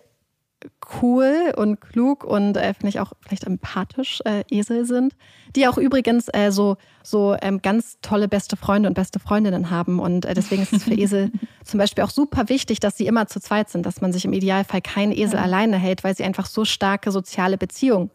[1.01, 5.13] cool und klug und äh, finde ich auch vielleicht empathisch äh, Esel sind,
[5.55, 9.99] die auch übrigens äh, so, so ähm, ganz tolle beste Freunde und beste Freundinnen haben.
[9.99, 11.31] Und äh, deswegen ist es für Esel
[11.63, 14.33] zum Beispiel auch super wichtig, dass sie immer zu zweit sind, dass man sich im
[14.33, 15.43] Idealfall keinen Esel ja.
[15.43, 18.09] alleine hält, weil sie einfach so starke soziale Beziehungen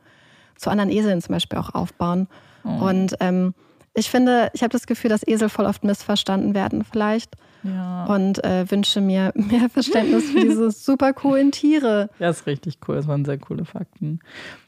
[0.57, 2.29] zu anderen Eseln zum Beispiel auch aufbauen.
[2.65, 2.87] Oh.
[2.87, 3.55] Und ähm,
[3.95, 7.37] ich finde, ich habe das Gefühl, dass Esel voll oft missverstanden werden vielleicht.
[7.63, 8.07] Ja.
[8.07, 12.11] Und äh, wünsche mir mehr Verständnis für diese super coolen Tiere.
[12.19, 12.97] Ja, ist richtig cool.
[12.97, 14.21] Das waren sehr coole Fakten.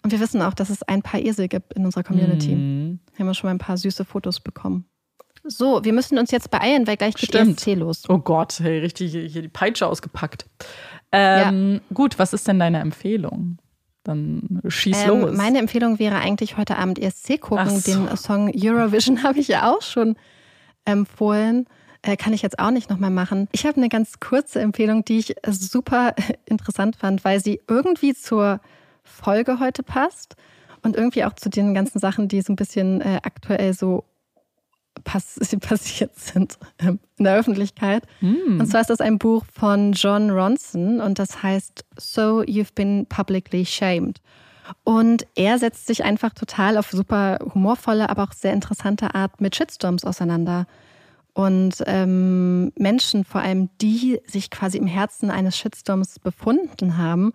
[0.02, 2.54] Und wir wissen auch, dass es ein paar Esel gibt in unserer Community.
[2.54, 3.00] Mhm.
[3.18, 4.86] Haben wir schon mal ein paar süße Fotos bekommen.
[5.46, 7.34] So, wir müssen uns jetzt beeilen, weil gleich geht.
[7.34, 8.04] ESC los.
[8.08, 10.46] Oh Gott, hey, richtig hier die Peitsche ausgepackt.
[11.12, 11.80] Ähm, ja.
[11.94, 13.58] Gut, was ist denn deine Empfehlung?
[14.04, 15.36] Dann schieß ähm, los.
[15.36, 17.68] Meine Empfehlung wäre eigentlich heute Abend ESC gucken.
[17.68, 17.92] So.
[17.92, 20.16] Den Song Eurovision habe ich ja auch schon
[20.84, 21.66] empfohlen.
[22.04, 23.48] Äh, kann ich jetzt auch nicht nochmal machen.
[23.52, 26.14] Ich habe eine ganz kurze Empfehlung, die ich super
[26.46, 28.60] interessant fand, weil sie irgendwie zur
[29.02, 30.36] Folge heute passt
[30.82, 34.04] und irgendwie auch zu den ganzen Sachen, die so ein bisschen äh, aktuell so
[35.02, 38.04] pass passiert sind ähm, in der Öffentlichkeit.
[38.20, 38.60] Mm.
[38.60, 43.06] Und zwar ist das ein Buch von John Ronson und das heißt So You've Been
[43.06, 44.20] Publicly Shamed.
[44.82, 49.56] Und er setzt sich einfach total auf super humorvolle, aber auch sehr interessante Art mit
[49.56, 50.66] Shitstorms auseinander.
[51.34, 57.32] Und ähm, Menschen, vor allem die sich quasi im Herzen eines Shitstorms befunden haben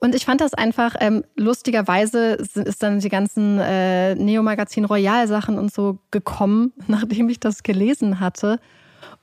[0.00, 5.72] und ich fand das einfach, ähm, lustigerweise ist dann die ganzen äh, Neo-Magazin Royal-Sachen und
[5.72, 8.58] so gekommen, nachdem ich das gelesen hatte.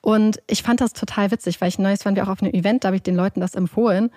[0.02, 2.84] Und ich fand das total witzig, weil ich neues waren wir auch auf einem Event,
[2.84, 4.12] da habe ich den Leuten das empfohlen.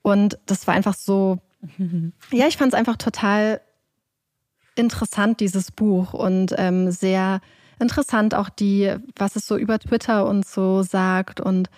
[0.00, 1.38] Und das war einfach so,
[2.32, 3.60] ja, ich fand es einfach total
[4.74, 6.14] interessant, dieses Buch.
[6.14, 7.42] Und ähm, sehr
[7.80, 11.68] interessant auch die, was es so über Twitter und so sagt und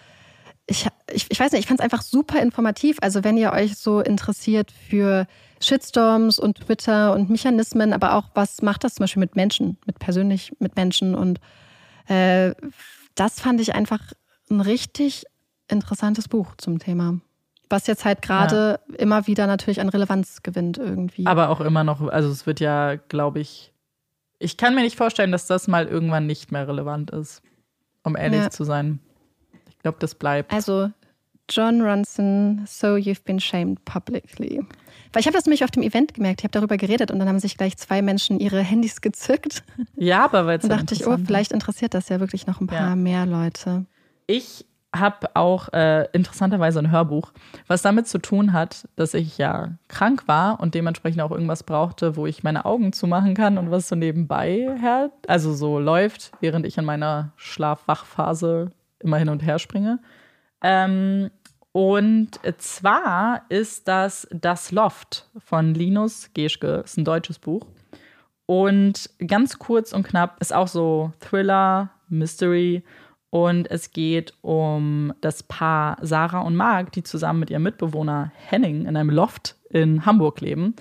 [0.70, 2.98] ich, ich, ich weiß nicht, ich fand es einfach super informativ.
[3.00, 5.26] Also wenn ihr euch so interessiert für
[5.62, 9.98] Shitstorms und Twitter und Mechanismen, aber auch was macht das zum Beispiel mit Menschen, mit
[9.98, 11.40] persönlich mit Menschen und
[12.06, 12.54] äh,
[13.14, 14.12] das fand ich einfach
[14.50, 15.24] ein richtig
[15.68, 17.18] interessantes Buch zum Thema.
[17.70, 18.96] Was jetzt halt gerade ja.
[18.96, 21.26] immer wieder natürlich an Relevanz gewinnt irgendwie.
[21.26, 23.72] Aber auch immer noch, also es wird ja, glaube ich,
[24.38, 27.42] ich kann mir nicht vorstellen, dass das mal irgendwann nicht mehr relevant ist,
[28.04, 28.50] um ehrlich ja.
[28.50, 29.00] zu sein.
[29.68, 30.52] Ich glaube, das bleibt.
[30.52, 30.90] Also
[31.50, 34.60] John Ronson, So You've Been Shamed Publicly.
[35.12, 37.28] Weil ich habe das nämlich auf dem Event gemerkt, ich habe darüber geredet und dann
[37.28, 39.64] haben sich gleich zwei Menschen ihre Handys gezückt.
[39.96, 42.66] Ja, aber weil es Dann dachte ich, oh, vielleicht interessiert das ja wirklich noch ein
[42.66, 42.96] paar ja.
[42.96, 43.86] mehr Leute.
[44.26, 47.32] Ich habe auch äh, interessanterweise ein Hörbuch,
[47.66, 52.16] was damit zu tun hat, dass ich ja krank war und dementsprechend auch irgendwas brauchte,
[52.16, 56.64] wo ich meine Augen zumachen kann und was so nebenbei her, also so läuft, während
[56.66, 59.98] ich in meiner Schlaf-Wach-Phase immer hin und her springe.
[60.62, 61.30] Ähm,
[61.72, 67.66] und zwar ist das Das Loft von Linus Geschke, ist ein deutsches Buch.
[68.46, 72.82] Und ganz kurz und knapp ist auch so Thriller, Mystery.
[73.30, 78.86] Und es geht um das Paar Sarah und Marc, die zusammen mit ihrem Mitbewohner Henning
[78.86, 80.74] in einem Loft in Hamburg leben.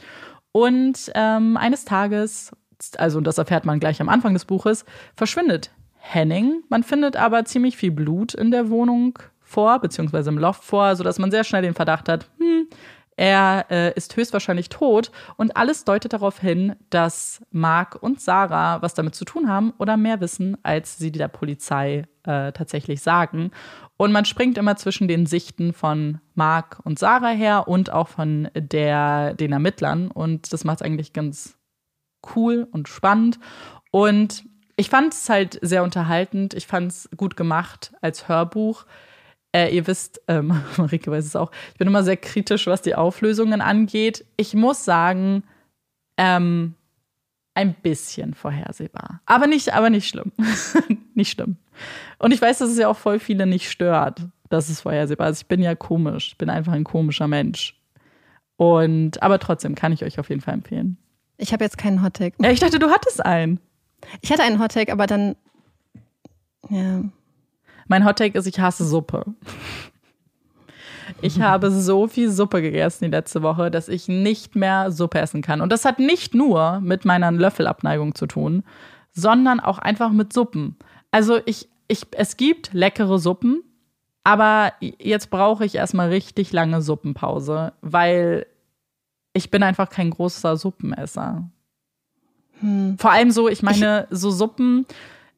[0.54, 2.52] Und ähm, eines Tages,
[2.98, 4.86] also das erfährt man gleich am Anfang des Buches,
[5.16, 6.64] verschwindet Henning.
[6.70, 11.20] Man findet aber ziemlich viel Blut in der Wohnung vor, beziehungsweise im Loft vor, sodass
[11.20, 12.68] man sehr schnell den Verdacht hat, hm,
[13.18, 18.94] er äh, ist höchstwahrscheinlich tot und alles deutet darauf hin, dass Mark und Sarah was
[18.94, 23.50] damit zu tun haben oder mehr wissen, als sie der Polizei äh, tatsächlich sagen.
[23.98, 28.50] Und man springt immer zwischen den Sichten von Mark und Sarah her und auch von
[28.56, 30.12] der, den Ermittlern.
[30.12, 31.58] Und das macht es eigentlich ganz
[32.36, 33.40] cool und spannend.
[33.90, 36.54] Und ich fand es halt sehr unterhaltend.
[36.54, 38.86] Ich fand es gut gemacht als Hörbuch.
[39.54, 42.96] Äh, ihr wisst, ähm, Marike weiß es auch, ich bin immer sehr kritisch, was die
[42.96, 44.26] Auflösungen angeht.
[44.36, 45.44] Ich muss sagen,
[46.18, 46.76] ähm,
[47.54, 49.22] ein bisschen vorhersehbar.
[49.26, 50.32] Aber nicht, aber nicht schlimm.
[51.16, 51.58] nicht schlimm.
[52.20, 55.42] Und ich weiß, dass es ja auch voll viele nicht stört, dass es vorhersehbar ist.
[55.42, 56.30] Ich bin ja komisch.
[56.30, 57.76] Ich bin einfach ein komischer Mensch.
[58.58, 60.98] Und, aber trotzdem kann ich euch auf jeden Fall empfehlen.
[61.38, 62.34] Ich habe jetzt keinen Hottag.
[62.40, 63.60] Ja, ich dachte, du hattest einen.
[64.22, 65.36] Ich hatte einen Hottag, aber dann,
[66.70, 67.04] ja,
[67.88, 69.26] mein Hottake ist, ich hasse Suppe.
[71.22, 75.42] Ich habe so viel Suppe gegessen die letzte Woche, dass ich nicht mehr Suppe essen
[75.42, 75.62] kann.
[75.62, 78.64] Und das hat nicht nur mit meiner Löffelabneigung zu tun,
[79.14, 80.76] sondern auch einfach mit Suppen.
[81.12, 83.64] Also ich, ich, es gibt leckere Suppen,
[84.24, 88.46] aber jetzt brauche ich erstmal richtig lange Suppenpause, weil
[89.34, 91.50] ich bin einfach kein großer Suppenesser.
[92.60, 92.98] Hm.
[92.98, 94.86] Vor allem so, ich meine, so Suppen,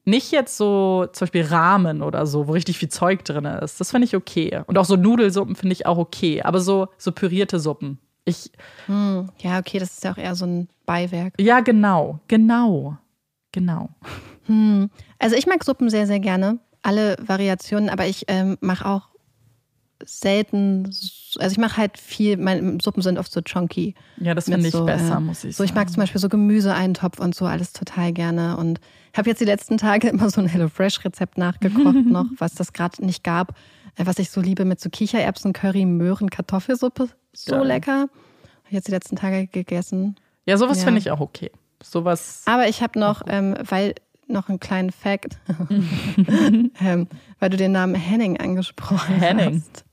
[0.06, 3.80] nicht jetzt so zum Beispiel Rahmen oder so, wo richtig viel Zeug drin ist.
[3.80, 4.62] Das finde ich okay.
[4.66, 6.42] Und auch so Nudelsuppen finde ich auch okay.
[6.42, 8.00] Aber so, so pürierte Suppen.
[8.26, 8.52] Ich.
[8.88, 11.34] Hm, ja, okay, das ist ja auch eher so ein Beiwerk.
[11.40, 12.20] Ja, genau.
[12.28, 12.98] Genau.
[13.52, 13.90] Genau.
[14.46, 14.90] Hm.
[15.20, 16.60] Also ich mag Suppen sehr, sehr gerne.
[16.82, 19.09] Alle Variationen, aber ich ähm, mache auch
[20.06, 23.96] selten, also ich mache halt viel, meine Suppen sind oft so chunky.
[24.18, 25.58] Ja, das finde ich so, besser, äh, muss ich so, sagen.
[25.58, 28.80] So, ich mag zum Beispiel so Gemüseeintopf und so alles total gerne und
[29.16, 33.24] habe jetzt die letzten Tage immer so ein HelloFresh-Rezept nachgekocht noch, was das gerade nicht
[33.24, 33.56] gab,
[33.96, 37.68] äh, was ich so liebe mit so Kichererbsen, Curry, Möhren, Kartoffelsuppe, so Geil.
[37.68, 38.02] lecker.
[38.02, 40.16] Habe ich jetzt die letzten Tage gegessen.
[40.46, 40.86] Ja, sowas ja.
[40.86, 41.52] finde ich auch okay.
[41.82, 42.44] Sowas.
[42.46, 43.96] Aber ich habe noch, ähm, weil
[44.30, 45.38] noch einen kleinen Fact,
[46.82, 47.08] ähm,
[47.40, 49.56] weil du den Namen Henning angesprochen Henning.
[49.56, 49.86] hast.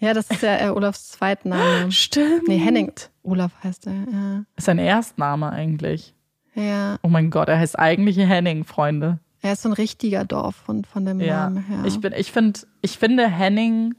[0.00, 1.90] Ja, das ist ja äh, Olafs Zweitname.
[1.90, 2.48] Stimmt.
[2.48, 2.92] Nee, Henning.
[3.22, 4.44] Olaf heißt er, ja.
[4.56, 6.14] Ist sein Erstname eigentlich.
[6.54, 6.98] Ja.
[7.02, 9.18] Oh mein Gott, er heißt eigentlich Henning, Freunde.
[9.40, 11.44] Er ist so ein richtiger Dorfhund von dem ja.
[11.44, 11.84] Namen her.
[11.84, 13.94] Ich, bin, ich, find, ich finde Henning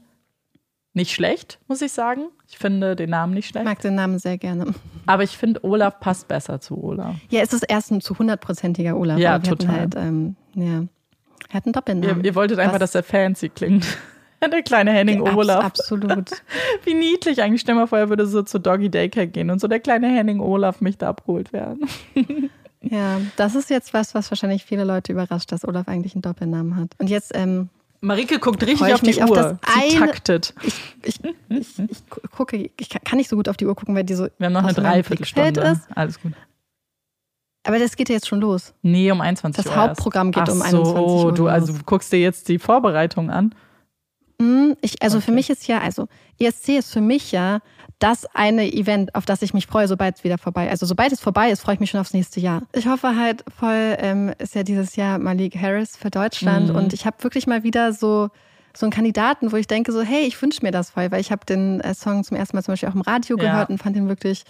[0.92, 2.22] nicht schlecht, muss ich sagen.
[2.48, 3.64] Ich finde den Namen nicht schlecht.
[3.64, 4.74] Ich mag den Namen sehr gerne.
[5.06, 7.14] Aber ich finde, Olaf passt besser zu Olaf.
[7.30, 9.18] Ja, es ist erst ein zu hundertprozentiger Olaf.
[9.18, 9.80] Ja, total.
[9.80, 10.84] Halt, ähm, ja.
[11.48, 12.18] Er hat einen Doppelnamen.
[12.18, 12.92] Ihr, ihr wolltet einfach, Was?
[12.92, 13.86] dass er fancy klingt.
[14.52, 15.64] Der kleine Henning ja, Olaf.
[15.64, 16.30] absolut.
[16.84, 17.60] Wie niedlich eigentlich.
[17.60, 20.40] Stell mal vor, er würde so zu Doggy Daycare gehen und so der kleine Henning
[20.40, 21.86] Olaf mich da abgeholt werden.
[22.80, 26.76] ja, das ist jetzt was, was wahrscheinlich viele Leute überrascht, dass Olaf eigentlich einen Doppelnamen
[26.76, 26.90] hat.
[26.98, 27.68] Und jetzt, ähm,
[28.00, 29.58] Marike guckt richtig auf die Uhr.
[29.62, 30.54] Sie eine, taktet.
[30.62, 31.20] Ich, ich,
[31.50, 34.28] ich, ich, gucke, ich kann nicht so gut auf die Uhr gucken, weil die so.
[34.38, 35.60] Wir haben noch eine Dreiviertelstunde.
[35.60, 35.82] Ist.
[35.94, 36.32] Alles gut.
[37.64, 38.72] Aber das geht ja jetzt schon los.
[38.80, 39.76] Nee, um 21 das Uhr.
[39.76, 41.34] Das Hauptprogramm geht Ach um 21 so, Uhr.
[41.34, 43.54] Du, also guckst dir jetzt die Vorbereitung an.
[44.40, 45.26] Hm, ich, also okay.
[45.26, 47.60] für mich ist ja, also ESC ist für mich ja
[47.98, 51.20] das eine Event, auf das ich mich freue, sobald es wieder vorbei Also sobald es
[51.20, 52.62] vorbei ist, freue ich mich schon aufs nächste Jahr.
[52.72, 56.76] Ich hoffe halt voll, ähm, ist ja dieses Jahr Malik Harris für Deutschland mhm.
[56.76, 58.30] und ich habe wirklich mal wieder so
[58.74, 61.32] so einen Kandidaten, wo ich denke so, hey, ich wünsche mir das voll, weil ich
[61.32, 63.72] habe den äh, Song zum ersten Mal zum Beispiel auch im Radio gehört ja.
[63.72, 64.44] und fand ihn wirklich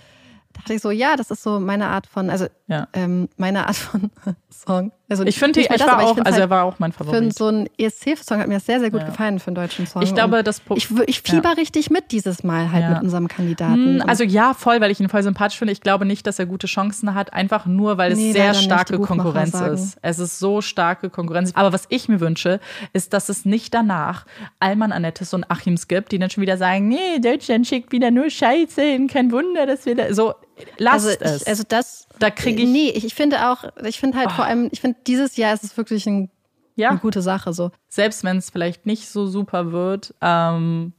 [0.53, 2.89] dachte ich so, ja, das ist so meine Art von, also ja.
[2.93, 4.11] ähm, meine Art von
[4.51, 4.93] Song.
[5.11, 7.25] Also ich finde, ich das, war auch, also halt er war auch mein Favorit.
[7.25, 9.09] Für so einen ESC-Song hat mir das sehr, sehr gut ja.
[9.09, 10.03] gefallen für einen deutschen Song.
[10.03, 11.55] Ich glaube, das ich, ich fieber ja.
[11.55, 14.01] richtig mit dieses Mal halt mit unserem Kandidaten.
[14.01, 15.73] Hm, also ja, voll, weil ich ihn voll sympathisch finde.
[15.73, 19.01] Ich glaube nicht, dass er gute Chancen hat, einfach nur, weil es nee, sehr starke
[19.01, 19.75] Konkurrenz sagen.
[19.75, 19.99] ist.
[20.01, 21.51] Es ist so starke Konkurrenz.
[21.57, 22.61] Aber was ich mir wünsche,
[22.93, 24.27] ist, dass es nicht danach
[24.61, 28.31] Alman Annettes und Achims gibt, die dann schon wieder sagen, nee, Deutschland schickt wieder nur
[28.31, 30.35] Scheiße und kein Wunder, dass wir da so
[30.79, 31.43] lasst also es.
[31.43, 32.69] Ich, also das, da kriege ich.
[32.69, 34.37] Nee, ich finde auch, ich finde halt oh.
[34.37, 36.31] vor allem, ich finde dieses Jahr ist es wirklich ein,
[36.77, 36.91] ja.
[36.91, 37.53] eine gute Sache.
[37.53, 37.71] So.
[37.89, 40.93] Selbst wenn es vielleicht nicht so super wird, ähm,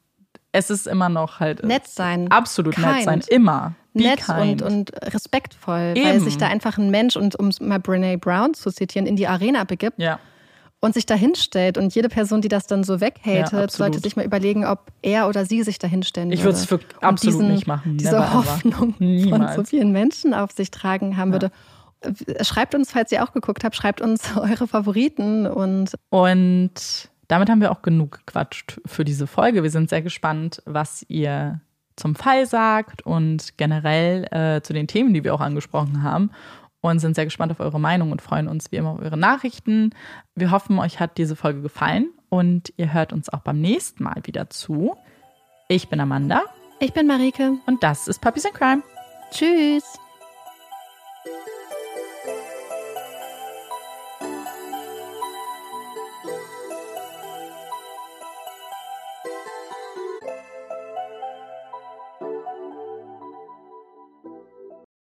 [0.51, 1.63] es ist immer noch halt.
[1.63, 2.29] Nett sein.
[2.31, 2.87] Absolut kind.
[2.87, 3.23] nett sein.
[3.29, 3.75] Immer.
[3.93, 6.05] Be nett und, und respektvoll, Eben.
[6.05, 9.27] weil sich da einfach ein Mensch, und um mal Brene Brown zu zitieren, in die
[9.27, 9.99] Arena begibt.
[9.99, 10.19] Ja
[10.81, 11.77] und sich dahinstellt.
[11.77, 15.29] Und jede Person, die das dann so weghatet, ja, sollte sich mal überlegen, ob er
[15.29, 16.35] oder sie sich dahinstellen würde.
[16.35, 17.97] Ich würde es absolut diesen, nicht machen.
[17.97, 21.41] Diese Hoffnung von so vielen Menschen auf sich tragen haben ja.
[21.41, 21.51] würde.
[22.41, 25.93] Schreibt uns, falls ihr auch geguckt habt, schreibt uns eure Favoriten und.
[26.09, 29.63] Und damit haben wir auch genug gequatscht für diese Folge.
[29.63, 31.61] Wir sind sehr gespannt, was ihr
[31.95, 36.31] zum Fall sagt und generell äh, zu den Themen, die wir auch angesprochen haben.
[36.81, 39.91] Und sind sehr gespannt auf eure Meinung und freuen uns wie immer auf eure Nachrichten.
[40.33, 44.21] Wir hoffen, euch hat diese Folge gefallen und ihr hört uns auch beim nächsten Mal
[44.23, 44.95] wieder zu.
[45.67, 46.41] Ich bin Amanda.
[46.79, 47.53] Ich bin Marike.
[47.67, 48.81] Und das ist Puppies in Crime.
[49.31, 50.00] Tschüss.